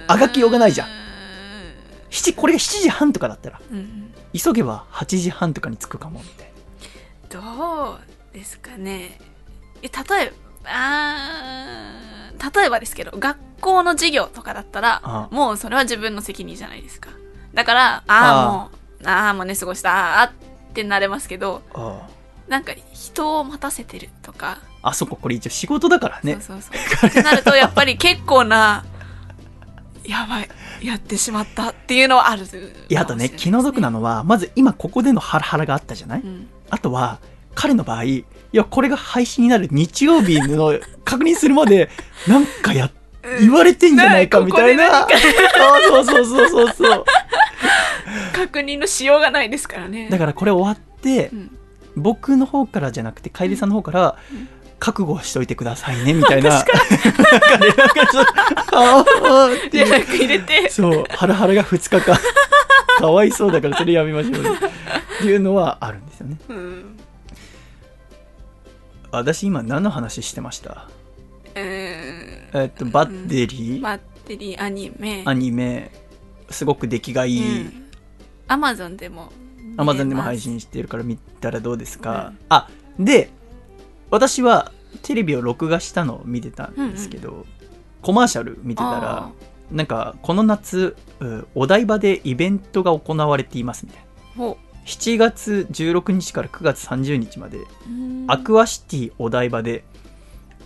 [0.07, 0.89] あがきようがないじゃん
[2.11, 6.53] 7、これが7時半とかだったら、うんうん急げば8時半とかに着くかも、みたい
[7.31, 9.28] どうですかねえ
[9.83, 9.89] 例
[10.25, 10.33] え
[10.65, 17.11] ばあー例えばですけど学校の授業とかだったらもうそれは自分の責任じゃないですか。
[17.55, 18.71] だからあああも
[19.03, 20.33] うああもう寝過ごしたあーっ
[20.75, 21.63] てなれますけど
[22.49, 22.61] な。
[22.61, 26.35] んか人を待たせてるとか、あ、あそこ、これ一応仕事だからね。
[26.41, 27.11] そうそうそう。
[27.11, 28.85] ってなるとやっぱり結構な
[30.05, 30.49] やばい
[30.83, 32.45] やってしまったっていうのはある
[32.89, 36.49] いや、あとね、気の毒なのは、まず今ここでのハラハラがあったじゃない、うん。
[36.71, 37.19] あとは、
[37.55, 38.05] 彼の場合、
[38.53, 41.91] いや、これが配信になる日曜日の確認するまで、
[42.27, 42.91] なんかや、
[43.41, 45.07] 言われてんじゃないかみたいな。
[45.89, 47.05] そうそうそうそうそう。
[48.33, 51.51] 確認のしようがないですからねだからこれ終わってう、ん
[51.97, 56.51] 僕の方からじゃなくて、楓さんの方からうん、覚悟しといてくださいね、みたいな。
[56.51, 58.33] なんかね、なんかちょっと、
[58.73, 62.17] あーって入れてそう、ハラハラが2日間。
[62.99, 64.51] かわいそうだからそれやめましょうね。
[65.19, 66.37] っていうのはあるんですよね。
[66.49, 66.99] うん
[69.11, 70.89] 私今何の話してました？
[71.55, 75.23] うんえっと、バッテリー、バッテリーアニメ。
[75.25, 75.91] アニメ、
[76.51, 77.71] すごく出来がいい。
[78.47, 79.31] アマゾンでも
[79.77, 82.39] アマゾンでも配信してるから見たらどうですか、うん。
[82.49, 83.31] あ、で、
[84.11, 87.45] 私はテレビを録画したのを見てたんですけど、
[88.03, 89.31] コマーシャル見てたあら、
[89.71, 94.03] なんか、この夏、うお台場でイベントが行われていますみたい
[94.39, 94.55] な。
[94.89, 97.65] ほ7月16日から9月30日まで、う
[98.27, 99.85] アクアシティお台場で、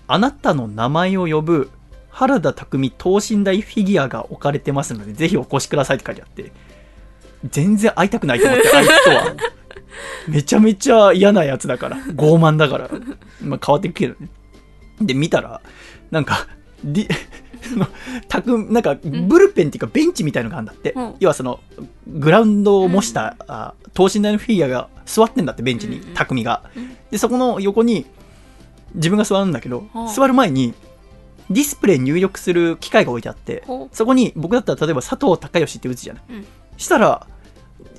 [0.06, 1.70] あなたの名前を呼ぶ
[2.10, 6.52] 原田匠等身大フィギュアが置かれてますので、ぜひお越しくださいって書いてあって、
[7.50, 9.36] 全然会いたくないと思って、 あいつとは。
[10.28, 12.90] めちゃめちゃ嫌なやつだから、傲慢だから。
[13.40, 14.28] まあ変わっていくけどね。
[15.00, 15.60] で、見たら、
[16.10, 16.46] なんか、
[18.28, 20.92] たくなんか、ブルペンっていうかベンチみたいのがあるんだって。
[20.92, 21.14] うん。
[21.20, 21.60] 要はその、
[22.06, 26.62] グラウンドを模した、あ等身大のフィギュアが座ってんだって、ベンチに、うんうん匠が。
[26.76, 26.96] うん。
[27.10, 28.06] で、そこの横に、
[28.94, 30.08] 自分が座るんだけど、うん。
[30.08, 30.74] 座る前に、
[31.50, 36.22] ディスプレイ入力する機械が置いてあって、ほそこに僕だったら例えば佐藤孝義って打つじゃない。
[36.30, 36.46] うん。
[36.76, 37.26] したら、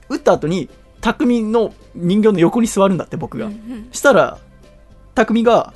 [0.09, 0.69] 打った後に、
[1.01, 3.47] 匠の人形の横に座るんだって、僕が。
[3.47, 3.87] うんうん。
[3.91, 4.37] したら、
[5.15, 5.73] 匠が、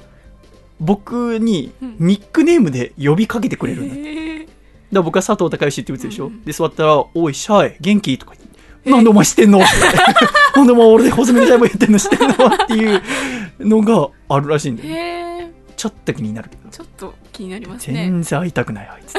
[0.79, 4.03] 僕にうんニックネームで呼びかけてくれるんだって。
[4.03, 4.47] だかへー
[4.91, 6.27] ら僕は佐藤孝義って打つでしょ。
[6.27, 8.17] うんうんで、座ったら、おい、シャイ、元気？
[8.17, 8.49] とか言っ
[8.83, 8.89] て。
[8.89, 9.59] なんでお前知ってんの？
[9.59, 9.67] って。
[10.57, 11.99] なんでお前俺で細身のシャイボーやってんの？
[11.99, 13.01] 知ってんのっていう
[13.59, 14.89] のがあるらしいんだよ。
[14.89, 14.93] へ
[15.43, 16.69] えちょっと気になるけど。
[16.69, 19.13] ちょっと気になりますね全然会いたくない、あいつ。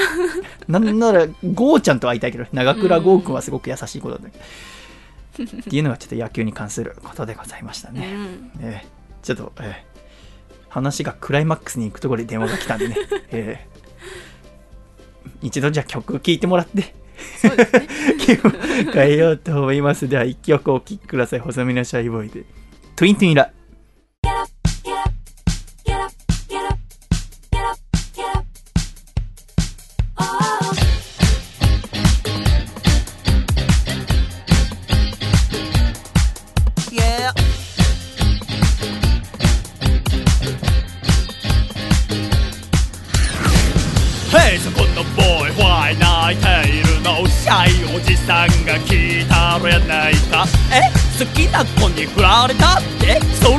[0.68, 4.44] なんなら、ゴーちゃんと会いたいけど、長倉ゴーくんはすごく優しいことだけど。
[5.60, 8.00] っていうのがちょっと野球に関することでございましたうね。
[8.12, 8.86] んええ
[9.22, 9.87] ちょっと、ええ
[10.68, 12.96] 話がクライマックスに行くところで電話が来たんでね。
[13.30, 13.78] ええ
[15.40, 16.94] 一度じゃあ曲聴いてもらって、
[18.18, 18.50] 気を
[18.92, 20.08] 変えようと思います。
[20.08, 21.38] では、一曲お聴きください。
[21.40, 22.44] 細身のシャイボーイで。
[22.96, 23.52] トゥイントゥインラ。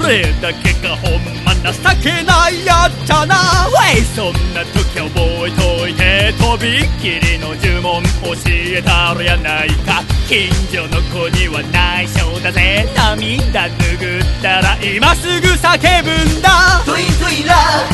[0.10, 3.36] れだけがほんま情けないやっちゃな
[3.70, 17.86] Way そんな時覚えといてとびっきりの呪文教えたらやないか近所の子には内緒だぜ涙拭ったら今すぐ叫ぶんだ Twin Twin Love.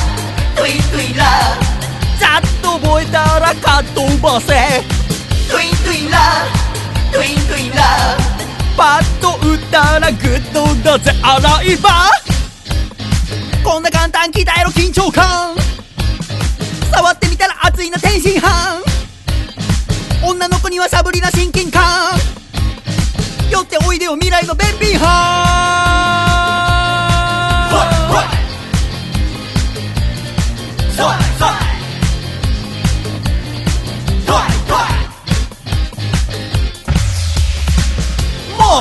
[0.55, 1.59] Twin Twin Love.
[2.17, 4.53] ざっと覚えたらかっ飛ばせ
[5.51, 6.47] Twin Twin Love.
[7.11, 8.35] Twin Twin Love.
[8.77, 11.89] パッと打ったらグッドだぜ洗い場
[13.63, 15.55] こんな簡単鍛えろ緊張感。
[16.93, 18.83] 触ってみたら熱いな天津飯。
[20.23, 21.81] 女の子ににはサブリな親近感。
[23.49, 25.05] 寄っておいでよ未来の便秘派
[27.71, 27.77] も
[34.91, 34.94] う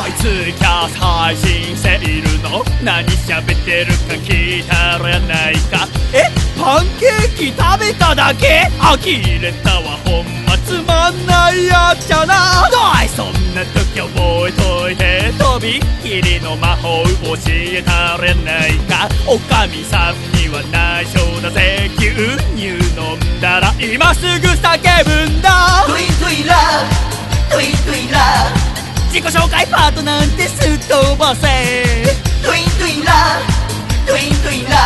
[0.09, 2.65] いつか配信しているの。
[2.83, 5.87] 何喋ってるか聞いたらやないか。
[6.13, 6.25] え？
[6.59, 8.71] パンケーキ食べただけ？
[8.81, 8.97] 呆
[9.41, 9.99] れたわ。
[10.05, 12.69] ほんまつまんないやつじゃな。
[12.73, 13.09] おい！
[13.09, 15.33] そんな時覚えといて。
[15.39, 19.09] とびっきりの魔法教えたらやないか。
[19.27, 21.91] おかみさんには内緒だぜ。
[21.99, 22.11] 牛
[22.57, 22.69] 乳
[22.99, 25.85] 飲んだら今すぐ叫ぶんだ。
[25.87, 26.55] トゥイトゥイラ
[27.51, 28.74] トゥイトゥイラ
[29.15, 31.47] 自己紹介パートなんてすっ飛ばせ
[32.43, 34.77] トゥイントゥインラートゥイントゥインラ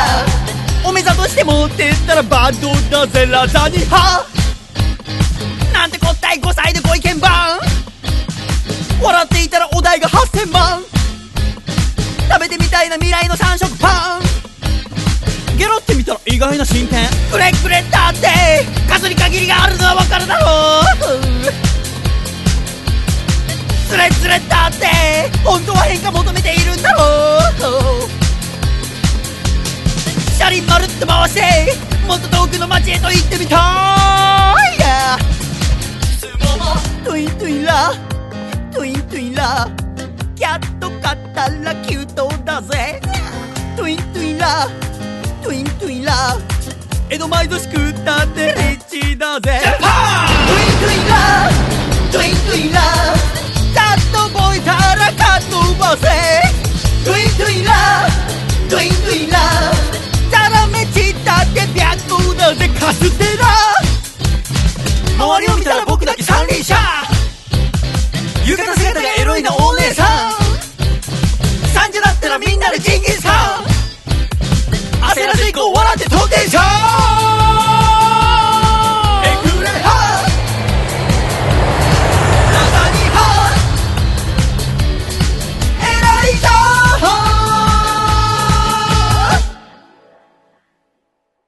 [0.85, 4.27] ーお目ざとして持ってったらバッドだぜラザニハ
[5.73, 7.59] なんてこったい5歳でご意見番
[9.03, 10.83] 笑っていたらお題が8000万。
[12.29, 15.57] 食べてみたいな未来の三色パン。
[15.57, 17.09] ゲロってみたら意外な進展。
[17.33, 17.83] くれくれ。
[17.91, 18.29] だって
[18.91, 20.83] 数に限りがあるのはわかるだろ
[21.75, 21.78] う。
[23.89, 24.87] つれつれだって
[25.43, 27.05] 本当は変化求めているんだろ
[27.49, 27.59] う。
[30.39, 31.41] 車輪まるっと回して
[32.07, 33.59] もっと遠くの街へと行ってみたい、
[34.79, 35.19] yeah、
[37.05, 37.93] トゥイントゥイラ
[38.71, 39.67] トゥイントゥイラ
[40.37, 43.01] キャット買ったらキュートだぜ。
[43.77, 44.69] トゥイントゥイラ
[45.43, 46.37] トゥイントゥイラ
[47.11, 49.61] 江戸前寿司食ったってリッチだぜ。
[49.63, 49.81] トゥイン！
[50.47, 51.17] トゥイトゥイラ
[52.13, 59.43] トゥイントゥイラートゥイントゥイラー。
[60.31, 63.45] ザラメチったって白だぜカステラ
[65.17, 66.77] 周りを見たら僕だけ三輪車。
[68.47, 70.33] 浴衣姿がエロいなお姉さん。
[71.75, 73.33] 3時だったらみんなでジンギスカン。
[75.15, 76.78] 焦らず行こう笑って飛んでんしょエ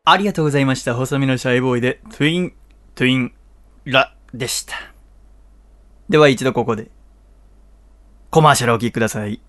[0.05, 0.95] ありがとうございました。
[0.95, 2.53] 細身のシャイボーイで、トゥイン、
[2.95, 3.33] トゥイン、
[3.85, 4.75] ラでした。
[6.09, 6.91] では一度ここで、
[8.31, 9.41] コマーシャルお聞きください。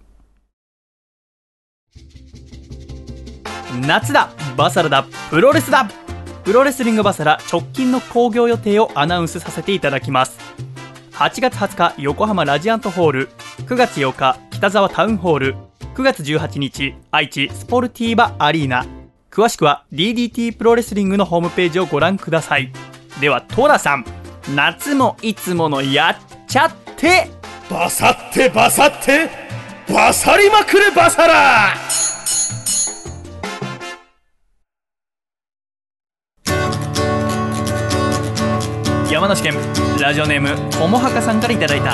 [3.88, 5.90] 夏だバサラだプロレスだ
[6.44, 10.38] プロレスリングバサラ直近の興行予定をアナウンスさせていただきます。
[11.14, 13.30] 8月20日横浜ラジアントホール
[13.68, 15.56] 9月8日北沢タウンホール
[15.96, 18.86] 9月18日愛知スポルティーバアリーナ
[19.32, 22.70] 詳しくは DDT プロレスリングのホームページをご覧ください。
[23.22, 24.06] ではトラさん。
[24.54, 26.16] 夏もいつものやっ
[26.48, 27.30] ちゃって。
[27.70, 29.30] バサってバサって
[29.88, 31.74] バサりまくれバサラ。
[39.10, 39.54] 山梨県
[40.02, 41.94] ラジオネームともはかさんからいただいた。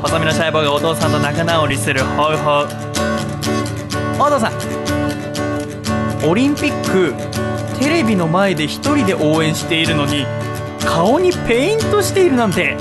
[0.00, 2.68] 細身のシャイボーイがお父さんと仲直りするホウホウ
[4.18, 4.81] お父さん
[6.24, 7.14] オリンピック
[7.78, 10.24] テレビの前で一人で応援しているのに
[10.80, 12.76] 顔にペイントしているなんて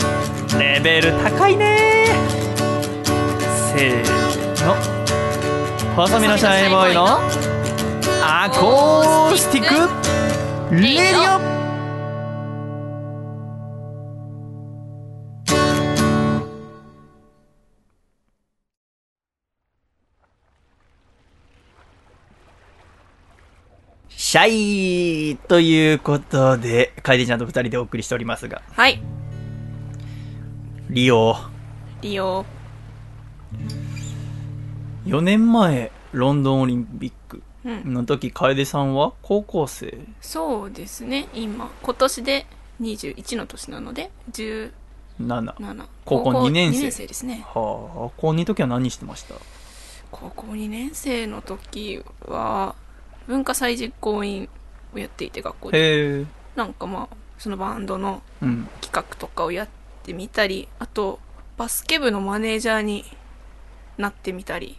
[0.59, 2.07] レベル高いね。
[3.73, 4.75] せーの。
[5.95, 7.19] 細身のシャイボーイの
[8.23, 9.67] アコースティッ
[10.69, 10.75] ク。
[10.75, 11.50] レディオ
[24.31, 24.47] シャ
[25.33, 29.01] イということで、カイディちゃんと二人でお送りしておりますが、はい。
[30.89, 31.35] リオ、
[32.01, 32.45] リオ。
[35.05, 37.93] 4年前、ロンドンオリンピックうん。
[37.93, 39.97] の時、楓さんは高校生？
[40.21, 41.27] そうですね。
[41.33, 42.45] 今今年で
[42.79, 44.71] 21の年なので17
[45.19, 45.85] 7。
[46.05, 46.79] 高校高2年生。
[46.79, 47.43] 2年生ですね。
[47.47, 49.35] はあ、高2の時は何してました？
[50.09, 52.75] 高校2年生の時は
[53.31, 54.49] 文化祭実行委員
[54.93, 56.25] をやっていて学校で。
[56.55, 58.67] なんかまあそのバンドのうん。
[58.81, 59.67] 企画とかをやっ
[60.03, 61.19] てみたりあと
[61.57, 63.05] バスケ部のマネージャーに
[63.97, 64.77] なってみたり。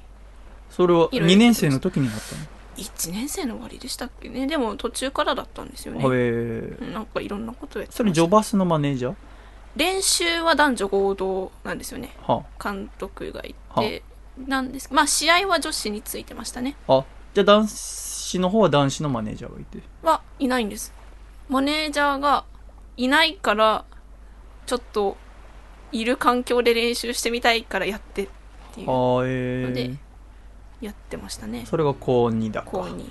[0.71, 4.47] それはいろいろ2年生の時になった1年生の終わりでしたっけね。
[4.47, 6.03] でも途中からだったんですよね。
[6.93, 9.15] なんかいろんなことやってそれ、ジョバスのマネージャー？
[9.77, 12.15] 練習は男女合同なんですよね。
[12.27, 14.03] は監督がいて。
[14.47, 16.75] なんですまあ試合は女子についてましたね。
[16.89, 17.01] あ。
[17.01, 17.69] あ、じゃあ男
[18.33, 19.79] 子の方は男子のマネージャーがいて。
[20.03, 20.93] はいないんです。
[21.49, 22.45] マネージャーが
[22.97, 23.85] いないから
[24.67, 25.17] ちょっと
[25.91, 28.29] いる環境で練習してみたいからやってっ
[28.75, 28.89] ていう。
[28.89, 29.23] あの
[29.73, 29.97] でー、
[30.81, 31.65] やってましたね。
[31.67, 32.71] それが高2だか。
[32.71, 33.11] 高に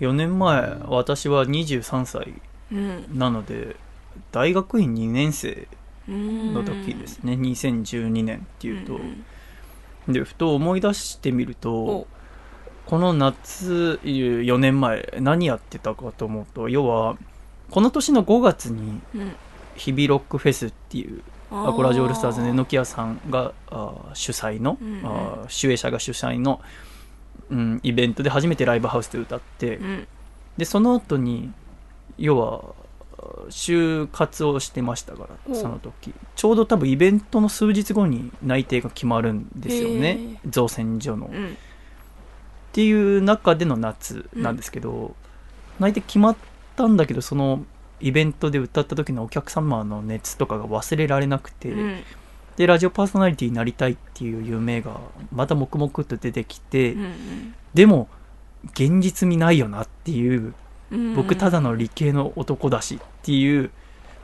[0.00, 2.34] 4年前私は23歳
[2.70, 3.18] うん。
[3.18, 3.76] なので
[4.30, 5.66] 大学院2年生
[6.08, 6.54] うん。
[6.54, 9.24] の時ですね、2012年っていうと、ん
[10.12, 12.06] でふと思い出してみるとお
[12.88, 17.18] この夏4年前何やってたかと思うと要は
[17.70, 19.32] この年の5月にうん。
[19.76, 23.52] 日々ロックフェスっていうアコラジオールスターズの榎谷さんが
[24.12, 25.06] 主催の、うんうん。
[25.06, 26.60] あー主演者が主催の、
[27.50, 30.08] うん、イベントで初めてライブハウスで歌って、うん。
[30.56, 31.52] でその後に
[32.18, 32.74] 要は
[33.50, 36.12] 就活をしてましたからその時。
[36.34, 40.40] ちょうど多分イベントの数日後に内定が決まるんですよね。
[40.48, 41.56] 造船所の、っうん
[42.78, 45.16] ていう中での夏なんですけど、
[45.80, 46.36] 内定決まっ
[46.76, 47.64] たんだけどその
[47.98, 51.96] イベントで歌った時のお客様の熱とかが忘れられなくて、うん。
[52.56, 55.00] でラジオパーソナリティになりたいっていう夢が
[55.32, 57.54] また黙々と出てきて、うん。
[57.74, 58.08] でも
[58.74, 60.54] 現実味ないよなっていう
[60.92, 61.16] うん。
[61.16, 63.72] 僕ただの理系の男だしっていう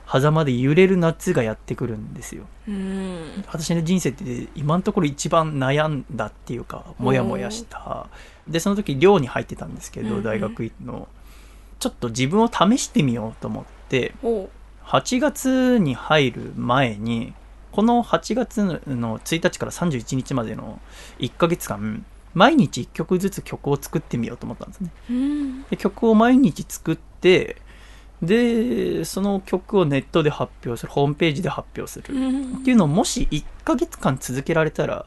[0.09, 2.45] 狭間で揺れる夏がやってくるんですよ。
[2.69, 3.45] うん。
[3.49, 8.07] 私の人生って今のところ一番悩んだっていうかモヤモヤした
[8.49, 11.09] でその時寮に入ってたんですけど、大学院の。
[11.81, 14.49] ちょっと自分を試してみようと思ってお
[14.85, 17.35] 8月に入る前に
[17.73, 20.81] この8月の1日から31日までの
[21.19, 24.91] 1ヶ月間毎日1曲ずつ曲を作ってみようと思ったんですね。
[25.11, 25.63] うん。
[25.65, 27.57] で曲を毎日作って
[28.23, 32.57] でその曲をネットで発表するホームページで発表する、うん。
[32.59, 35.07] っていうのをもし1ヶ月間続けられたら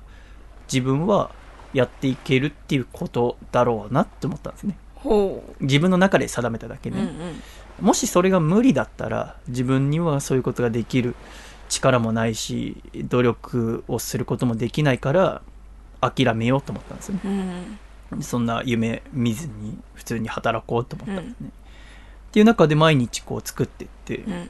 [0.72, 1.32] 自分は
[1.74, 4.78] やっていけるっていうことだろうなって思ったんですね。
[4.96, 7.42] ほ自分の中で定めただけう、ね、うんうん。
[7.82, 11.16] もしそれが無理だったら自分にはそういうことができる
[11.70, 15.42] 力もないし努力をすることもできないから
[16.02, 17.22] 諦めようと思ったんですよね。
[17.24, 17.78] うん
[18.22, 24.50] そんな夢見ずに普通に働こうと思ったんですね、っていう中で毎日こう作ってって、うん。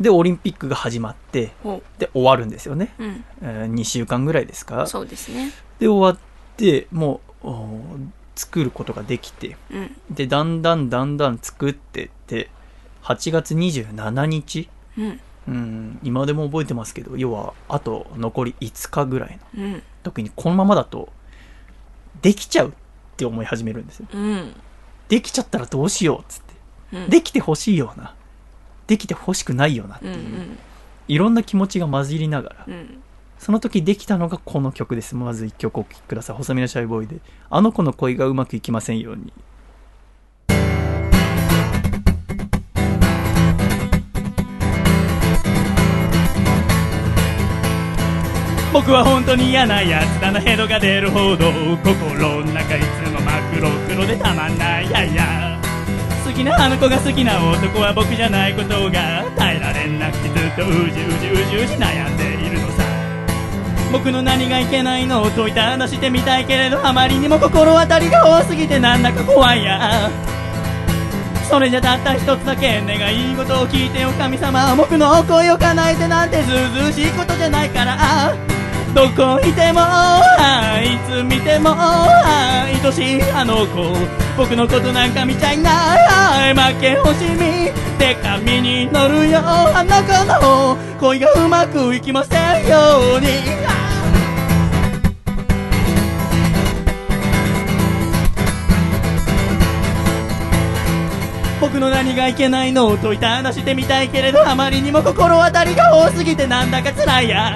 [0.00, 3.24] でオリンピックが始まってほで終わるんですよね、ううん。
[3.42, 4.86] え2週間ぐらいですか？
[4.86, 7.80] そうですねで終わってもうお
[8.36, 9.56] 作ることができて。
[9.70, 9.96] うん。
[10.10, 12.48] でだんだんだんだん作ってって
[13.02, 14.68] 8月27日？
[14.98, 15.20] うん。
[15.46, 15.98] うん。
[16.02, 19.82] 今でも覚えてますけど要はあと残り5日ぐらいのうん。
[20.02, 21.10] 時にこのままだと
[22.22, 22.72] できちゃうっ
[23.16, 24.06] て思い始めるんですよ。
[24.12, 24.54] うん。
[25.08, 26.54] できちゃったらどうしようっつって。
[26.96, 27.10] うん。
[27.10, 28.14] できてほしいような。
[28.86, 30.10] できてほしくないようなってう。
[30.10, 30.58] んういう、ん。
[31.08, 32.64] いろんな気持ちが混じりながら。
[32.66, 33.02] うん
[33.44, 35.14] その時できたのがこの曲です。
[35.14, 36.36] まず1曲お聴きください。
[36.36, 37.16] 細身のシャイボーイで
[37.50, 39.34] 「あの子の恋がうまくいきませんように」
[48.72, 50.40] 僕は本当に嫌なやつだな。
[50.40, 51.52] ヘドが出るほど
[51.84, 55.60] 心の中いつも真っ黒黒でたまんないやいや。
[56.24, 60.10] 好きなあの子が好きな男は僕じゃないことが耐えられな。
[60.10, 62.93] くてずっとうじうじうじうじ悩んでいるのさ。
[63.94, 70.10] 僕の何がいけないのを問いただしてみたいけれどあまりにも心当たりが多すぎてなんだか怖いや。
[71.48, 78.34] それじゃたった一つだけ願い事を聞いてよ神様僕の声を叶えてなんてずうずうしいことじゃないから。
[78.94, 79.80] どこいても
[80.82, 83.92] いつ見ても愛しいあの子
[84.36, 93.83] 僕のことなんか見ちゃいない負け惜しみ手紙に乗るよあの子の恋がうまくいきませんように。
[101.74, 107.52] 僕の何がいけないのを問いた話してみたいけれどあまりにも心当たりが多すぎてなんだか辛いや。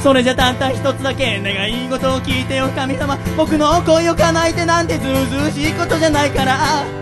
[0.00, 3.18] それじゃたった一つだけ願い事を聞いてよ神様。
[3.36, 7.01] 僕の恋を叶えてなんてずうずうしいことじゃないから。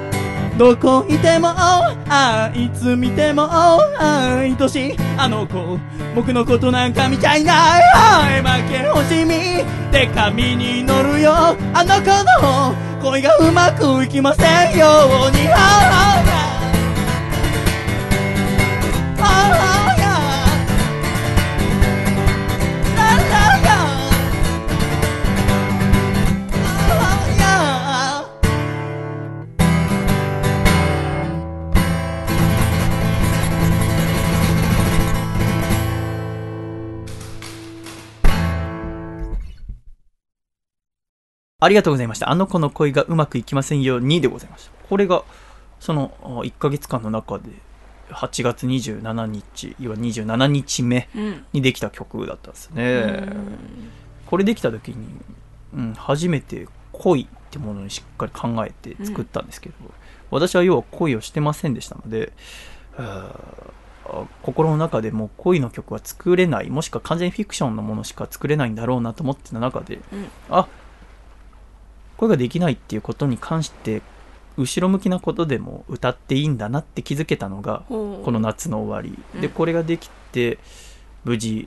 [0.60, 3.48] どこいてもあいつ見ても
[3.98, 5.78] 愛しいあの子
[6.14, 8.42] 僕のことなんか見ちゃいない。
[8.42, 12.10] 負け惜しみで紙に乗るよあの子
[12.44, 14.42] の恋がうまくいきませ
[14.74, 14.86] んよ
[15.28, 15.48] うに。
[15.48, 15.56] あ
[19.18, 19.69] あああ
[41.60, 42.30] ありがとうございました。
[42.30, 44.70] あの子の恋がうまくいきませんようにでございました。
[44.88, 45.22] これが、
[45.78, 47.50] そのあ1ヶ月間の中で、
[48.10, 53.46] 8月27日いわゆる27日目うんにできた曲だったんですね、うん
[54.26, 55.08] これできた時に、
[55.74, 59.74] うん、初めて恋ってものにしっかり考えて作ったんですけど、
[60.30, 62.32] 私は要は恋をしてませんでしたので
[64.42, 70.68] 心の中でもう恋の曲は作れないもしくは完全にフィクションのものしか作れないんだろうなと思ってた中で、うんあ
[72.20, 74.02] 恋ができないっていうことに関して
[74.58, 79.40] 後ろ向きなことでも歌っていいんだなって気づけたのがこの夏の終わり、うん。
[79.40, 80.58] でこれができて
[81.24, 81.66] 無事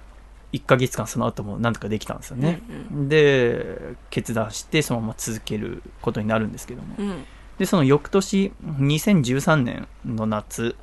[0.52, 6.96] 1ヶ月間その後もなんとかできたんですよね、うんで決断してそのまま続けることになるんですけども。
[6.98, 7.24] うん。
[7.58, 10.76] でその翌年2013年の夏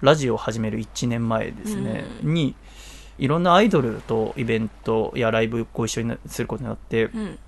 [0.00, 2.34] ラジオを始める1年前ですね、うん。
[2.34, 2.54] に
[3.18, 7.38] いろんなアイドルとイベントやライブご一緒になすることになってうん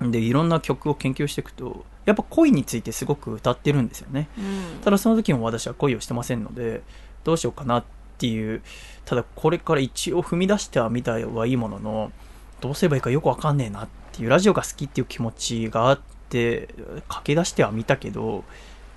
[0.00, 4.28] でいろんな曲を研究していくとやっぱ恋についてすごく歌ってるんですよね。
[4.38, 4.80] うん。
[4.82, 6.82] ただその時も私は恋をしてませんので
[7.24, 7.84] どうしようかなっ
[8.18, 8.62] ていう
[9.04, 12.12] ただこれから一応踏み出してはみたはいいものの
[12.60, 16.68] どうすればいいかよくわかんねえなっていうラジオが好きっていう気持ちがあって
[17.08, 18.44] 駆け出してはみたけど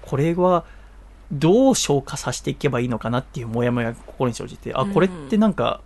[0.02, 0.66] これは
[1.32, 5.82] どう消化させていけばいいのかなっていうモヤモヤが心に生じてあこれってなんか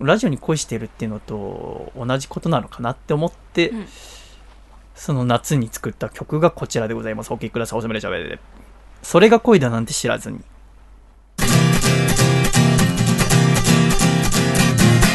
[0.00, 3.86] ラジオに恋してるっていうのと同じことなのかなって思って、うん
[4.94, 7.32] その夏に作った曲がこちらでございます。
[7.32, 7.78] お聴きください。
[7.78, 8.38] おしゃべりしゃべりで。
[9.02, 10.40] それが恋だなんて知らずに。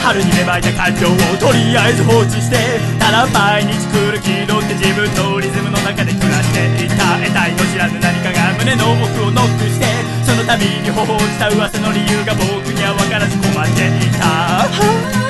[0.03, 2.57] 春に芽生えた感情をとりあえず放置して
[2.97, 15.28] ただ毎日来る気取って自分のリズムの中で暮らしていた得体の知らぬ何かが胸の奥をノックしてその度に頬をした噂の理由が僕には分からず困っていた。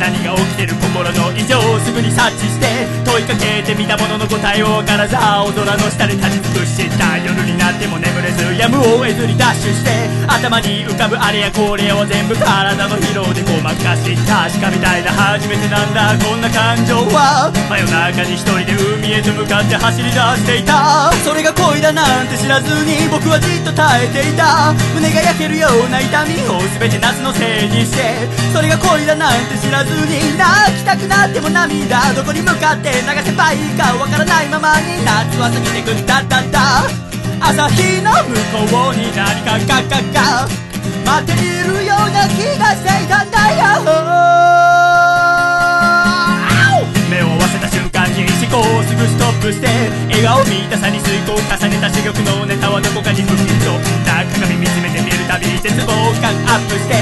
[0.00, 9.92] 何が起きてる心の異常をすぐに察知して問いかけてみたものの答えを分からず青空の下で立ち尽くした夜になっても眠れずやむを得ずにダッシュして
[10.24, 16.16] 頭に浮かぶあれやこれやを全部体の疲労でごまかし確かみたいな初めてなんだ。
[16.24, 24.72] こんな感情は真夜中に一人で海へと向かって走り出していたそれが恋だなんて知らずに僕はじっと耐えていた。
[24.96, 36.84] 胸が焼けるような痛みを全て夏のせいにしてそれが恋だなんて知らずに泣きたくなっても涙どこに向かって流せばいいかわからないままに夏は過ぎてくんだだだ。
[37.40, 38.36] 朝日の向
[38.68, 40.48] こうに何かガガガ
[41.04, 43.80] 待っているような気がしていたんだよ。
[47.10, 49.66] 目を合わせた瞬間に思考をすぐストップして
[50.08, 54.22] 笑顔見たさに遂行を重ねた珠玉のネタはどこかに吹き飛んだ。
[54.36, 56.94] 鏡見つめてみるたび絶望感アップして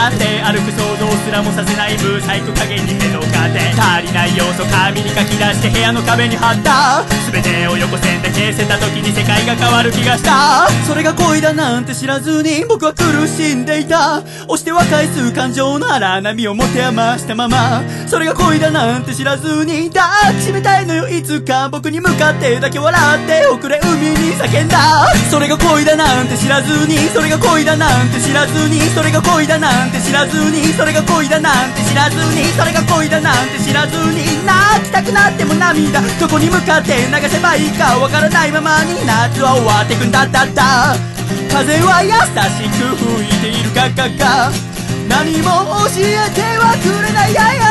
[0.00, 3.60] 並んで歩く想像すらもさせないブーサイク加減に目のかて。
[3.76, 7.04] 足りない要素紙に書き出して部屋の壁に貼った。
[7.30, 10.70] 全てを横線で消せた時に世界が変わる気がした。
[10.86, 14.22] それが恋だなんて知らずに僕は苦しんでいた。
[14.48, 17.82] 押しては返す感情の荒波を持て余したまま。
[18.06, 25.14] それが恋だなんて知らずに抱きしめたいのよいつか僕に向かってだけ笑って遅れ海に叫んだ。
[25.30, 40.94] それが恋だなんて知らずにそれが恋だなんて知らずにそれが恋だなんてて知らずにそれが恋だなんて知らずにそれが恋だなんて知らずに泣きたくなっても涙どこに向かって流せばいいかわからないままに夏は終わってくんだったった。
[41.50, 44.50] 風は優しく吹いているガガガ
[45.08, 47.70] 何も教えてはくれないやや。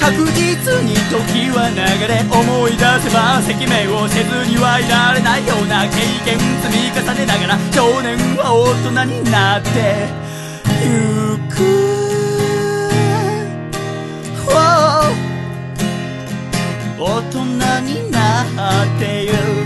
[0.00, 10.29] 確実に時は流れ思い出せば赤面をせずにはいられないような経験積み重ねながら少年は大人になって。
[17.02, 19.59] 大人になってゆく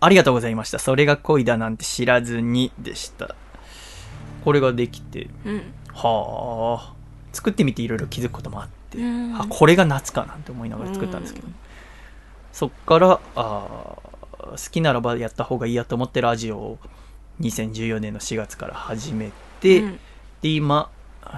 [0.00, 0.78] ありがとうございました。
[0.78, 3.34] それが恋だなんて知らずにでした。
[4.44, 5.74] これができて、うん。
[5.92, 6.94] はあ、
[7.32, 9.36] 作ってみていろいろ気づくこともあって、うん。
[9.38, 11.48] あ、これが夏かなんて思いながら作ったんですけど、
[12.52, 14.10] そっから、あー
[14.50, 16.78] 好きならばやった方がいいやと思ってラジオを
[17.40, 20.00] 2014年の4月から始めて、うん。
[20.40, 20.90] で、今、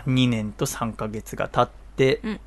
[0.06, 2.40] 2年と3ヶ月が経って、うん。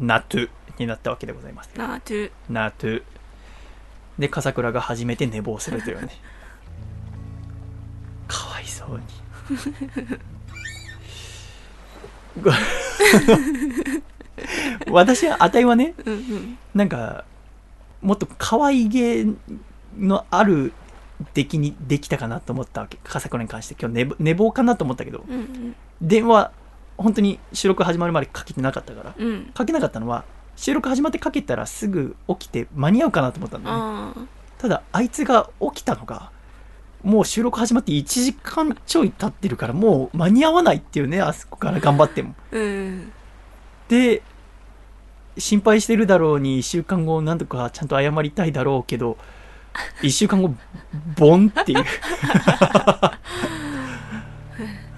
[0.00, 0.48] ナトゥ
[0.78, 1.70] になったわけでございます。
[1.76, 3.02] なあトゥナトゥ。
[4.20, 6.10] で笠倉が初めて寝坊するというね。
[8.28, 9.04] かわいそうに。
[14.86, 16.58] ご私はあたいはねうんうん。
[16.74, 17.24] なんか
[18.00, 19.26] もっと可愛げ
[19.98, 20.72] のある
[21.34, 22.98] 出来にできたかなと思ったわけ。
[23.02, 23.76] 笠倉に関して。
[23.78, 25.24] 今日寝ぼ寝坊かなと思ったけど。
[25.28, 25.74] うんうん。
[26.00, 26.52] 電話
[26.96, 29.14] 本当に収録始まるまでかけてなかったから。
[29.16, 29.50] うん。
[29.54, 30.24] かけなかったのは
[30.60, 33.82] 収録始まってかけたらすぐ起きて間に合うかなと思ったんだよね。
[33.82, 34.14] あ
[34.58, 36.30] ただあいつが起きたのが
[37.02, 42.34] もう収録始まって1時間ちょい経ってるからもう間に合わないっていうねあそこから頑張っても。
[42.52, 43.12] ーうん。
[43.88, 44.20] で
[45.38, 49.16] 心配してるだろうに1週間後なんとかちゃんと謝りたいだろうけど
[50.02, 50.54] 1週間後
[51.16, 51.84] ボンっていう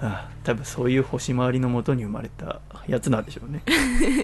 [0.43, 3.63] 多分そういう星回りのもとに生まれたやつなんでしょうね。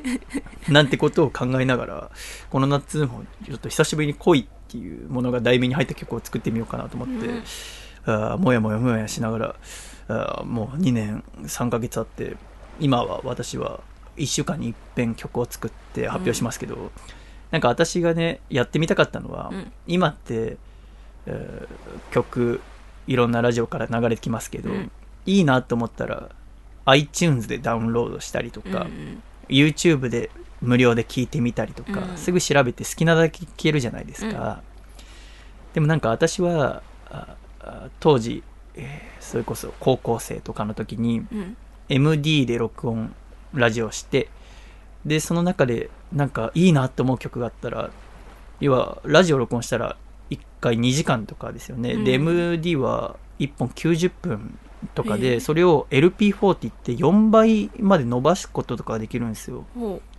[0.67, 2.11] なんてことを考えながら
[2.49, 7.43] この夏もちょっと久しぶりに恋っていうものが題名に入った曲を作ってみようかなと思って、うん。
[8.05, 9.55] ああもやもやもやしながら
[10.07, 12.35] ああもう2年3ヶ月あって
[12.79, 13.81] 今は私は
[14.17, 16.91] 1週間に一遍曲を作って発表しますけど、
[17.51, 19.71] なんか私がねやってみたかったのは、うん。
[19.87, 20.57] 今って、
[21.25, 22.61] えー曲
[23.07, 24.91] いろんなラジオから流れてきますけど、うん
[25.25, 26.29] いいなと思ったら
[26.85, 30.29] iTunes でダウンロードしたりとか、うん YouTube で
[30.61, 32.17] 無料で聞いてみたりとか、うん。
[32.17, 34.61] すぐ調べて好きなだけ聞けるじゃないですか、
[35.73, 36.83] でもなんか私は
[37.99, 38.43] 当時、
[38.75, 41.57] えーそれこそ高校生とかの時にうん。
[41.89, 43.13] MD で録音
[43.53, 44.29] ラジオして
[45.03, 47.89] でその中でなんかいいなって思う曲があったら
[48.59, 49.97] 要はラジオ録音したら
[50.29, 54.59] 1回2時間とかですよね、でうん MD は1本90分
[54.95, 59.65] とかえで、えそれを LP4 って言って4倍まで伸ばすこととかができるんですよ。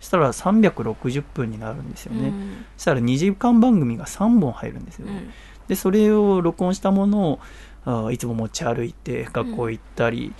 [0.00, 2.64] したら360分になるんですよね、ううん。
[2.76, 5.30] そしたら2時間番組が3本入るんですよ、うん。
[5.68, 7.38] でそれを録音したものを
[7.84, 10.34] あーいつも持ち歩いて学校行ったり、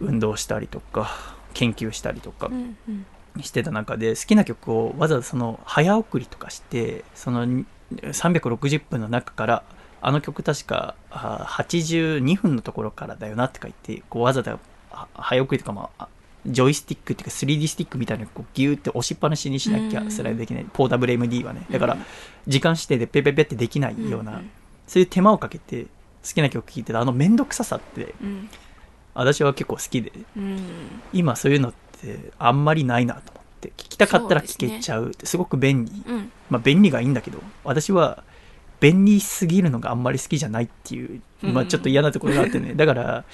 [0.00, 1.10] 運動したりとか
[1.54, 3.06] 研究したりとかうんうん。
[3.40, 9.62] してた中で好きな曲をわざわざその早送りとかしてそのに360分の中から
[10.02, 14.58] あの曲確かあー82分のところからだよなって書いてこうわざわざ
[14.90, 16.08] あ早送りとかもあ
[16.44, 21.64] ジョイスティックっていうか 3D スティックみたいなのをこうギューって押しっぱなしにしなきゃスライドできない、ポータブル MD はね。
[21.70, 21.96] だから
[22.48, 24.50] 時間指定でペペペってできないような、うん
[24.84, 25.88] そういう手間をかけて好
[26.34, 28.50] きな曲聴いてたあの面倒くささってうん。
[29.14, 30.60] 私は結構好きでうん。
[31.12, 35.92] 今そういうのってあんまりないなと思って聞きたかったら聞けちゃうすごく便利。
[36.06, 36.32] うん。
[36.50, 38.24] まあ便利がいいんだけど私は
[38.82, 41.68] 便利すぎるのがあんまり好きじゃないっていう、まあ、うん。
[41.68, 42.74] ちょっと嫌なところがあってね。
[42.76, 43.24] だから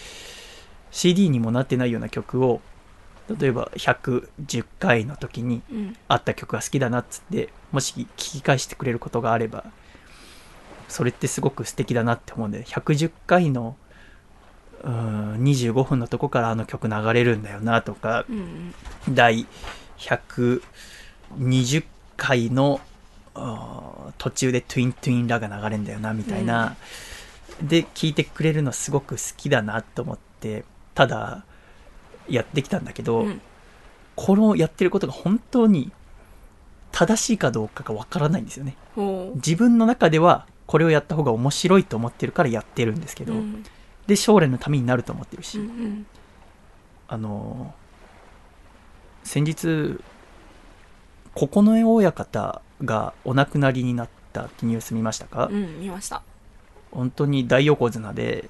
[0.90, 2.60] CD にもなってないような曲を
[3.40, 5.96] 例えば110回の時にうん。
[6.06, 9.64] あった曲が好きだなっつってもし聞き返してくれることがあれば
[10.86, 13.74] それってすごく素敵だなって思うんで110回の
[14.82, 18.74] うーん25分のとこからあの曲流れるんだよなとかうん
[19.08, 19.46] 第
[19.96, 21.84] 120
[22.18, 22.80] 回の
[24.19, 26.77] 途中でトゥイントゥインラが流れるんだよなみたいな、
[27.62, 31.44] で聞いてくれるのすごく好きだなと思ってただ
[32.28, 33.40] やってきたんだけど、うん。
[34.16, 35.93] このやってることが本当に
[36.90, 38.77] 正しいかどうかがわからないんですよね。
[39.36, 43.65] 自分の中ではこれをやった方が面白いと思ってるからやってるんですけど、うん。
[44.06, 46.06] で将来のためになると思ってるし、うん
[47.09, 47.89] あのー
[49.24, 49.98] 先日
[51.35, 56.22] 九重親方がお亡くなりになったってニュース見ましたか、うんうん見ました。
[56.90, 58.48] 本当に大横綱で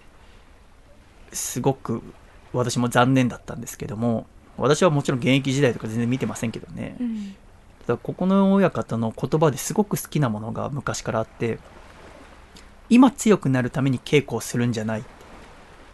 [1.32, 2.02] すごく
[2.52, 4.26] 私も残念だったんですけども
[4.56, 7.34] 私はもちろん現役時代とか全然見てませんけどね、うん。
[7.86, 11.58] ただ九重親方の言葉ですごく好きなものが昔からあって
[12.88, 15.04] 今強くなるために稽古をするんじゃない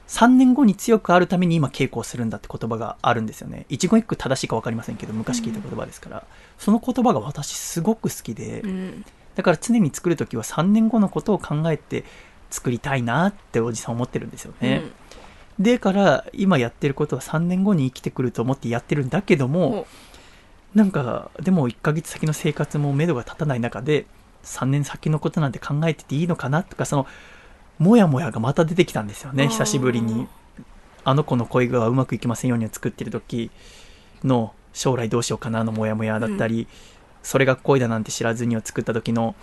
[0.08, 3.66] 3年後に強くあるために今稽古をするんだって言葉があるんですよね。
[3.68, 6.24] 一言一句正しいか分かりませんけど昔聞いた言葉ですから、
[6.58, 9.04] その言葉が私すごく好きで、うん。
[9.34, 12.04] だから常に作るときは3年後のことを考えて
[12.50, 14.82] 作りたいなっておじさん思ってるんですよね、
[15.58, 19.86] でから今やってることは3年後に生きてくると思ってやってるんだけども、ほ
[20.72, 24.06] なんかでも1ヶ月先の生活も目処が立たない中で
[24.44, 27.06] 3年先のことなんて考えてていいのかなとかその
[27.78, 30.26] モヤモヤがまた出てきたんですよね久しぶりに。
[31.04, 33.50] あの子の恋がうまくいきませんようにを作ってる時
[34.24, 36.66] の将来どうしようかなのモヤモヤだったり、
[37.22, 39.34] それが恋だなんて知らずにを作った時の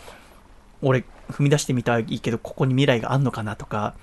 [0.81, 3.93] 俺踏み出してみたいけどここに未来があんのかなとか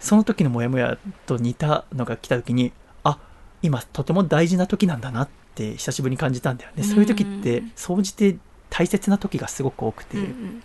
[0.00, 2.72] その時のモヤモヤと似たのが来た時に
[3.04, 3.18] あ
[3.62, 7.72] 今とても大事な時なんだなって久しぶりに感じたんだよね、そういう時ってうん。
[7.76, 8.36] 総じて
[8.70, 10.62] 大切な時がすごく多くて、うんうん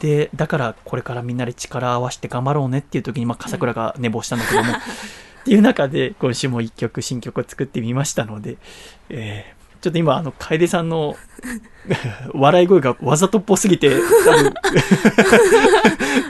[0.00, 4.76] で、だからこれからみんなで力を合わせて頑張ろうねっていう時に、まあ、笠倉が寝坊したんだけども、 っ
[5.44, 8.56] ていう中で、今週も一曲、新曲を作ってみましたので、
[9.08, 11.14] えーちょっと今、あの、楓さんの
[12.32, 13.90] 笑い声がわざとっぽすぎて、
[14.24, 14.54] 多分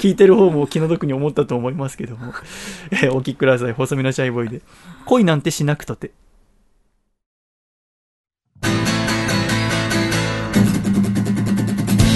[0.01, 2.35] 聞いてる方も気の毒に思ったと思いますけども、
[2.91, 3.73] えーお聴きください。
[3.73, 4.61] 細身のシャイボーイで。
[5.05, 6.11] 恋なんてしなくとて。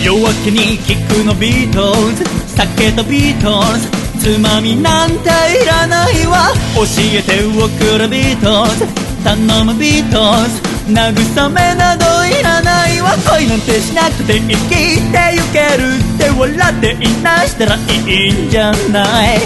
[0.09, 2.25] 夜明けに聞くのビートルズ。
[2.57, 3.91] 酒とビートルズ。
[4.19, 6.49] つまみなんていらないわ。
[6.75, 6.83] 教
[7.13, 8.87] えておくれビートルズ。
[9.23, 9.37] 頼
[9.67, 10.65] むビートルズ。
[10.89, 13.11] 慰めなどいらないわ。
[13.37, 17.79] 恋なんてしなくて生きてゆけるって笑っていなしたらい
[18.31, 19.41] いんじゃない。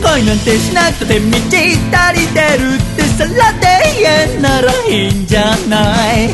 [0.00, 3.68] 恋なんてしなくて満ち足りてるってさらで
[4.00, 6.30] 言えならいいんじゃない。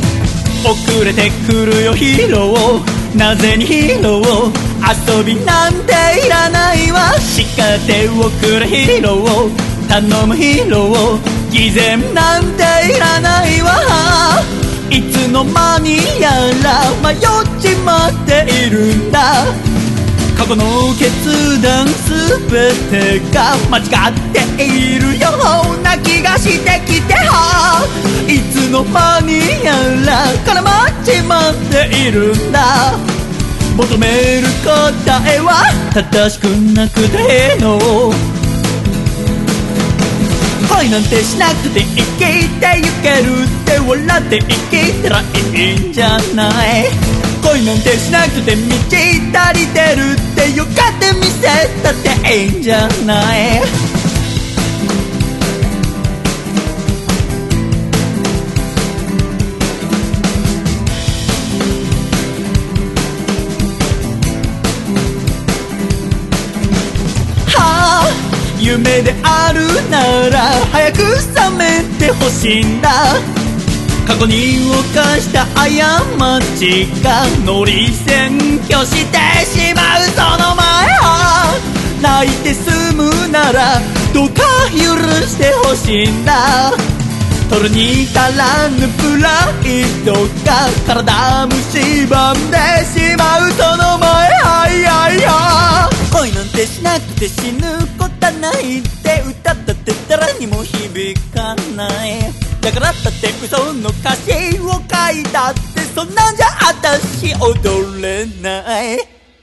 [0.63, 3.02] 遅れてくるよヒーロー。
[3.15, 5.93] なぜにヒーロー遊びなんて
[6.25, 12.63] いらないわ叱っておくれヒーロー頼むヒーロー偽善なんて
[12.95, 14.41] いらないわ
[14.89, 16.31] いつの間にや
[16.63, 19.45] ら迷っちまっているんだ
[20.37, 20.63] 過去の
[20.97, 23.85] 決断すべてが間違っ
[24.57, 25.29] ているよ
[25.77, 27.85] うな気がしてきては。
[28.27, 29.73] いつの間にや
[30.05, 32.93] ら絡まっちまっているんだ。
[33.77, 34.07] 求め
[34.41, 36.45] る答えは正しく
[36.75, 37.79] なくての。
[40.75, 45.23] 恋なんてしなくて生きてゆけるって笑って生きたらい
[45.85, 46.49] いんじゃな
[46.79, 47.12] い？
[47.43, 48.95] 恋なんてしなくて満ち
[49.35, 51.47] 足りてるってよかって見せ
[51.83, 51.93] たっ
[52.23, 53.61] ていいんじゃない？
[67.47, 70.39] はあ夢であるなら
[70.71, 70.97] 早く
[71.35, 73.42] 覚めてほしいんだ。
[74.07, 74.57] 過去に
[74.93, 75.67] 犯した過
[76.57, 81.57] ちが乗り占拠してしまうその前は
[82.01, 83.79] 泣いて済むなら
[84.13, 86.71] どうか許してほしいんだ。
[87.49, 89.29] 取るに足らぬプラ
[89.63, 90.13] イド
[90.43, 97.61] が体蝕んでしまうその前はいやいや恋なんてしなくて死ぬ
[97.97, 102.52] ことないって歌ったって誰にも響かない。
[102.63, 108.97] だからだって嘘の歌詞を書いたってそんなんじゃ私踊れない。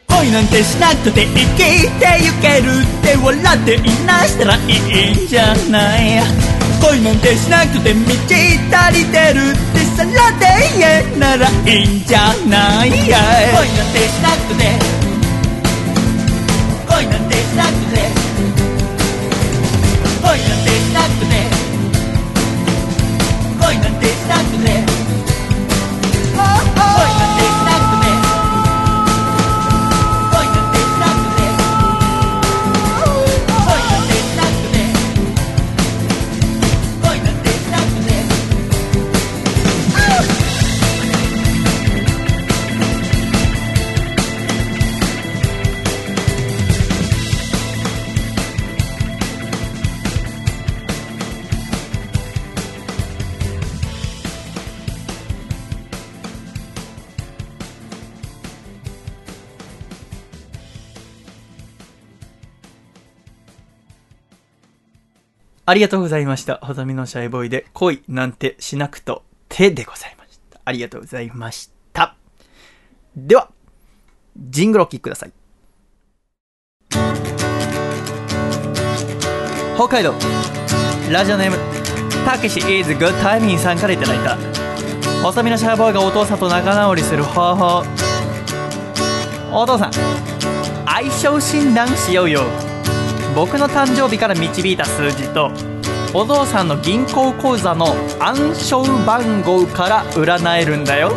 [0.09, 6.23] 恋なんてしなくて生きてゆけるって笑っていなしたらいいんじゃない。
[6.81, 10.47] 恋なんてしなくて満ち足りてるってさらで
[10.79, 11.53] 言えならい
[11.85, 12.91] いんじゃない。
[12.91, 15.00] 恋なんてしなくて
[65.71, 66.59] ありがとうございました。
[66.65, 70.61] 細身のシャイボーイで恋なんてしなくと手でございました。
[70.65, 72.17] ありがとうございました。
[73.15, 73.51] では、
[74.37, 75.33] ジングルお聴きください。
[79.77, 80.13] 北海道、
[81.09, 81.57] ラジオネーム、
[82.27, 84.37] たけし is good timing さんからいただいた、
[85.23, 87.85] 細身のシャイボーイがお父さんと仲直りする方法。
[89.53, 89.93] お父さん、
[90.85, 92.70] 相性診断しようよ。
[93.35, 95.51] 僕の誕生日から導いた数字と
[96.13, 101.13] お父さんの銀行口座の暗証番号から占えるんだよ。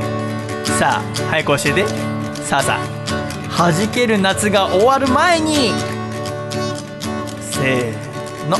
[0.80, 1.88] さあ早く教えて。
[2.44, 5.72] さあさあ弾ける夏が終わる前に。
[7.40, 8.58] せーの。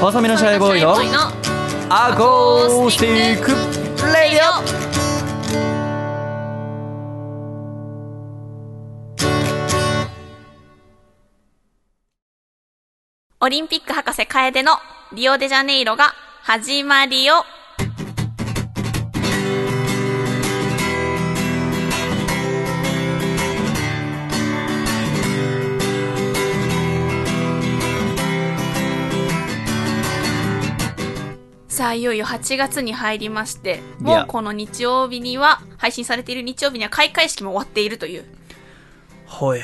[0.00, 0.96] 細身のシャイボーイの
[1.88, 3.50] アコースティック
[4.12, 4.87] レディオ
[13.40, 14.72] オリンピック博士楓の
[15.12, 16.12] リオデジャネイロが
[16.42, 17.44] 始まりよ。
[31.68, 38.24] さあいよいよ8月に入りましてもうこの日曜日には配信されている日曜日には開会式も終わっているという。
[39.26, 39.62] ほえ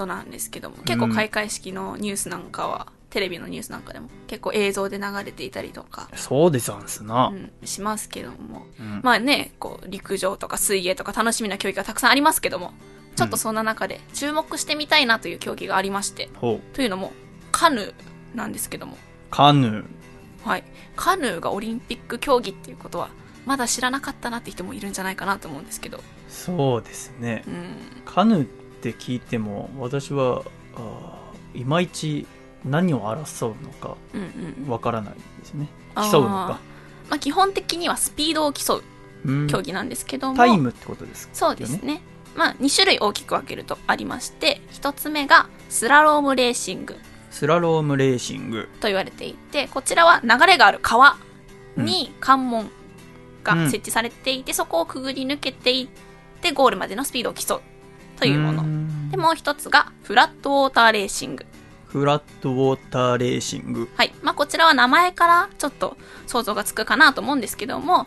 [0.00, 7.34] ことなんですけども結構開会式のニュースなんかは、テレビのニュースなんかでも結構映像で流れていたりとか、そうでざんすなう。
[7.34, 12.72] ん、しますけども、うんまあねこう陸上とか水泳とか楽しみな競技がたくさんありますけども
[13.16, 16.74] ちょっとそんな中で注目してみたいなという競技がありましてほう。
[16.74, 17.12] というのも
[17.52, 18.96] カヌーなんですけども
[19.30, 19.84] カヌー。
[20.44, 20.64] はい、
[20.96, 23.10] カヌーがオリンピック競技っていうことは
[23.44, 27.50] まだ知らなかったなって人もいるんじゃないかなと思うんですけど、そうですねう。
[27.50, 30.42] ん、カヌーって聞いても、私は、
[30.74, 32.26] あーいまいち
[32.64, 34.70] 何を争うのかうんうん。
[34.70, 35.68] わからないですね。
[35.94, 36.10] あー。
[36.10, 36.58] 競うのか。
[37.08, 38.82] まあ、基本的にはスピードを競う
[39.24, 39.46] うん。
[39.48, 41.34] 競技なんですけども、タイムってことですか？
[41.34, 42.00] そうですね。
[42.36, 46.96] まあ2種類大きく分けるとありまして1つ目がスラロームレーシング。
[47.32, 48.68] スラロームレーシング。
[48.80, 51.16] と言われていてこちらは流れがある川
[51.76, 52.70] に関門
[53.42, 55.88] が設置されていて、そこをくぐり抜けていっ
[56.40, 57.60] てゴールまでのスピードを競う
[58.20, 61.46] というものんでもう一つがフラットウォーターレーシング
[61.86, 63.88] フラットウォーターレーシング。
[63.96, 64.14] はい。
[64.22, 65.96] まあ、こちらは名前からちょっと
[66.28, 68.06] 想像がつくかなと思うんですけども、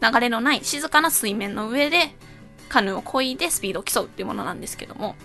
[0.00, 2.14] 流れのない静かな水面の上で
[2.68, 5.16] カヌーを漕いでスピードを競うっていうものなんですけども、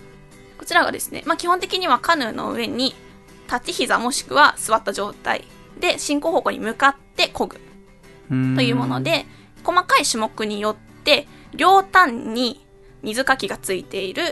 [0.57, 2.95] こちらがですね、まあ、基本的にはカヌーの上に
[3.45, 5.45] 立ち膝もしくは座った状態
[5.79, 7.59] で進行方向に向かって漕ぐ
[8.55, 9.27] というもので、
[9.63, 12.65] 細かい種目によって両端に
[13.03, 14.23] 水かきがついている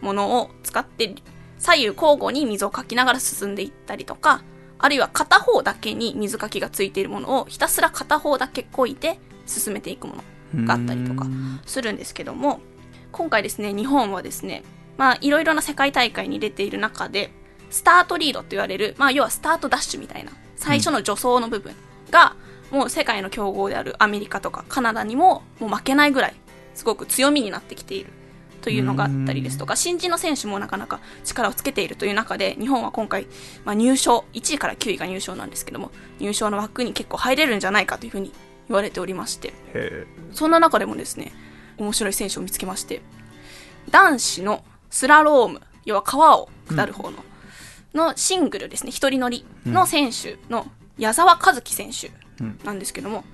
[0.00, 1.14] ものを使って
[1.58, 4.42] 左右交互に水をかきながら進んでいったりとか、
[4.78, 10.16] あるいは片方だけに水かきがついているものをひたすら片方だけ漕いで進めていくも
[10.54, 11.60] のがあったりとかうん。
[11.64, 12.60] するんですけども、
[13.12, 14.62] 今回ですね、日本はですね、
[14.96, 17.30] まあいろいろな世界大会に出ている中で、
[17.70, 21.74] スタートリードと言われる、まあ要はスタートダッシュみたいな、最初の助走の部分
[22.10, 22.36] が、
[22.70, 26.34] もう世界の強豪であるアメリカとかカナダにももう負けないぐらい、
[26.76, 28.12] すごく強みになってきている。
[28.62, 33.28] というのがあったりですとか、新人の選手もなかなか力をつけているという中で、日本は今回、
[33.64, 38.32] まあ、入賞、1位から9位が入賞なんですけども、入賞の枠に結構入れるんじゃないかというふうに
[38.68, 41.32] 言われておりまして、へそんな中でもですね、
[41.78, 43.02] 面白い選手を見つけまして、
[43.90, 47.24] 男子のスラローム、要は川を下る方の、
[47.94, 50.66] のシングルですね、一人乗りの選手の
[50.98, 52.10] 矢沢和樹選手
[52.64, 53.24] なんですけども、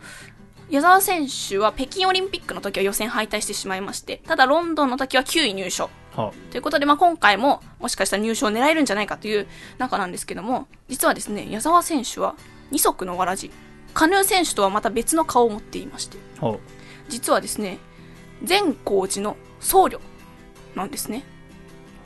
[0.70, 5.90] 矢沢選手は北京オリンピックの時は予選敗退してしまいまして、ただロンドンの時は9位入賞。
[6.14, 9.46] ということで、まあ、今回ももしかしたら入賞を狙えるんじゃないかという
[9.78, 12.34] 中なんですけども、実はですね、矢沢選手は
[12.70, 13.50] 二足のわらじ、
[13.94, 16.58] カヌー選手とはまた別の顔を持っていまして、は
[17.08, 17.78] 実はですね
[18.42, 20.00] 善光寺の僧侶
[20.74, 21.24] なんですね。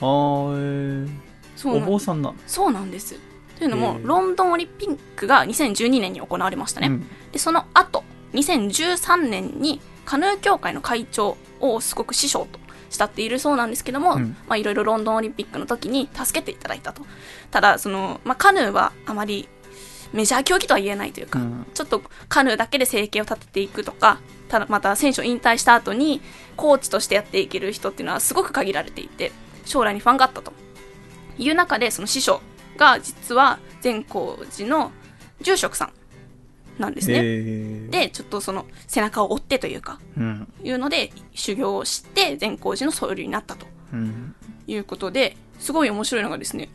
[0.01, 1.09] あー。
[1.57, 3.19] そうなん坊さんなのそうなんです。
[3.59, 7.07] というのもロンドンオリンピックが2012年に行われましたね、うん。
[7.33, 12.59] でその後2013年にカヌー協会の会長をすごく師匠と
[12.90, 14.36] 慕っているそうなんですけども、うん。
[14.47, 17.03] まあいろいろロンドンオリンピックの時に助けていただいたと。
[17.51, 19.48] ただその、まあ、カヌーはあまり
[20.12, 21.66] メジャー競技とは言えないというか、うん。
[21.74, 26.20] ちょっとカヌーだけで生計を立てていくとかただまた選手を引退した後に
[26.57, 29.32] コーチとしてやっていける人っていうのはすごく限られていて
[29.65, 30.53] 将来に不安があったと
[31.39, 32.40] いう中でその師匠
[32.77, 34.93] が実は善光寺の
[35.40, 35.93] 住職さん
[36.78, 37.90] なんですね、えー。
[37.90, 40.53] でちょっとその背中を追ってというかうん。
[40.62, 43.66] いうので修行をして善光寺の僧侶になったと。
[43.93, 44.35] うん。
[44.66, 46.69] いうことですごい面白いのがですね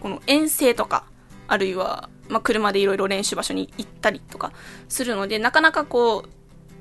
[0.00, 1.04] この遠征とか
[1.48, 4.52] あるいは、まあ、車でいろいろ練習場所に行ったりとか
[4.88, 6.28] するのでなかなかこう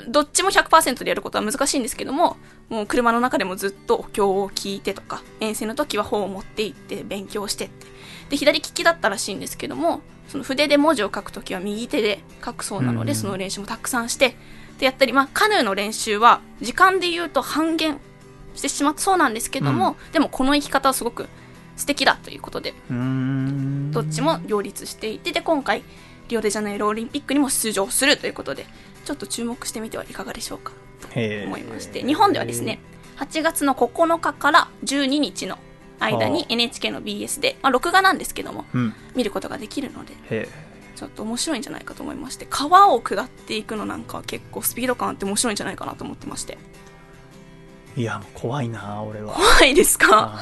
[0.07, 2.37] どっちも100%でやることは難しいんですけども
[2.69, 7.87] もう車の中でもずっとお経を聞いてとか遠征の時は本を持って行って勉強してって
[8.29, 14.35] で左利きだったらしいんですけどもその筆で文字を書く時は右手で書くそうなので、うんその練習もたくさんして
[14.79, 17.99] でやったり、まあ、カヌーの練習は時間で言うと半減
[18.55, 21.27] してしまったそうなんですけども、でもこの生き方はすごく
[21.77, 23.91] 素敵だということでうーん。
[23.91, 25.83] どっちも両立していてで今回
[26.27, 28.65] リオデジャネイロオリンピックにも出場するということで
[29.05, 32.79] ちょっと注目してみてはいかがでしょうかと思いまして日本ではですね
[33.17, 35.57] 8月の9日から12日の
[35.99, 38.93] 間には NHK の BS で、まあ、録画なんですけどもうん。
[39.15, 40.47] 見ることができるのでへ
[40.95, 46.57] ちょっと面白いんじゃないかと思いまして川を下っていくのなんかは結構スピード感あって面白いんじゃないかなと思ってまして。
[47.97, 49.33] ーいや怖いな俺は。
[49.33, 50.37] 怖いですか？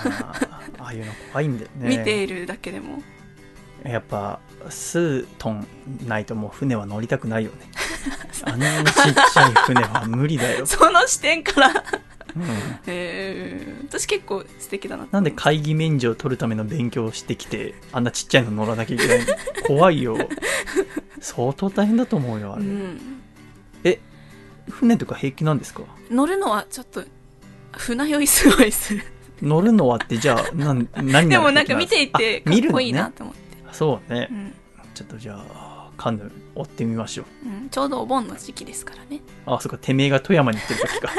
[0.79, 1.97] ああいうの怖いんだよね。
[1.97, 3.01] 見ているだけでも。
[3.83, 4.39] やっぱ
[4.69, 5.67] 数トン
[6.07, 7.57] ないともう船は乗りたくないよね。
[8.45, 10.65] あんなちっちゃい船は無理だよ。
[10.65, 11.83] その視点から
[12.87, 19.25] えー、私結構素敵だななんで会議免除を取るための勉強をしてきて、あんなちっちゃいの乗らなきゃいけないの？
[19.67, 20.17] 怖いよ。
[21.21, 22.63] 相当大変だと思うよ、あれ。
[22.63, 22.99] うん。
[23.83, 23.99] え、
[24.69, 25.83] 船とか平気なんですか？
[26.09, 27.03] 乗るのはちょっと
[27.77, 29.03] 船酔いすごいする。
[29.41, 33.13] 乗るのはって、じゃあ、なん、何でもなんか見ていてかっこいいなね。
[33.15, 33.41] と思って、
[33.73, 34.27] そうね。
[34.31, 34.33] う。
[34.33, 34.53] ん。
[34.93, 37.25] ちょっとじゃあ、カンヌ追ってみましょう。
[37.47, 41.11] うん、ちょうどお盆の時期ですからねあ、そっか、てめえが富山に行ってる時か。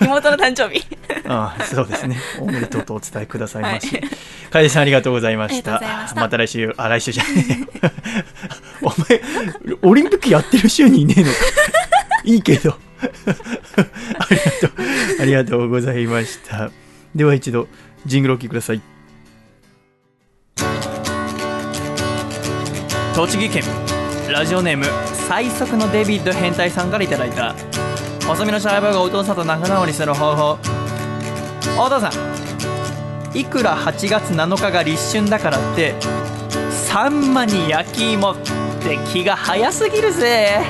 [0.04, 0.84] 妹の誕生日
[1.26, 2.16] あそうですね。
[2.40, 3.88] おめでとうとお伝えくださいまし。
[3.94, 4.02] はい
[4.50, 5.82] 楓さんありがとうございました。
[6.14, 7.90] また来週、あ、来週じゃねえ。
[8.80, 9.20] お前、
[9.82, 11.36] オリンピックやってる週にいねえのか。
[12.24, 12.78] いいけど。
[14.18, 14.70] ありがとう。
[15.20, 16.70] ありがとうございました。
[17.14, 17.68] では一度、
[18.06, 18.80] ジングルお聴きください。
[23.14, 23.85] 栃木県
[24.32, 24.84] ラジオネーム
[25.28, 27.54] 最速のデビッド変態さんからいただいた。
[28.26, 30.58] 細身のシャイボーがお父さんと仲直りする方法。
[31.78, 32.12] お父さん
[33.36, 35.94] いくら8月7日が立春だからって
[36.70, 38.36] サンマに焼き芋っ
[38.82, 40.60] て気が早すぎるぜ。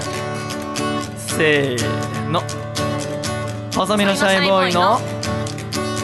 [1.17, 2.43] せーの
[3.75, 5.01] 細身のシャイボーイの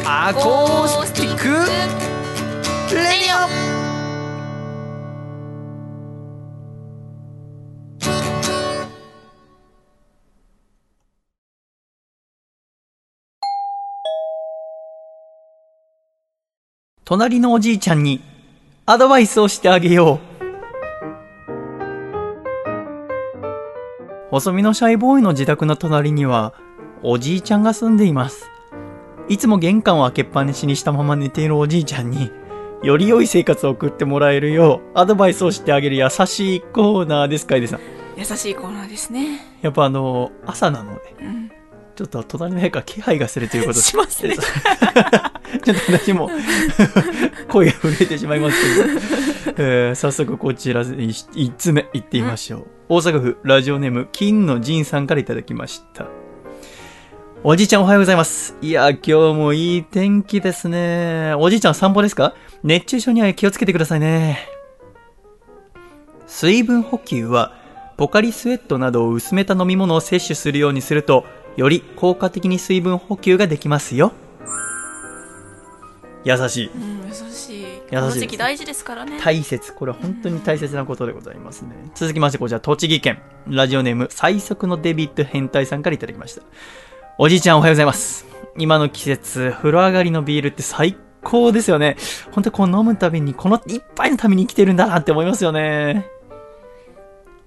[0.06, 1.48] アコースティック
[2.94, 3.81] レディオ
[17.12, 18.22] 隣のおじいちゃんに
[18.86, 20.32] アドバイスをしてあげよう。
[24.30, 26.54] 細身のシャイボーイの自宅の隣には
[27.02, 28.48] おじいちゃんが住んでいます。
[29.28, 32.32] いつも玄関を開けっぱなしにしたまま寝ているおじいちゃんに
[32.82, 37.80] より良い生活を送ってもらえるようアドバイスをしてあげる優しいコーナーです、かいでさん。
[38.16, 41.61] 優しいコーナーですねやっぱあの、朝なので、うん
[41.94, 44.34] ちょっと隣の部屋から気配がするということでしますね
[45.62, 46.30] ちょっと私も
[47.48, 48.56] 声が震えてしまいます
[49.44, 52.66] けど、えー早速こちら1つ目行ってみましょう。
[52.88, 56.06] 大阪府ラジオネーム金の仁さんからいただきました。
[57.44, 58.56] おじいちゃんおはようございます。
[58.62, 61.34] いや、今日もいい天気ですね。
[61.38, 62.34] おじいちゃん散歩ですか？
[62.62, 64.48] 熱中症には気をつけてくださいね。
[66.26, 67.52] 水分補給は、
[67.98, 71.24] ポカリスエットなどを薄めた飲み物を摂取するようにすると、
[71.56, 74.12] より効果的に水分補給ができますよ。
[76.24, 76.66] 優しい。
[76.68, 79.74] うん優しい優しい大事ですからね大切。
[79.74, 81.76] これは本当に大切なことでございますね。
[81.94, 83.20] 続きまして、こちら、栃木県。
[83.46, 86.42] ラジオネーム、最速のデビッド変態さんからいただきました。
[87.18, 88.26] おじいちゃんおはようございます。
[88.56, 91.96] 今の季節、風呂上がりのビールって最高ですよね。
[92.30, 96.06] 本当にこう飲むたびに、この一杯のために生きてるんだなって思いますよね。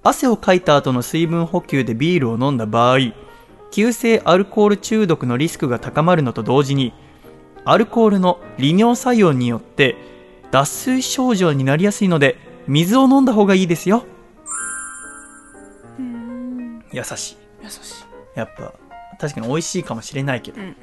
[0.03, 2.99] 汗をかいた後の水分補給でビールを飲んだ場合、
[3.75, 6.93] 急性アルコール中毒のリスクが高まるのと同時に、
[7.65, 9.97] アルコールの利尿作用によって
[10.49, 12.37] 脱水症状になりやすいので
[12.67, 14.05] 水を飲んだ方がいいですよ。
[16.93, 17.37] 優しい。
[17.63, 18.39] 優しい。
[18.39, 18.75] やっぱ
[19.19, 20.75] 確かに美味しいかもしれないけどうん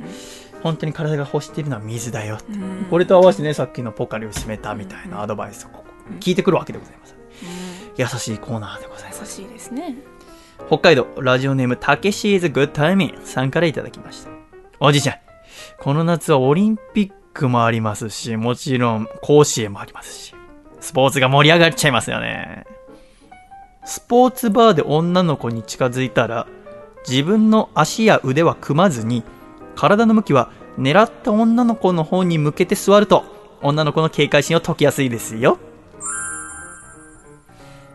[0.63, 2.85] 本当に体が欲しているのは水だようんうん。
[2.91, 5.85] これと合わせてねさっきのポカリ薄めたみたいなアドバイスをここ
[6.21, 7.17] 聞いてくるわけでございます。
[7.97, 9.41] 優しいコーナーでございます。
[9.41, 9.97] 優しいですね
[10.69, 13.21] 北海道ラジオネームたけしーズグッタイミン。
[13.25, 14.31] さんからいただきました。
[14.81, 15.17] おじいちゃん。
[15.79, 20.35] この夏はオリンピックもありますしもちろん甲子園もありますし
[20.81, 22.65] スポーツが盛り上がっちゃいますよね。
[23.85, 26.47] スポーツバーで女の子に近づいたら
[27.09, 29.25] 自分の足や腕は組まずに
[29.75, 33.25] 体の向きは狙った女の子の方に向けて座ると
[33.61, 35.59] 女の子の警戒心を解きやすいですよ。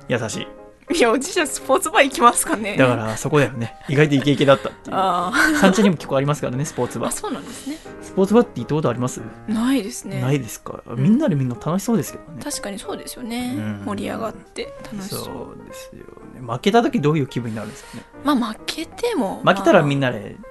[0.10, 0.57] 優しい。
[0.90, 2.78] いやおじいちゃんスポーツバー行きますかね。
[2.78, 3.76] だからそこだよね。
[3.90, 4.96] 意外とイケイケだったっていう。
[4.96, 7.10] あ三茶にも結構ありますからね、スポーツバー。
[7.10, 7.78] ーあそうなんですね。
[8.02, 10.22] スポーツバーって行ったことあります、ないですね。
[10.22, 10.82] ないですか？
[10.96, 12.42] みんなでみんな楽しそうですけどね。
[12.42, 13.84] 確かにそうですよね、うん。
[13.86, 15.26] 盛り上がって楽しそう。
[15.26, 16.42] そうですよね。
[16.42, 18.04] 負けた時どういう気分になるんですかね？
[18.24, 20.46] まあ負けても負けたらみなんなでうん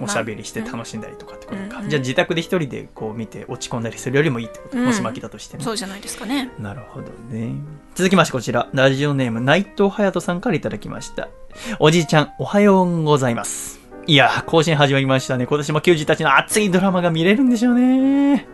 [0.00, 1.80] おしゃべりして楽しんだりとかってことか。
[1.80, 5.64] うんじゃあ自宅で一人でこう見て落ち込んだりするよりもいいってこと、うんもし負けたとしてね。
[5.64, 7.52] そうじゃないですかねなるほどね。
[7.94, 11.28] 続きましてこちら、ラジオネーム内藤隼人さんからいただきました。
[11.78, 13.80] おじいちゃん、おはようございます。
[14.06, 15.46] いやー、更新始まりましたね。
[15.46, 18.46] 今年も球児たちの熱いドラマが見れるんでしょうね。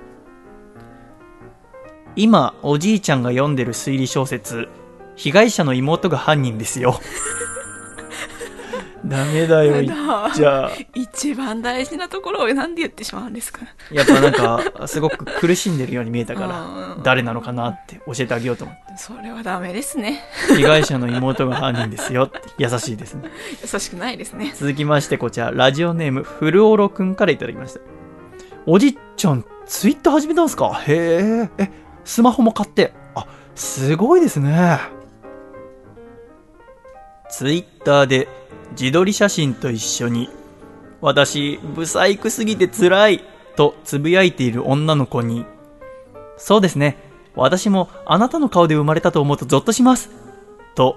[2.16, 4.68] 今、おじいちゃんが読んでる推理小説、
[5.14, 7.00] 被害者の妹が犯人ですよ。
[9.08, 10.70] ダメだよ、言っちゃ。
[10.94, 13.60] 一番大事なところをなんで言ってしまうんですか
[13.90, 18.82] やっぱなんか、すごく苦しんでるように見えたかうんら、誰なのかなって教えてあげようと思って。
[18.98, 20.22] それはダメですね。
[20.56, 22.40] 被害者の妹が犯人ですよって。
[22.58, 23.30] 優しいですね。
[23.62, 24.52] 優しくないですね。
[24.54, 27.80] 続きまして、こちら、ラジオネーム、フルオロくんからいただきました。
[28.66, 30.74] おじっちゃん、ツイッター始めたんすか？
[30.86, 31.62] へえ。
[31.64, 31.70] え、
[32.04, 32.92] スマホも買って。
[33.14, 34.78] あ、すごいですね。
[37.30, 38.26] ツイッターで
[38.72, 40.28] 自撮り写真と一緒に、
[41.00, 43.24] 私、ブサイクすぎて辛い
[43.56, 45.44] とつぶやいている女の子に、
[46.36, 46.98] そうですね。
[47.34, 50.10] 私もあなたの顔で生まれたと思うとゾッとします。
[50.74, 50.96] と、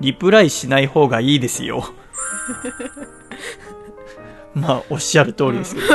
[0.00, 1.84] リプライしない方がいいですよ。
[4.54, 5.86] まあ、おっしゃる通りですけど。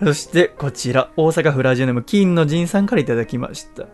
[0.06, 3.86] そして、こちら、大阪府ラジオネーム、金の仁さんからいただきました。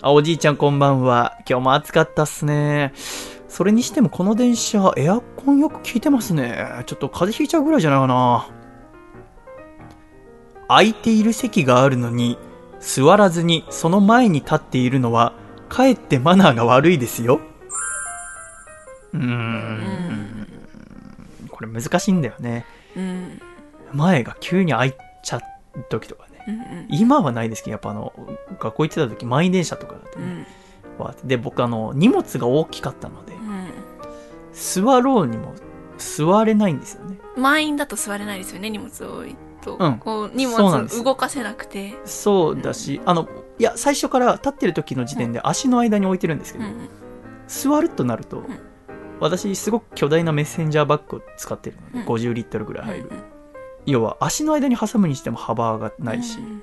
[0.00, 1.36] あ、おじいちゃんこんばんは。
[1.48, 2.92] 今日も暑かったっすね。
[3.52, 6.66] それにしてもこの電車、エアコンよく効いてますね。
[6.86, 8.48] ちょっと風邪ひいちゃうぐらいじゃないかな。
[10.68, 12.38] 空いている席があるのに、
[12.80, 15.34] 座らずにその前に立っているのは、
[15.68, 17.40] かえってマナーが悪いですよ。
[19.12, 20.48] うーん。
[21.50, 22.64] これ難しいんだよね。
[22.96, 23.38] うん。
[23.92, 25.42] 前が急に空いちゃう
[25.90, 26.86] 時とかね。
[26.88, 28.14] 今はないですけど、やっぱあの、
[28.58, 30.46] 学校行ってた時、満員電車とかだとね、
[31.24, 33.31] で、僕あの、荷物が大きかったので、
[34.52, 35.54] 座ろうにも
[35.98, 37.18] 座れないんですよね。
[37.36, 39.76] 満員だと座れないですよね、荷物多いと。
[39.78, 39.98] うん。
[39.98, 41.94] こう、荷物動かせなくて。
[42.04, 46.88] そうだし、あの、いや、最初から立ってる時の時点で足の間に置いてるんですけど、うん。
[47.46, 48.42] 座るとなると、
[49.20, 52.06] 私すごく巨大なメッセンジャーバッグを使ってるので、うん。
[52.06, 53.08] 50リットルぐらい入る。
[53.10, 53.22] うん
[53.84, 56.62] 要は足の間に挟むにしても幅がないし、うん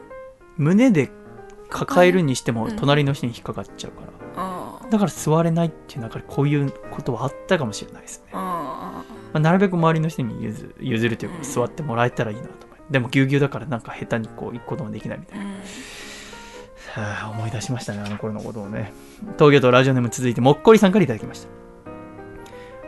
[0.55, 1.09] 胸で
[1.69, 2.75] 抱えるにしてもうん。
[2.75, 4.01] 隣の人に引っかかっちゃうか
[4.35, 4.58] ら、あ
[4.89, 8.31] だから座れないっていうなんかこういうことはあったかもしれないですね。
[8.33, 12.91] まあ、なるべく周りの人に譲譲るというかうん座ってもらえたらいいなと思う。
[12.91, 15.45] でもぎゅうぎゅうだからなんか下手にこう行くこともできないみたいな。
[15.45, 15.49] ん。
[15.49, 18.91] はあ、思い出しましたね、あの頃のことをね。
[19.37, 21.49] 東京都ラジオネーム続いてもっこりさんからいただきました。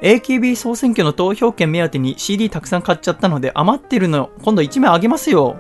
[0.01, 5.57] AKB 総選挙の投票権目当てに CD たくさん買っちゃったので余ってるの今度1枚あげますよ。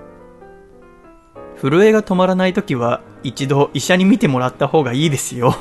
[1.61, 5.53] 震えが止まらないときは一度医者に見てもらった方がいいですよ。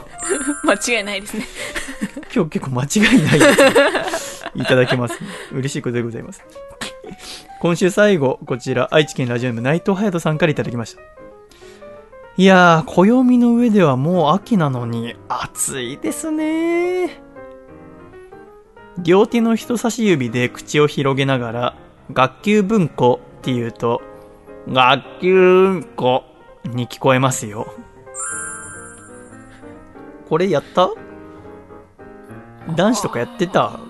[0.64, 1.46] 間違いないですね。
[2.34, 5.28] 今日結構間違いないですいただけます、ね。
[5.52, 6.42] 嬉しいことでございます。
[7.60, 11.02] 今週最後、こちら、愛知県ラジオネーム内藤隼人さんからいただきました。
[12.36, 17.22] いやー、暦の上ではもう秋なのに、暑いですね
[18.98, 21.74] 両手の人差し指で口を広げながら、
[22.12, 24.00] 学級文庫って言うと、
[24.68, 26.24] 学級文庫
[26.64, 27.72] に聞こえますよ。
[30.30, 30.88] これやった？
[32.76, 33.80] 男子とかやってた？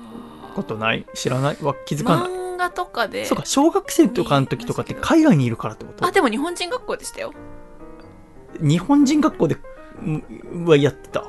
[0.57, 1.07] ことない？
[1.15, 1.59] 知らない？
[1.61, 2.29] わ気づかない？
[2.31, 3.27] 漫画とかで。
[3.27, 6.05] そうか、小学生とかの時とかって海外にいるからってこと？
[6.07, 7.33] あ、でも日本人学校でしたよ。
[8.59, 9.57] 日本人学校で
[10.03, 11.21] んはやってた？
[11.21, 11.25] い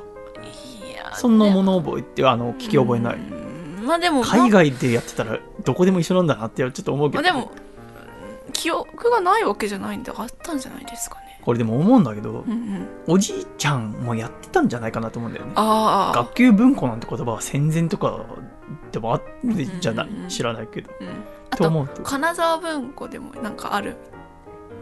[0.96, 3.16] やそんなもの覚えって、あの、聞き覚えない。
[3.16, 7.50] うんまあでも、海外でやってたらどこでも一緒なんだなってちょっと思うけど、まあでも、
[8.52, 11.21] 記憶がないわけじゃないんで、あったんじゃないですかね。
[11.42, 12.88] これでも思うんだけどうんうん。
[13.06, 16.16] おじいちゃんもやってたんじゃないかなと思うんだよねああ。
[16.18, 18.24] 学級文庫なんて言葉は戦前とか
[18.92, 20.08] でもあるんじゃない？
[20.08, 21.08] うんうんうん知らないけどうん。
[21.50, 23.96] あと、と思うと金沢文庫でもなんかある、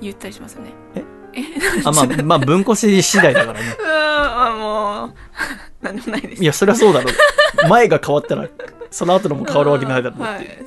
[0.00, 0.70] 言ったりしますよね。
[0.94, 1.04] え？
[1.32, 1.42] え？
[1.84, 6.42] あまあ まあ文庫次第だからね うーん、もう、なんでもないです。
[6.42, 8.48] いやそりゃそうだろう前が変わったら
[8.90, 10.24] その後のも変わるわけないだろうって、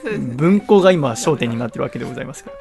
[0.10, 0.34] はい、ね。
[0.36, 2.56] 文庫が今焦点になってるわけでございますから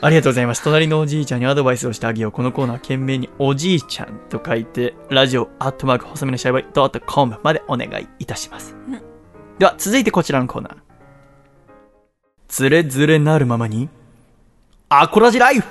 [0.00, 0.62] ありがとうございます。
[0.62, 2.32] 隣のおじいちゃんにアドバイスをしてあげよう。
[2.32, 8.76] このコーナー、懸命におじいちゃんと書いて、ラジオアットマーク細身のシャイボイドットコムまでお願いいたします。
[9.58, 10.76] では、続いてこちらのコーナー。
[12.48, 13.88] つれづれなるままに、
[14.88, 15.66] アコラジライフ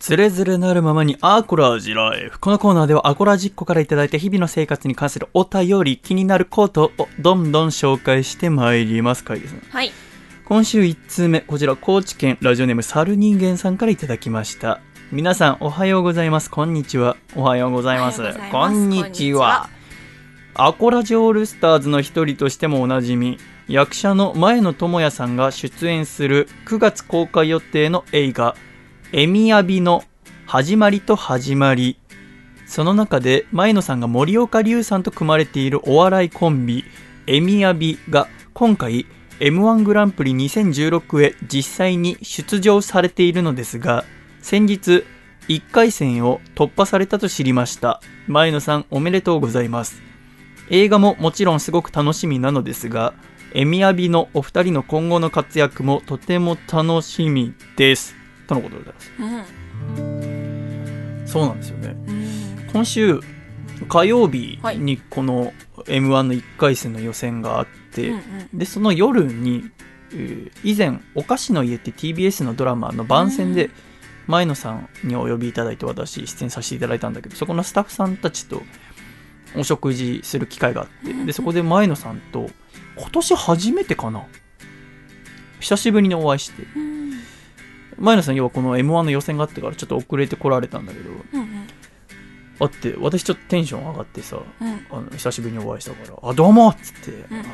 [0.00, 2.40] つれづれなるままにアコラジライフ。
[2.40, 9.22] このコーナーではアコラジっ子からいただいた日々の生活に関するお便り、気になるコートをどんどん紹介してまいります。
[9.22, 9.60] 回ですね。
[9.68, 9.92] はい。
[10.46, 14.80] 今週1通目、こちら高知県ラジオネーム猿人間さんからいただきました。
[15.12, 16.50] 皆さんおはようございます。
[16.50, 17.18] こんにちは。
[17.36, 18.22] おはようございます。
[18.22, 19.68] ますんにちは。
[20.54, 23.36] アコラジオールスターズの一人としてもおなじみ、
[23.68, 28.56] 役者の前野智也さんが出演する9月公開予定の映画、
[29.12, 30.04] エミヤビの
[30.46, 31.98] 始まりと始まり。
[32.64, 36.84] その中で前野さんが森岡隆さんと組まれているお笑いコンビ、
[37.26, 39.06] エミヤビが今回
[39.40, 44.04] M1 グランプリ2016へ実際に出場されているのですが、
[44.42, 45.04] 先日
[45.48, 48.00] 1回戦を突破されたと知りました。
[48.28, 50.00] 前野さんおめでとうございます。
[50.68, 53.14] 映画ももちろんすごく楽しみなのですが、
[53.54, 58.19] エミヤビのお二人の今後の活躍もとても楽しみです。
[58.50, 59.52] とのことでございます。
[59.96, 61.22] うん。
[61.24, 61.96] そうなんですよね。
[62.08, 62.68] うん。
[62.72, 63.20] 今週
[63.88, 64.78] 火曜日はい。
[64.78, 65.52] にこの
[65.86, 68.18] m 1の1回戦の予選があって、うんう
[68.54, 68.58] ん。
[68.58, 69.70] でその夜に、
[70.12, 73.70] えー以前「お菓子の家」って TBS のドラマの番宣で
[74.26, 78.62] 前野さんにお呼びいただいて私出演させていただいたんだけどそこのスタッフさんたちと
[79.56, 82.50] お食事する機会があってでそこで前野さんと
[82.96, 84.24] 今年初めてかな？
[85.60, 86.64] 久しぶりにお会いして。
[86.74, 87.00] うん
[88.00, 91.66] 前野さん要はこの m 1の予選があってからちょっと遅れてこられたんだけどうん
[92.62, 94.86] あって私ちょっとテンション上がってさうん。
[94.90, 97.40] あの久しぶりにお会いしたから「あどうも!」っつって、ん。
[97.40, 97.44] あ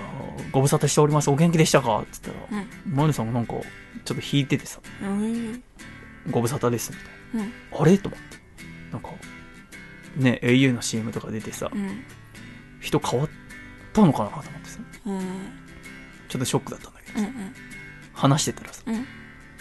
[0.51, 2.95] ご無沙汰しておりますお元気でしたか?」っつったら、うん。
[2.95, 3.55] マネさんがなんか
[4.05, 5.63] ちょっと引いててさうん
[6.31, 7.51] 「ご無沙汰です」みたいうん。
[7.51, 8.37] な「あれ?」と思って。
[8.93, 9.11] なんか
[10.17, 12.03] ね au の CM とか出てさうん。
[12.81, 13.29] 人変わっ
[13.93, 14.79] たのかなと思ってさ。
[15.07, 15.21] うん。
[16.29, 17.55] ちょっとショックだったんだけどさ、うん
[18.13, 19.07] 話してたらさうん。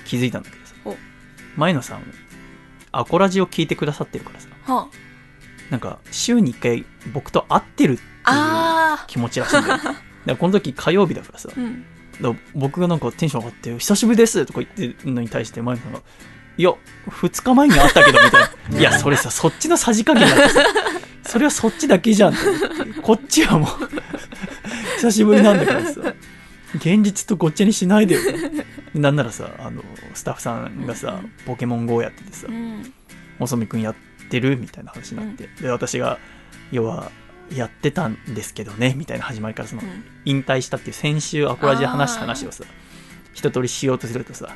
[0.05, 0.64] 気づいたんだけど。
[0.64, 0.95] さお。
[1.55, 2.03] 前野さん
[2.91, 4.47] アコラジを聞いてくださってるからさ。
[4.65, 4.87] は
[5.69, 8.07] なんか週に1回僕と会ってるっていう
[9.07, 9.77] 気持ちらしいんだよ。
[9.77, 11.49] だからこの時火曜日だからさ。
[11.49, 11.85] ーうん。
[12.21, 16.01] だから僕がなんかテンション上がって、久しぶりですとか言ってるのに対して、前野さんが、
[16.57, 16.73] いや、
[17.07, 18.79] 2日前に会ったけど、みたいな。
[18.79, 20.63] いや、それさ、そっちのさじ加減だってさ、
[21.23, 22.37] それはそっちだけじゃんっ。
[23.01, 23.69] こっちはもう、
[24.97, 26.01] 久しぶりなんだからさ、
[26.75, 28.21] 現実とごっちゃにしないでよ。
[28.95, 32.93] なんならさ、あの、スタッフさんがさ、ポケモン GO やっててさう、ん。
[33.39, 33.95] 細見くんやっ
[34.29, 36.17] てるみたいな話になって、で、私が、
[36.71, 37.11] 要は、
[37.53, 40.03] やってたんですけどね、みたいな始まりからその、うん。
[40.25, 42.63] 引退したっていう先週アコラジで話した話をさ
[43.33, 44.49] 一通りしようとするとさ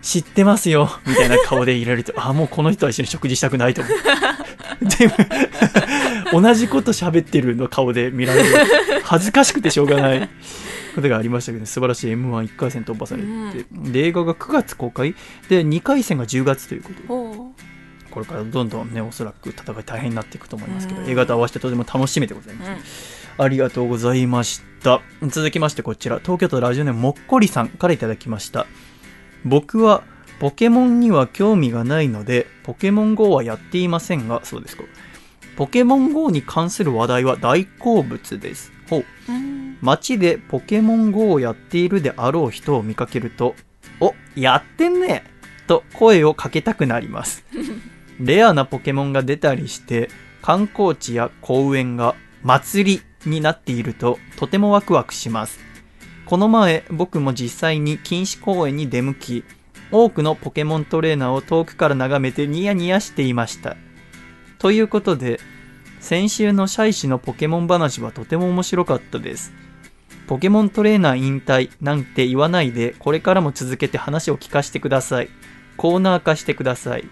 [0.00, 3.94] 知ってますよみたいな顔でいられると あもうこの人は一緒に食事したくないと思う。
[4.80, 5.08] で
[6.32, 8.48] も同じこと喋ってるの顔で見られる。
[9.02, 10.30] 恥ずかしくてしょうがない
[10.98, 15.14] ことがありましたけど、素晴らしい m 1 1回戦突破されて、で映画が9月公開。
[15.48, 17.06] で2回戦が10月ということで。
[17.08, 17.52] お
[18.10, 21.08] これからどんどんねおそらく戦い大変になっていくと思いますけど、うん。
[21.08, 22.70] 映画と合わせてとても楽しみでございます、
[23.38, 23.44] うん。
[23.44, 25.02] ありがとうございました。
[25.28, 28.66] 続きましてこちら、東京都ラジオネームもっこりさんからいただきました。
[29.44, 30.02] 僕は
[30.40, 34.84] ポケモンには興味がないので、ポケモン GO はやっていませんが、そうですか。
[35.56, 38.72] ポケモン GO に関する話題は大好物です。
[38.88, 39.04] ほう。
[39.28, 43.54] うん街でポケモン GO をやっているであろう人を見かけると、
[44.00, 45.24] お、やってんね
[45.66, 47.44] と声をかけたくなります。
[48.20, 50.10] レアなポケモンが出たりして、
[50.42, 55.60] 観光地や公園が祭りになっているととてもワクワクします。
[56.26, 59.44] この前、僕も実際に錦糸公園に出向き、
[59.90, 63.76] 多くのポケモントレーナーを遠くから眺めてニヤニヤしていました。
[64.58, 65.40] ということで、
[66.00, 69.52] 先週のシャイ氏のポケモン話はとても面白かったです。
[70.26, 75.28] ポケモントレーナー引退なんて言わないで、これからも続けて話を聞かせてください。
[75.76, 77.04] コーナー化してください。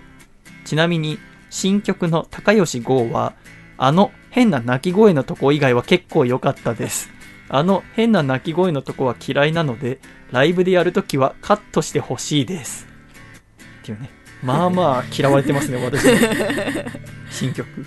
[0.64, 1.18] ちなみに、
[1.50, 3.34] 新曲の高吉剛は、
[3.78, 7.10] あの変な鳴き声のとこ以外は結構良かったです。
[7.48, 9.98] あの変な鳴き声のとこは嫌いなので、
[10.30, 12.86] ライブでやるときはカットしてほしいです。
[13.82, 14.10] っていうね。
[14.42, 16.12] まあまあ嫌われてますね、私の
[17.30, 17.86] 新曲。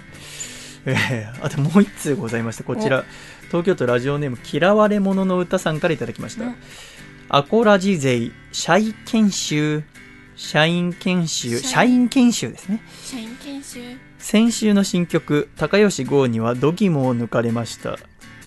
[0.91, 3.05] えー、あともう一通ございまして、こちら、
[3.47, 6.45] 東京都ラジオネーム、嫌われ者の歌さんからいただきました。
[6.45, 6.55] うん
[7.31, 9.83] アコラジ勢、社員研修、
[10.35, 12.81] 社員研修、社社員研修ですね。
[13.03, 13.79] 社員研修。
[14.17, 17.99] 先週の新曲「高吉剛」には度肝を抜かれました。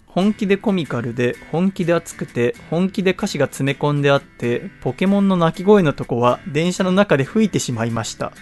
[0.06, 8.32] 本気でコミカルで本気で熱くて本気で歌詞が詰め込んであってポケモンの鳴き声のとこは電車の中で吹いてしまいました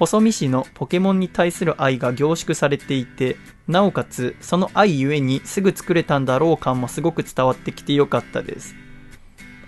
[0.00, 3.36] 細見氏のポケモンに対する愛が凝縮されていて
[3.68, 8.74] なおかつその愛ゆえにすぐ作れたんだろう感もすごく伝わってきてよかったです。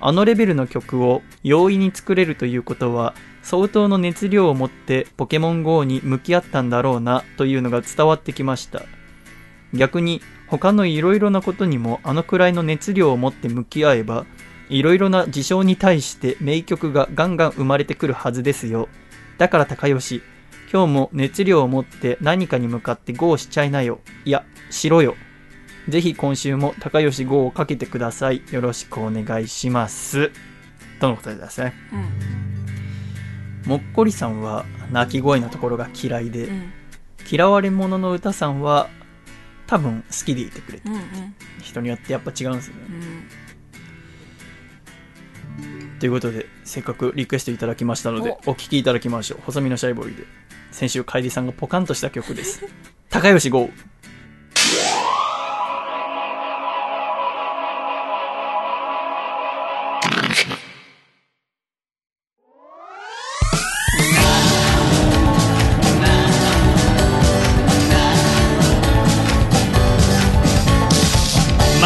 [0.01, 8.85] あのレベルの曲を容易に作れるということは相当の熱量を持ってポケモン GO に向き合ったんだろうなというのが伝わってきました。
[9.75, 14.25] 逆に他のいろいろなことにもあのくらいの熱量を持って向き合えば
[14.71, 18.89] いろいろな事象に対して名曲がガンガン生まれてくるはずですよ。
[19.39, 20.23] だから高吉。
[20.73, 24.01] 今日も熱量を持って何かに向かって GO しちゃいなよ。
[24.25, 25.17] いやしろよ。
[25.89, 28.43] ぜひ今週も高吉 GO をかけてください。
[28.51, 30.31] よろしくお願いします。
[31.01, 31.75] とのことですね。
[31.93, 31.97] う
[33.67, 33.71] ん。
[33.71, 36.73] もっこりさんは鳴き声のところが嫌いで、うん。
[37.31, 38.89] 嫌われ者の歌さんは
[39.67, 41.03] 多分好きでいてくれてうんうん。
[41.61, 42.83] 人によってやっぱ違うんですよね。
[42.89, 43.42] うん
[46.03, 48.55] ということでせっかくリクエストいただきましたのでお。
[48.55, 49.41] 聴きいただきましょう。
[49.47, 50.25] 細身のシャイボーイで。
[50.73, 52.67] 先週楓さんがポカンとした曲です。
[53.09, 53.71] 高吉豪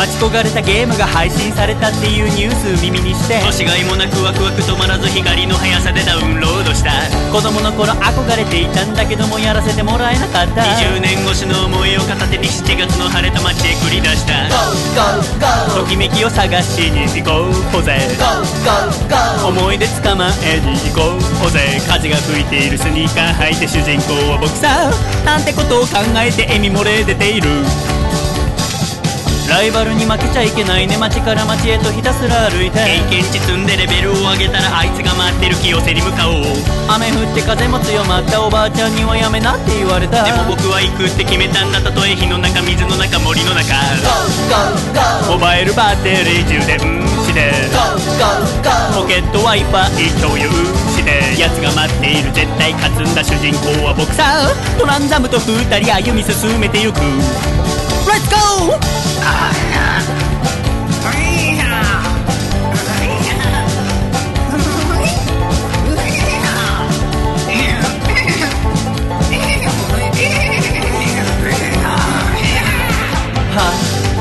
[0.07, 6.95] 待ち焦がれたゲームが配信されたっていうニュース耳にして年がいもなくワクワク止まらず光の速さでダウンロードした。
[7.35, 10.63] 子供の頃憧れていたんだけどもやらせてもらえなかった。
[10.63, 14.47] 20年越しの思いを片手に7月の晴れた街へ繰り出した。
[15.75, 17.99] ときめきを探しに行こうぜ。
[19.43, 21.83] 思い出捕まえに行こうぜ。
[21.89, 24.89] 風が吹いているスニーカー履いて主人公は僕さ
[25.25, 27.51] なんてことを考えて笑み漏れ出ている
[29.49, 32.79] ライバルに負けちゃいけないね街から街へとひたすら歩いて。
[33.09, 36.45] 経験値積んでレベルを上げたらあいつが待ってる清瀬に向かおう。
[36.89, 40.25] 雨降って風も強まったおばあちゃんにはやめなって言われた。
[40.25, 43.75] でも僕は行くって決めたんだたとえ火の中水の中森の中。
[45.31, 46.79] モバイルバッテリー充電
[47.23, 47.53] して。
[48.95, 50.51] ポケットワイパー共有
[50.91, 51.41] して。
[51.41, 54.51] 奴が待っている絶対勝つんだ主人公は僕さ。
[54.79, 56.99] トランザムと二人歩み進めてゆく。
[58.07, 59.06] Let's go!
[59.29, 60.66] は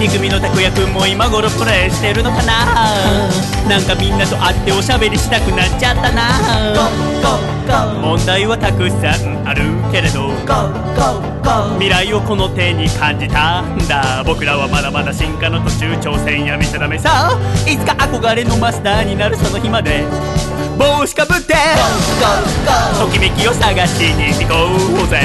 [0.05, 3.27] 2組のたこやくんも今頃プレイしてるのかな？
[3.67, 6.29] なんかみんなと会っておしゃべりしたくなっちゃったな。
[7.99, 10.29] 問題はたくさんあるけれど。
[11.79, 14.23] 未来をこの手に感じたんだ。
[14.23, 17.35] 僕らはまだまだ進化の途中挑戦やめちゃダメさ。
[17.67, 20.03] いつか憧れのマスターになるその日まで。
[20.77, 21.55] 帽子かぶって。
[22.99, 25.21] ときめきを探しに行こうぜ。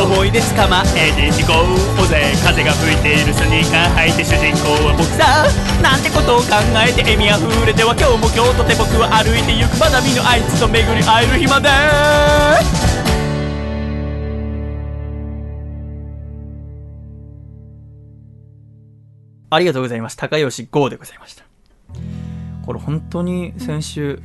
[0.00, 1.64] 思い出捕まえに行こ
[2.02, 2.32] うぜ。
[2.44, 5.46] 風が吹いているスニーカー履いて主人公は僕さ。
[5.82, 6.46] なんてことを考
[6.86, 11.68] えて笑みあふれては今日も今日とて僕は歩いてゆくまだ見ぬあいつと巡り会える日まで。
[19.48, 20.16] ありがとうございます。
[20.16, 21.44] 高吉豪でございました。
[22.66, 24.20] これ本当に先週、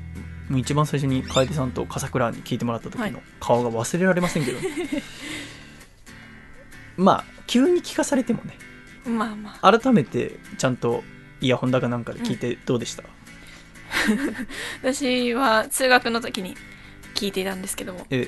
[0.49, 3.11] もう一番最初に楓さんと笠倉に聞いてもらった時はい。
[3.11, 4.57] の顔が忘れられませんけど、
[6.97, 8.57] まあ、急に聞かされてもね、
[9.05, 9.79] まあまあ。
[9.79, 11.03] 改めてちゃんと
[11.39, 13.03] イヤホンだかなんかで聞いてどうでした、
[14.81, 16.55] 私は通学の時に
[17.13, 18.27] 聞いていたんですけどもえ、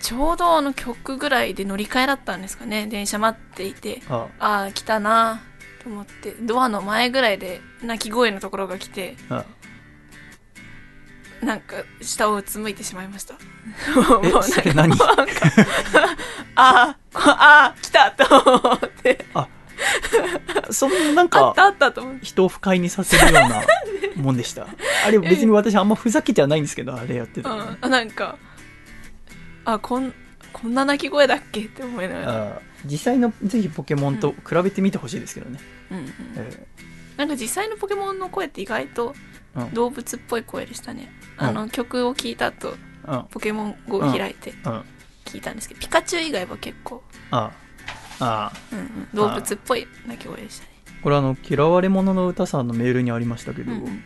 [0.00, 2.86] ちょうどあの曲ぐらいで乗り換えだったんですかね。
[2.86, 4.64] 電車待っていてああ。
[4.64, 5.42] あ来たな
[5.82, 9.44] と思ってドアの前ぐらいで鳴き声のところが来てあ、
[11.42, 13.34] なんか下をうつむいてしまいました。
[14.24, 14.88] えもうそれ何？
[14.88, 15.14] なんか
[16.56, 19.24] ああああ来たと思って。
[20.70, 23.62] そんなんあっかたあったと思って人を不快にさせるような
[24.20, 24.66] もんでした？
[25.06, 28.36] あれ別に私あんまふざけてはないんですけど、あれやってたうん、あなんか
[29.64, 30.12] あこん
[30.52, 35.58] こんな鳴き声だっけって思いながら、あ実際のぜひポケモンと比べてみてほしいですけどね。
[35.90, 36.06] うんうん、
[36.36, 36.66] え
[37.16, 39.14] なんか実際のポケモンの声って意外と
[39.54, 39.74] うん。
[39.74, 41.46] 動物っぽい声でしたね、うん。
[41.46, 44.84] あの曲を聴いた後ーうん、ポケモン GO を開いてうん、
[45.24, 47.50] 聞いたんですけど、ピカチュウ以外は結構、あ
[48.20, 50.70] あ、うんうん、動物っぽい鳴き声でしたね。
[51.02, 54.02] これあの、嫌われ者の歌さんのメールにありましたけど、うんうん。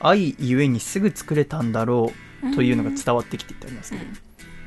[0.00, 2.12] 愛ゆえにすぐ作れたんだろ
[2.42, 4.04] うというのが伝わってきていてありますけど、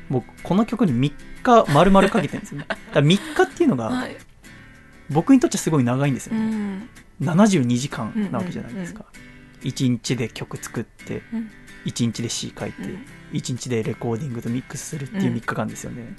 [0.08, 1.12] 僕、この曲に3
[1.42, 2.66] 日丸々かけてるんですよね。
[2.68, 4.16] だから3日っていうのが、はい
[5.10, 6.44] 僕にとってはすごい長いんですようね。
[6.46, 6.88] ん
[7.20, 9.04] 72時間なわけじゃないですか。
[9.60, 11.50] 1日で曲作って、うん
[11.84, 16.16] 1日で詩書いて、うん1日でレコーディングとミックスするっていううん3日間ですよね。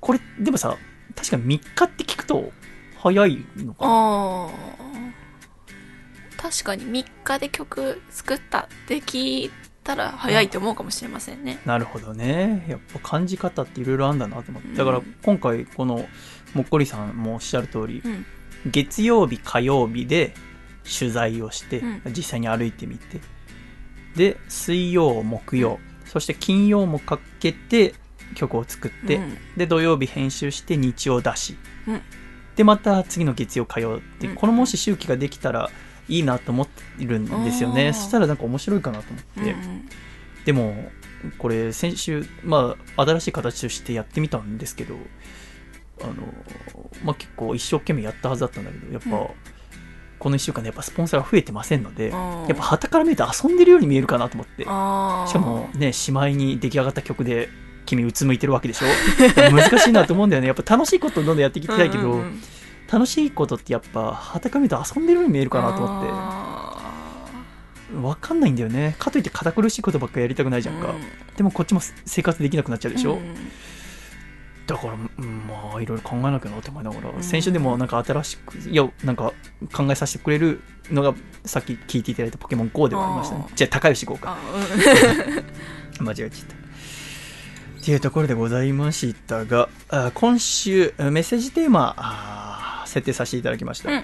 [0.00, 0.76] これ、でもさ、
[1.14, 2.50] 確かに3日って聞くと
[2.98, 4.48] 早いのかな？
[6.50, 9.50] 確かに3日で曲作ったって聞い
[9.82, 11.60] たら早いと思うかもしれませんね。
[11.64, 12.64] なるほどね。
[12.68, 14.68] やっぱ感じ方っていろいろあるんだなと思って。
[14.68, 14.74] うん。
[14.74, 16.06] だから今回この
[16.54, 18.26] もっこりさんもおっしゃる通り、うん。
[18.70, 20.34] 月曜日、火曜日で
[20.98, 22.02] 取材をして、うん。
[22.16, 23.20] 実際に歩いてみて、
[24.16, 27.94] で、水曜、木曜、そして金曜もかけて
[28.34, 29.36] 曲を作って、うん。
[29.56, 31.56] で、土曜日編集して日曜出し、
[31.86, 32.00] うん。
[32.56, 34.34] で、また次の月曜、火曜って、うん。
[34.34, 35.70] このもし周期ができたら
[36.08, 37.92] いいなと思っているんですよね。
[37.92, 39.52] そしたらなんか面白いかなと思って。
[39.52, 39.88] うん
[40.44, 40.90] でも
[41.38, 44.96] これ先週まあ新しい形としてやってみたんですけど
[46.02, 46.14] あの
[47.04, 49.26] まあ結構一生懸命やったはずだったんだけどやっぱ、うん
[50.18, 54.62] この1週間でやっぱスポンサーが増えてませんので、うんやっぱ旗から見ると遊んでるように見えるかなと思って。
[54.62, 57.48] しかもね、しまいに出来上がった曲で、
[57.86, 58.86] 君うつむいてるわけでしょ
[59.50, 60.46] 難しいなと思うんだよね。
[60.46, 62.40] やっぱ楽しいことをどんどんやっていきたいけど、うんうんうん
[62.92, 66.08] 楽しいことってやっぱ、旗から見ると遊んでるように見えるかなと思って。
[66.10, 66.42] あ
[68.02, 68.96] わかんないんだよね。
[68.98, 70.90] かといって堅苦しいことばっかやりたくないじゃんか。
[70.90, 73.34] うんでもこっちも生活できなくなっちゃうでしょ、うん
[74.66, 79.32] だから、うんまあ、いろいろ考えなきゃなって思いながら、ん先週でもなんか新しく、いや、なんか
[79.72, 80.60] 考えさせてくれる
[80.90, 81.14] のが、
[81.44, 83.50] さっき聞いていただいたポケモン GO ではありましたねあ。
[83.56, 84.36] じゃあ、高吉 GO か。
[85.98, 86.54] あ 間違えちゃった。
[86.54, 93.90] っていうところでございましたが、あ今週、メッセージテーマ、あ設定させていただきました。
[93.90, 94.02] うん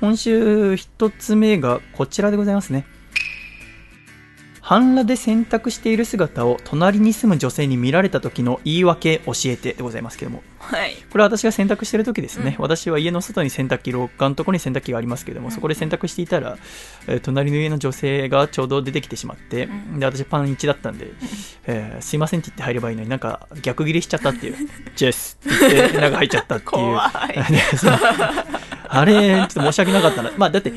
[0.00, 2.86] 今週一つ目がこちらでございますね。
[4.62, 10.42] 半裸で洗濯している姿を隣に住む女性に見られた時の言い訳教えてでございますけども。
[10.70, 10.94] はい。
[11.10, 12.62] これは私が洗濯してる時ですね、うん。
[12.62, 16.58] 私は家の外に洗濯機、廊下のところに洗濯機がありますけども、そこで洗濯していたら、
[17.06, 20.00] えー隣の家の女性がちょうど出てきてしまって、うん。
[20.00, 21.12] で私パン1だったんで、
[21.66, 24.56] えーすいませんって言って入ればいいのになんか逆ギレしちゃったっていう、
[24.96, 26.98] ジェスって言って中入っちゃったっていう。
[28.92, 30.32] あれ、ちょっと申し訳なかったな。
[30.36, 30.72] まあだって、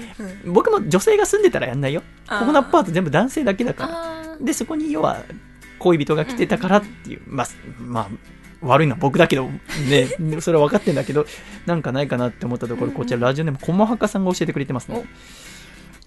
[0.45, 2.03] 僕も女性が住んでたらやんないよ。
[2.29, 4.37] ここのアパート全部男性だけだから。
[4.39, 5.23] で、そこに要は、
[5.79, 7.47] 恋人が来てたからっていう、まあ、
[7.79, 8.07] まあ、
[8.63, 9.49] 悪いのは僕だけど、
[9.89, 10.07] ね、
[10.41, 11.25] それは分かってんだけど、
[11.65, 15.03] なんかないかなって思ったところ、こちらラジオネーム、こもはかさんが教えてくれてますね。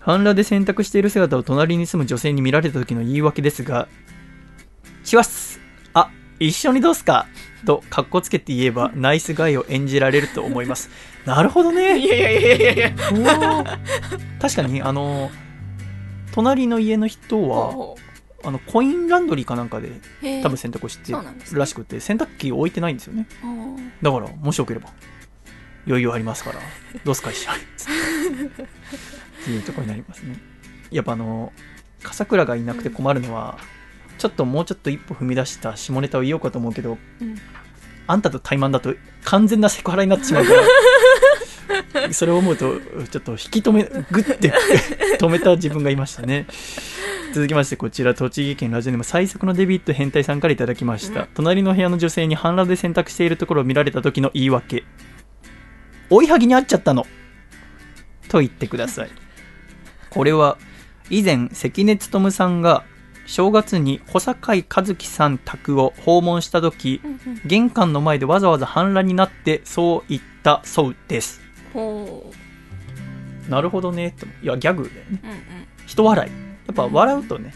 [0.01, 3.89] 半裸で洗濯している姿を隣に住む女性に見られた時の言い訳ですが、
[5.03, 5.61] します
[5.95, 7.27] あ、一緒にどうすか？
[7.65, 10.91] と、かっこつけて言えば、ナイスガイを演じられると思います。
[11.24, 11.99] なるほどね。
[11.99, 13.78] いやいやいやいやいや。
[14.41, 15.31] 確かに、あの、
[16.33, 17.97] 隣の家の人は、ほ
[18.47, 19.90] あのコインランドリーかなんかで
[20.43, 21.18] 多分洗濯をしてる
[21.59, 23.27] らしくて洗濯機置いてないんですよね。
[24.01, 24.90] だからもしよければ
[25.86, 26.60] 余裕ありますから
[27.05, 27.86] どうすか一緒につっ
[29.44, 30.39] ていうところになりますね。
[30.90, 31.52] やっぱあの
[32.02, 33.59] 笠倉がいなくて困るのは、
[34.18, 37.36] ちょっともうちょっと一歩踏み出した下ネタを言おうかと思うけど、うん。
[38.06, 38.94] あんたと怠慢だと
[39.24, 40.62] 完全なセクハラになってしまうから
[42.12, 42.78] それを思うと
[43.10, 44.52] ちょっと引き止めグッて
[45.18, 46.47] 止めた自分がいましたね。
[47.32, 51.28] 続きましてこちら栃木県ラジオネーム最速のデビッド変態さんからいただきました、うん。
[51.34, 54.84] 隣の部屋の女性に半裸で洗濯しているところを見られた時の言い訳。
[56.09, 57.06] 追いはぎに会っちゃったの。
[58.28, 59.10] と言ってください。
[60.10, 60.56] これは
[61.10, 62.84] 以前関根勤さんが
[63.26, 67.01] 正月に小堺一樹さん宅を訪問した時
[67.44, 71.40] 玄関の前でわざわざ半裸になってそう言ったそうです。
[71.40, 71.45] ほ
[73.48, 75.20] なるほどねといやギャグだよね。
[75.23, 75.39] ううんうん。
[75.86, 76.31] 人笑い。
[76.31, 77.55] やっぱ笑うとね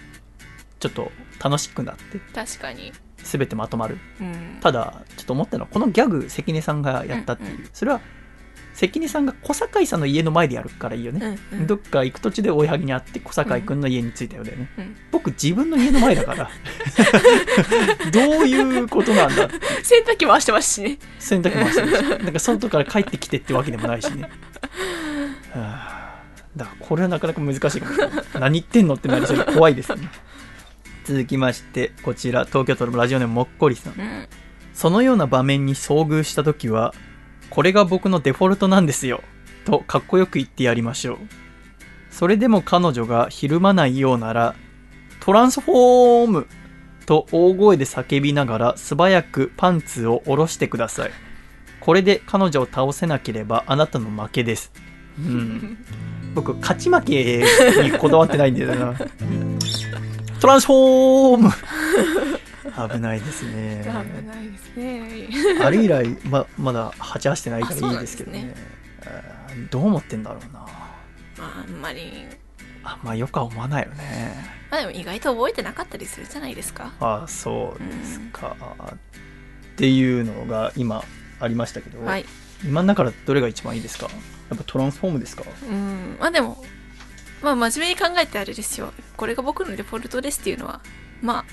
[0.78, 1.10] ちょっと
[1.42, 2.92] 楽しくなって確かに。
[3.22, 3.98] 全てまとまる。
[4.20, 4.58] うん。
[4.60, 8.00] ただちょっと思ったのはこのギャグ関根さんがやったっていう、うんうそれは
[8.80, 11.66] 関根さんが小堺さんの家の前でやるからいいよね、うんうん。
[11.66, 16.50] どっか行く途中で追いはぎに会って小堺君の家に着いたようだよね、うん僕自分の家の前だから。
[18.10, 19.50] どういうことなんだ
[19.82, 20.98] 洗濯機回してますしね。
[21.18, 24.22] 洗濯機回してるし なんか外から帰ってきてってわけでもないしね。
[24.22, 24.28] は
[25.56, 26.22] あ。
[26.56, 28.24] だからこれはなかなか難しいかもしれない。
[28.40, 30.08] 何言ってんのってなりそうで怖いですね。
[31.04, 33.92] 続きましてこちら東京都のラジオネームもっこりさん。
[34.00, 34.26] うん。
[34.72, 36.94] そのような場面に遭遇したときは、
[37.50, 39.22] これが僕のデフォルトなんですよ、
[39.64, 41.18] とかっこよく言ってやりましょう。
[42.10, 44.54] それでも彼女がひるまないようなら、
[45.20, 46.46] トランスフォーム
[47.06, 51.10] と大声で叫びながら素早くパンツを下ろしてください。
[51.80, 54.72] これで彼女を倒せなければあなたの負けです。
[55.18, 55.78] うん。
[56.34, 57.44] 僕、勝ち負け
[57.82, 58.94] にこだわってないんだよな。
[60.40, 61.50] トランスフォーム
[62.88, 63.82] 危ないですね。
[63.84, 65.24] 危ないですね。
[65.62, 68.54] あれ以来、ままだ鉢合わせてないからいいですけどね。
[69.02, 70.60] あそうなんあーどう思ってんだろうな。
[70.60, 70.66] ま
[71.38, 72.26] ああんまり。
[72.82, 74.34] あんまよくは思わないよね。
[74.70, 76.94] まあでも意外と覚えてなかったりするじゃないですか。
[76.98, 78.56] ああそうですか、
[78.90, 78.96] っ
[79.76, 81.04] ていうのが今
[81.40, 82.24] ありましたけど、はい。
[82.64, 84.08] 今の中からどれが一番いいですか？
[84.48, 85.44] やっぱトランスフォームですか？
[85.68, 86.16] うん。
[86.18, 86.64] まあでも
[87.42, 88.94] まあ真面目に考えてあれですよ。
[89.16, 90.80] これが僕のデフォルトですっていうのは
[91.20, 91.44] ま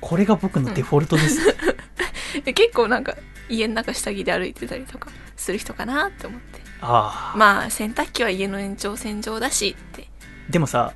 [0.00, 1.40] これが僕のデフォルトです、
[2.40, 3.16] あ結構なんか
[3.48, 6.60] 家の中下着で歩いてたりとかする人かなって思って。
[6.80, 10.08] ああまあ洗濯機は家の延長線上だしって。
[10.50, 10.92] でもさ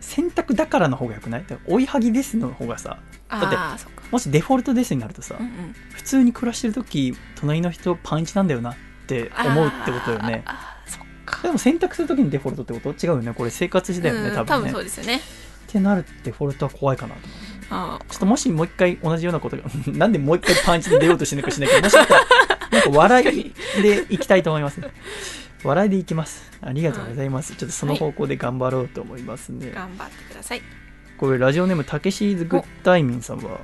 [0.00, 1.44] 洗濯だからの方がよくない？
[1.66, 2.98] 追いはぎですの方がさ
[3.30, 5.74] だってもしデフォルトですになるとさ、うんうん。
[5.92, 10.44] 普通に暮らしてる時隣の人パンイチなんだよなって思うってことよね。
[11.42, 13.06] でも選択するときにデフォルトってこと？
[13.06, 13.32] 違うよね。
[13.32, 14.70] これ生活時だよねうん多分ね。
[14.72, 15.16] そうですよね。
[15.16, 15.20] っ
[15.68, 17.36] てなるデフォルトは怖いかなと思
[18.08, 19.62] ちょっともしもう一回同じようなことが
[19.92, 22.20] なんでもう一回パンチで出ようとしなきゃしないけどもしかしたら
[22.70, 24.80] なんか笑いでいきたいと思います。
[24.80, 24.88] ね
[25.64, 26.50] 笑いでいきます。
[26.60, 30.62] ありがとうございます、ちょっとその方向で頑張ろうと思いますね、頑張ってください。
[31.16, 33.60] これラジオネームたけしーズグッタイミンさんは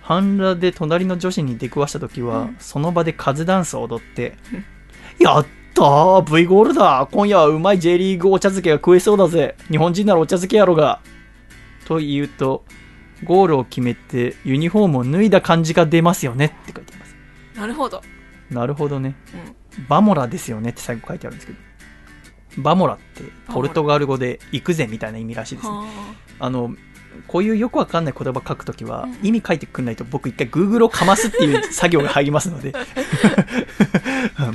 [0.00, 2.56] 半裸で隣の女子に出くわした時は、うん。
[2.58, 4.38] その場でカズダンスを踊って
[5.20, 7.06] 「やったー V ゴールだ。
[7.10, 9.56] 今夜はうまい J リーグお茶漬けが食えそうだぜ。
[9.68, 11.00] 日本人ならお茶漬けやろが」
[11.84, 12.64] と言うと
[13.24, 17.16] ゴールを決めてユニフォームを脱いだ感じが出ますよねって書いてあります。
[17.58, 18.02] なるほど。
[18.50, 19.16] なるほどね。
[19.78, 19.86] うん。
[19.88, 21.58] バモラですよねって最後書いてあるんですけど。
[22.62, 23.22] バモラって
[23.52, 25.74] ポルトガル語で行くぜみたいな意味らしいですね。
[25.74, 25.84] は
[26.40, 26.50] あ。
[26.50, 26.74] の
[27.28, 29.18] こういうよくわかんない言葉書くときは、うん。
[29.26, 32.72] 意味書いてくんないと僕一回 Google をかますっていう作業が入りますので。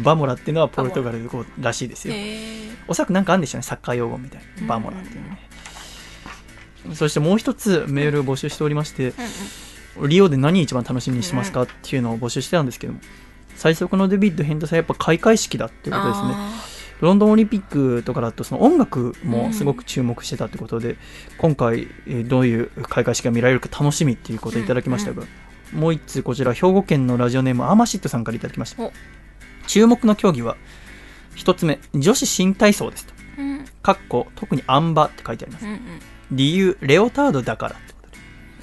[0.04, 2.18] バモラっていうのはポルトガル語らしいですあよ
[2.88, 3.64] おそらくなんかあるんでしょうね。
[3.64, 4.68] サッカー用語みたいな。
[4.68, 5.40] バモラっていうね、
[6.94, 9.14] そしてもう一つメールを募集しておりまして、うん
[10.08, 13.00] リオで何一番楽しみにしてますかっていうのを募集してたんですけども
[13.56, 16.28] 最速のデビッド・ヘンドさんやっぱ開会式だっていうことですね。
[16.34, 16.72] あ
[17.02, 20.98] ロンドンオリンピックとかだとその音楽もすごく注目してたってことで、
[21.40, 25.24] 今回えーどういう開会式が見られるか楽しみっていうことをいただきましたが、
[25.74, 28.84] もう一つこちら兵庫県のラジオネームアーマシットさんからいただきました。
[28.84, 28.94] お。
[29.66, 30.58] 注目の競技は
[31.34, 33.14] 一つ目女子新体操ですと。
[33.38, 33.66] ーうん。
[33.82, 35.66] かっこ特にあん馬って書いてあります。
[35.66, 35.80] うんうん
[36.32, 38.18] 理由レオタードだからってことで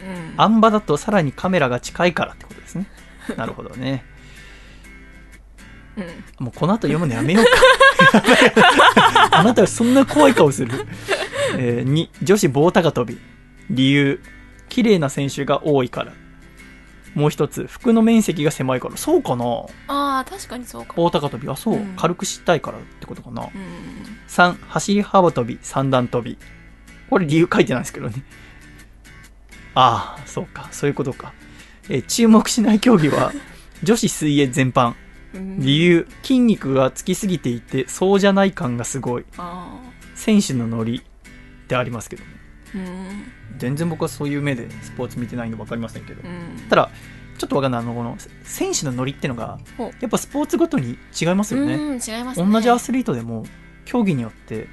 [0.07, 2.87] うんあん馬だとさらにカメラが近いからってことですね
[3.37, 4.05] なるほどね
[5.97, 6.01] う
[6.43, 7.51] んもうこの後読むのやめようか。
[9.33, 10.71] あなたはそんな怖い顔する。
[11.57, 13.19] えー、2、女子棒高跳び。
[13.71, 14.21] 理由、
[14.69, 16.13] 綺麗な選手が多いから。
[17.15, 18.97] もう一つ、服の面積が狭いから。
[18.97, 19.45] そうかな？
[19.89, 21.49] ああ確かにそうかも棒高跳び。
[21.49, 21.75] あ、そう。
[21.75, 23.43] うん軽くしたいからってことかな。
[23.43, 23.51] うん
[24.29, 26.39] 3、走り幅跳び、三段跳び。
[27.11, 28.23] これ理由書いてないですけどね。
[29.75, 30.69] ああ、そうか。
[30.73, 31.33] そういうことか。
[31.89, 33.33] えー注目しない競技は、
[33.83, 34.95] 女子水泳全般。
[35.35, 35.61] うん。
[35.61, 39.25] 理由筋肉がつきすぎていてそうじゃない感がすごい。
[39.37, 39.79] あ
[40.15, 42.31] 選手のノリってありますけどね。
[43.57, 46.21] 全然僕はそういう目でスポーツ見てないんで分かりませんけど。
[46.23, 46.69] うん。
[46.69, 46.91] ただ
[47.39, 47.81] ちょっと分かんない。
[47.81, 49.59] あのこの選手のノリってのが
[50.01, 52.53] やっぱスポーツごとに違いますよね、うん違いますね。
[52.53, 53.45] 同じアスリートでも
[53.85, 54.67] 競技によって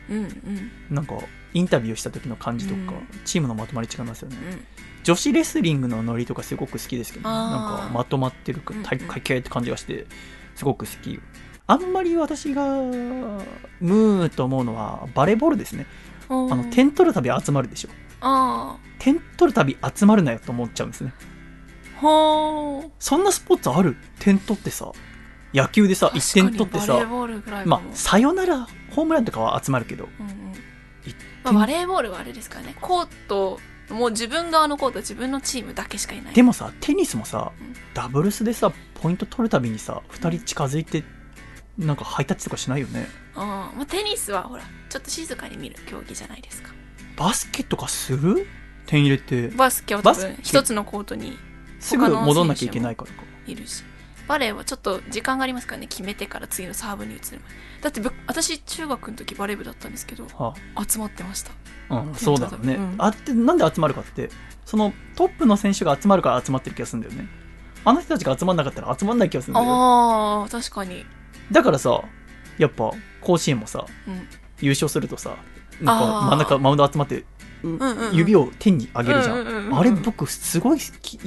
[0.90, 1.16] なんか
[1.56, 3.08] インタビューした時の感じとか、うん。
[3.24, 4.66] チームのまとまり違いますよね、うん。
[5.04, 8.84] 女子レスリングのノリとかすごく好きですけど、ね、なんかまとまってるうんうん。
[8.84, 10.06] 体育会系って感じがして
[10.56, 11.20] すごく好き。
[11.68, 12.64] あんまり私が
[13.80, 15.88] ムーと思うのはバレーボールですね。
[16.28, 17.90] ああの点取るたび集まるでしょ。
[18.22, 21.14] あ点取るたび集まるなよと思っちゃうんですね。
[21.98, 22.90] あほー。
[23.00, 23.96] そんなスポーツある？
[24.20, 24.92] 点取ってさ
[25.54, 27.00] 野球でさ1点取ってさ
[27.66, 30.36] まあさよならホームランとかは集まるけどうんうん。
[30.36, 30.65] 一
[31.46, 32.76] まあ、バレーボールはあれですからね。
[32.82, 33.60] コート
[33.90, 36.34] もう自分側のコート自分のチームだけしかいない。
[36.34, 37.74] でもさテニスもさうん。
[37.94, 41.04] ダブルスでさポイント取るたびにさ2人近づいて
[41.78, 43.08] なんかハイタッチとかしないよね。
[43.36, 46.72] あーまあ、テニスはほらちょっと静かに見る競技じゃないですか。
[47.16, 48.48] バスケとかする？
[48.88, 49.50] 点入れて。
[49.50, 51.38] バスケは多分一つのコートに
[51.80, 53.24] すぐ戻んなきゃいけないからか。
[53.46, 53.84] いるし
[54.28, 55.88] バレーはちょっと時間がありますからね。
[55.88, 57.56] 決めてから次のサーブに移るまで。
[57.82, 60.56] だってぶ私中学の時バレー部だったんですけどは
[60.88, 61.52] 集まってました。
[61.90, 62.96] あうん、そうだろうね、うん。
[62.98, 64.30] あってなんで集まるかって
[64.66, 67.28] そのトップの選手が集まるから集まってる気がするんだよね。
[67.84, 71.06] あの人たちが集まんなかったら集まんない気がするんだよあー確かに。
[71.52, 72.04] だからさ
[72.58, 72.92] やっぱ
[73.22, 74.28] 甲子園もさうん。
[74.62, 75.36] 優勝するとさ
[75.82, 77.26] なんか真ん中マウンド集まって
[78.14, 79.78] 指を天に上げるじゃん,、うんうんうんうん。
[79.80, 81.20] あれ僕すごい好き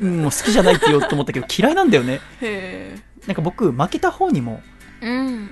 [0.00, 2.20] うんもう好きじゃないって言おうと思ったけど嫌いなんだよね。
[2.40, 2.96] へ
[3.26, 4.62] なんか僕負けた方にも
[5.00, 5.50] えうん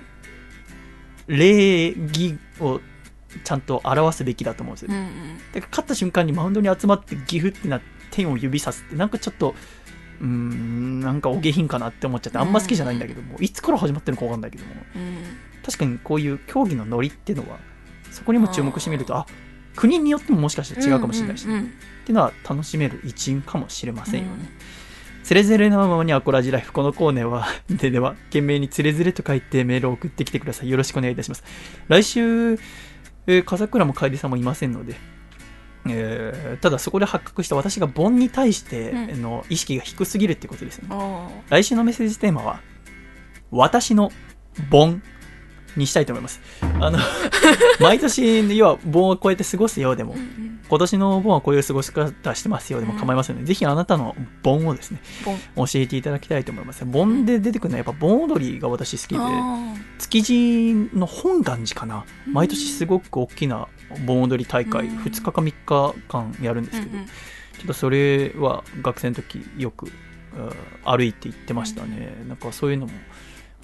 [1.29, 2.81] 礼儀を
[3.45, 5.07] ちゃんと表すべきだと思うんですよ、うんうん。
[5.53, 9.55] だから勝った瞬間にマウンドに集まってギフってなって天を指さすってなんかちょっと
[10.21, 14.73] うーんなんかお下品かなって思っちゃってあんま好きじゃないんだけども、いつから始まってるのか分かんないけども。
[14.95, 15.17] うん。
[15.65, 17.59] 確かにこういう競技のノリっていうのは
[18.11, 19.27] そこにも注目してみるとあ
[19.77, 21.55] 国によってももしかしたら違うかもしれないし、ね。
[21.55, 21.73] うんうん
[22.03, 24.49] っていうのは楽しめる一因かもしれませんよね、うん。
[25.23, 26.73] つれづれなままにアコラジライフ。
[26.73, 30.69] このコーナーはででは懸命につれづれと書いてメールを送ってきてください。
[30.69, 31.45] よろしくお願いいたします。
[31.87, 32.55] 来週、
[33.29, 34.97] えー、笠倉も楓さんもいませんので
[35.89, 39.23] えーただそこで発覚した私が盆に対してうん。
[39.23, 42.61] の意識が低すぎるってことですよね、あ来週のメッセージテーマは
[43.53, 44.11] 私の
[44.71, 45.03] 盆
[45.77, 46.41] にしたいと思います。
[46.81, 46.99] あの
[47.81, 50.61] 毎年要は盆をこうやって過ごすようでもーうんうん。
[50.69, 55.01] 今年の盆はこういう過ごし方してますよでも構いませんので、ぜひあなたの盆をですね
[55.57, 56.85] 教えていただきたいと思います。
[56.85, 62.05] 盆で出てくるのはやっぱ盆踊りが私好きであ築地の本願寺かな。
[62.27, 63.69] 毎年すごく大きな
[64.07, 64.99] 盆踊り大会うん。
[64.99, 67.07] 2日か3日間やるんですけど、ーうんうん。
[67.07, 69.93] ちょっとそれは学生の時よくうん
[70.85, 72.93] 歩いて行ってましたね、なんかそういうのも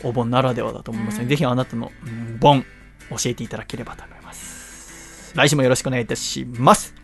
[0.03, 1.31] お盆ならではだと思いますので、うん。
[1.31, 2.65] ぜひあなたの、うん盆
[3.11, 5.33] 教えていただければと思います。
[5.35, 6.95] 来週もよろしくお願いいたします。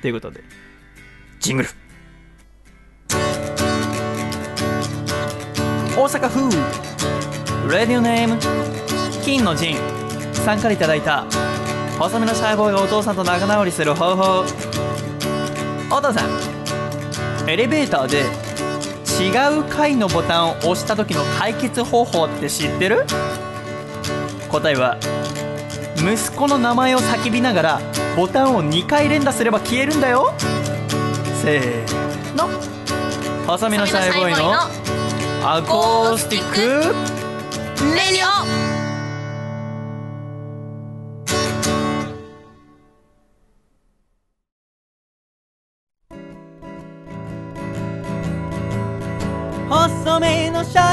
[0.00, 0.42] ということで
[1.40, 1.68] ジングル。
[5.96, 8.38] 大阪風レディオネーム
[9.22, 9.76] 金の陣。
[10.32, 11.24] さんからいただいた
[11.98, 14.44] 細身のシャイボーイがお父さんと仲直りする方法。
[15.94, 16.30] お父さん
[17.48, 18.24] エレベーターで
[19.20, 23.04] 違う階のボタンを押した時の解決方法って知ってる？
[24.48, 24.98] 答えは
[25.96, 27.80] 息子の名前を叫びながら
[28.16, 30.34] ボタンを2回連打すれば消えるんだよ。
[31.42, 32.48] せーの。
[33.46, 34.52] 細身のシャイボーイの
[35.44, 36.58] アコースティック。
[37.94, 38.71] レディオ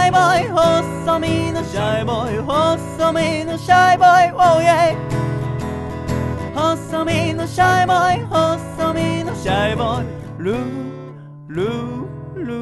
[0.09, 4.97] イボーイ細身のシャイボーイ細身のシャイボーイ Oh yeah
[6.55, 10.07] 細身のシャイボーイ細身のシャイボーイ
[10.39, 10.57] ルー
[11.49, 12.07] ルー
[12.37, 12.55] ル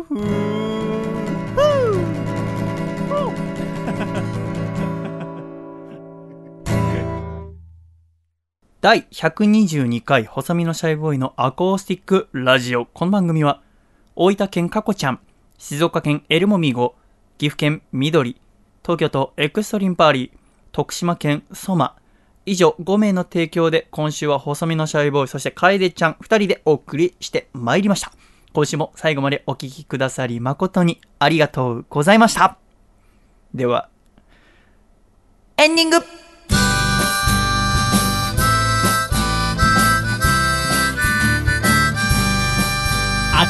[0.00, 0.58] ーフー
[8.80, 12.86] 第122回細身のシャイボーイのアコースティックラジオ。
[12.86, 13.60] この番組は
[14.16, 15.20] 大分県かこちゃん
[15.58, 16.94] 静岡県エルモミゴ、
[17.36, 18.40] 岐阜県緑、
[18.82, 20.38] 東京都エクストリンパーリー、
[20.70, 21.96] 徳島県ソマ、
[22.46, 28.12] 以上5名の提供で今週は細身のシャイボーイ、そして楓ちゃん2人でお送りしてまいりました。
[28.52, 32.56] 今週も最後までお聴きくださり誠にありがとうございました。
[33.52, 33.88] では、
[35.56, 35.96] エンディング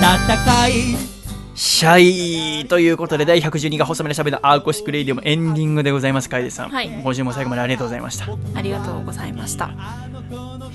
[0.01, 1.18] 暖かい
[1.59, 6.89] シャイということで第122回細身のシャイボーイのアコースティックレイディオもエンディングでございます楓さん、はい。
[6.89, 8.27] 今週も最後までありがとうございました。
[8.55, 9.73] ありがとうございました。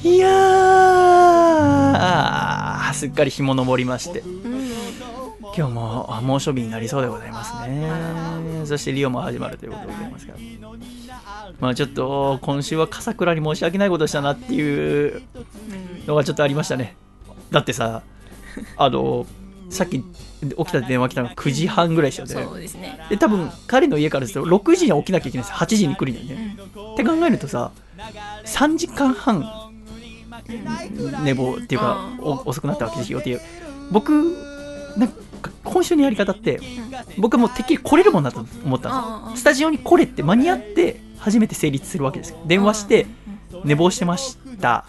[0.03, 4.19] いやーすっかり日も昇りまして。
[4.19, 4.67] うん。
[5.55, 7.89] 今日もあ猛暑日になりそうでございますね。
[8.65, 10.39] そしてリオも始まるということでございますから
[11.61, 15.21] まあちょっと今週は笠倉に申し訳ないことしたなっていう
[16.07, 16.97] のがちょっとありましたね。
[17.51, 18.03] だってさ
[18.75, 19.25] あの
[19.69, 20.05] さっき起
[20.65, 22.45] きた電話来たのが9時半ぐらいでしたよね。
[22.47, 22.99] そうですね。
[23.09, 25.45] で多分彼の家からすると6時には起きなきゃいけない。
[25.45, 26.57] んです8時に来るんだよね、
[26.93, 27.71] って考えるとさ
[28.45, 29.71] 3時間半
[31.23, 33.41] 寝坊っていうかお遅くなったわけですよっていう。
[33.91, 34.11] 僕
[34.97, 36.59] なんか今週のやり方って
[37.17, 43.07] 僕はもうてっきり来れるもんだと思ったんですよスタジオに来れって間に合って初めて成立するわけです電話して
[43.63, 44.85] 寝坊してました。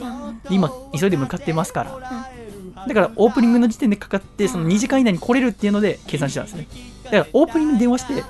[0.51, 2.28] 今急いで向かってますから
[2.74, 6.66] だからオープニングの時点でかかってその2時間以内に来れるっていうので計算してたんですね。
[7.05, 8.24] だからオープニングに電話して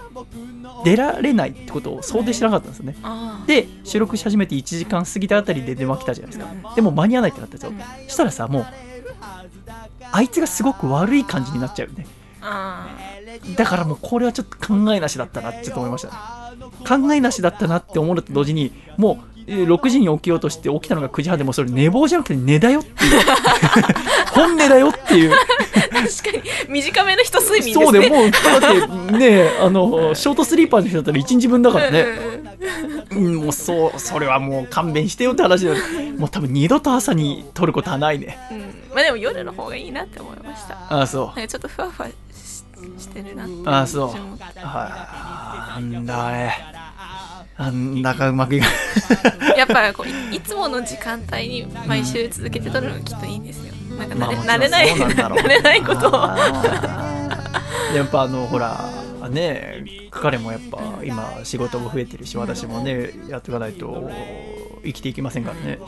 [0.84, 2.96] 出られないってことを想定してなかったんですよね。
[3.02, 6.74] あで収録し始めて1時間過ぎたあたりで電話来たじゃないですか。
[6.74, 8.08] でも間に合わないってなったんですよ。
[8.08, 8.66] したらさもう
[10.12, 12.06] あいつがすごく悪い感じになっちゃうよね。
[12.42, 12.88] あ
[13.56, 16.14] だからもうこれはちょっと考えなしだったなってちょっと思いましたね。
[16.86, 23.20] 考えなしだったなって思うのと同時にもうえー6時に起きようとして起きたのが9時半でもうそれ寝坊じゃなくて寝だよっていう
[24.34, 25.30] 本音だよっていう。
[25.30, 25.98] 確か
[26.66, 26.72] に。
[26.72, 27.84] 短めの一睡眠ですね。
[27.84, 32.06] そうでもうだってね あのショートスリーパーの人だったら1日分だからね。
[33.10, 35.72] うんもうそうそれはもう勘弁してよって話だ。
[35.72, 35.76] よ
[36.18, 38.38] もう多分二度と朝に撮ることはないね。
[38.50, 38.60] うん。
[38.94, 40.74] まあでも夜の方がいいなって思いました。
[40.74, 41.46] ああそう。
[41.46, 42.12] ちょっとふわふわし
[42.98, 43.44] してるな。
[43.44, 44.06] ってああそう。
[44.08, 46.52] 自分もはいなんだあれ。
[47.58, 48.66] なんだかうまくいか
[49.56, 56.12] やっぱこうい いつもの時間帯に毎週続けて撮るのがきっといいんですよなんか慣れ,、まあ慣れない慣れないことを。
[57.94, 58.90] やっぱあのほら
[59.30, 64.10] ね彼もやっぱ今仕事も増えてるし私もねやっていかないと
[64.84, 65.78] 生きていけませんからね。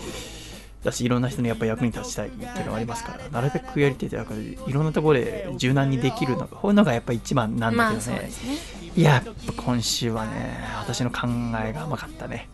[0.85, 3.29] だしいろんな人にやっぱ役に立ちたいっていうのがありますから。
[3.29, 8.57] なるべくやり手でなんかいろんなところで柔軟にできるのがこういうのがやっぱ一番なんだまあけどね,、そうですね。
[8.97, 9.25] いややっ
[9.57, 11.27] ぱ今週はね私の考
[11.65, 12.49] えが甘かったね。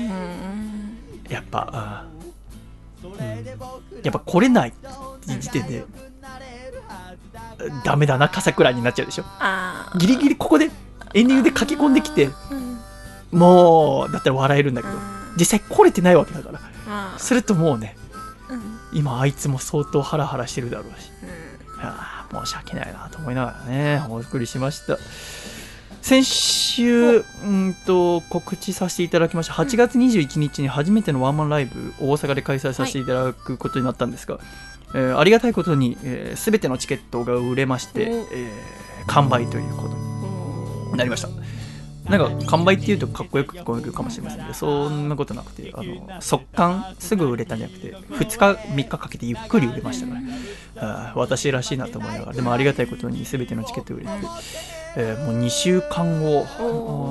[0.00, 0.98] うん
[1.30, 2.23] やっぱ、うんうん
[4.02, 4.72] やっぱ来れない
[5.26, 5.84] 時点で
[7.84, 9.24] ダメだな笠倉になっちゃうでしょ。
[9.38, 10.70] ああギリギリここで
[11.14, 12.30] エンディングで書き込んできて
[13.32, 13.38] うん。
[13.38, 14.94] もうだったら笑えるんだけど
[15.36, 17.96] 実際来れてないわけだからまあするともうね
[18.48, 18.78] うん。
[18.98, 21.10] 今あいつも相当ハラハラしてるだろうし。
[21.22, 21.80] うん。
[21.86, 24.98] あー申し訳ないなと思いながらねお送りしました
[26.04, 29.54] 先週うんと告知させていただきました。
[29.54, 34.38] 8月21日に初めてのワンマンライブ大阪で開催させていただくことになったんですが、
[34.94, 38.12] えーありがたいことに、えー、全てのチケットが売れまして、お。
[38.12, 38.50] えー
[39.06, 39.96] 完売ということ
[40.92, 41.28] になりました。
[42.10, 54.10] なんか完売っていうとかっこよく聞こえるかもしれませんけどそんなことなくてあの速乾すぐ売れたんじゃなくて2日3日かけてゆっくり売れましたからあー私らしいなと思いながらでもありがたいことに全てのチケット売れて、
[54.96, 56.44] えーもう2週間後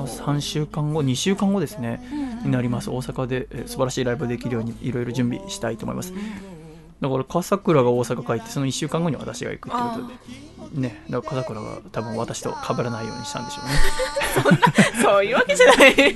[0.06, 2.00] 3週間後2週間後ですね
[2.44, 2.90] になります。
[2.90, 6.12] 大阪で、えー素晴らしいライブできるようにいろいろ準備したいと思います。
[7.00, 10.14] だから笠倉が大阪帰ってその1週間後に私が行くってことで。
[10.80, 14.58] ねだから笠倉が多分私と被らないようにしたんでしょうね。
[15.02, 15.94] そういうわけじゃない。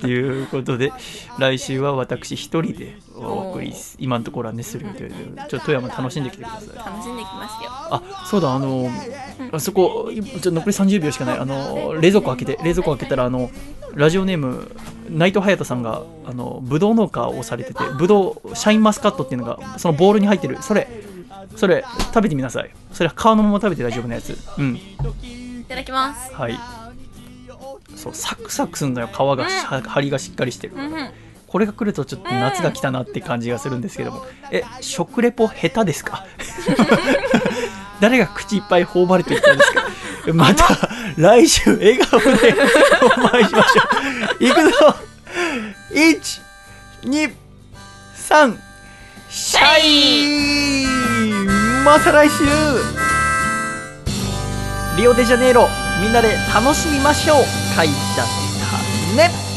[0.00, 0.92] ということで
[1.38, 6.76] 来週は私一人でお送りす今のところはねする予定でちょっと富山楽しんできてください。
[6.76, 7.70] 楽しんできますよ。
[7.70, 8.88] あそうだあの
[9.52, 10.10] あそこ
[10.40, 11.38] ちょ残り30秒しかない。
[11.38, 13.50] あの冷蔵庫開けて冷蔵庫開けたらあの
[13.94, 14.70] ラジオネーム
[15.08, 20.62] 内藤隼人さんがあのブドウ農家をされててブドウシャインマスカットっていうのがそのボールに入ってる。
[20.62, 20.88] それ
[21.56, 22.70] それ食べてみなさい。
[22.92, 24.36] それは皮のまま食べて大丈夫なやつ。
[24.58, 24.76] うん。
[24.76, 26.32] いただきます。
[26.34, 26.79] はい
[27.96, 29.52] そうサクサクすんのよ皮がし、
[29.88, 30.74] 張りがしっかりしてる。
[31.46, 36.24] これが来るとちょっと夏が来たなって感じがするんですけども、え食レポ下手ですか？
[38.00, 39.82] 誰が口いっぱい頬張れていったんですか？
[40.32, 40.64] また
[41.16, 42.28] 来週笑顔で
[43.02, 43.82] お会いしましょ
[44.40, 44.44] う。
[44.44, 44.94] いくぞ。
[47.02, 48.56] 123
[49.28, 50.86] シャイ
[51.84, 52.34] また来週。
[54.96, 55.68] リオデジャネイロ
[56.00, 57.44] みんなで楽しみましょう。
[57.76, 58.28] 書いちゃっ
[58.58, 59.49] たね。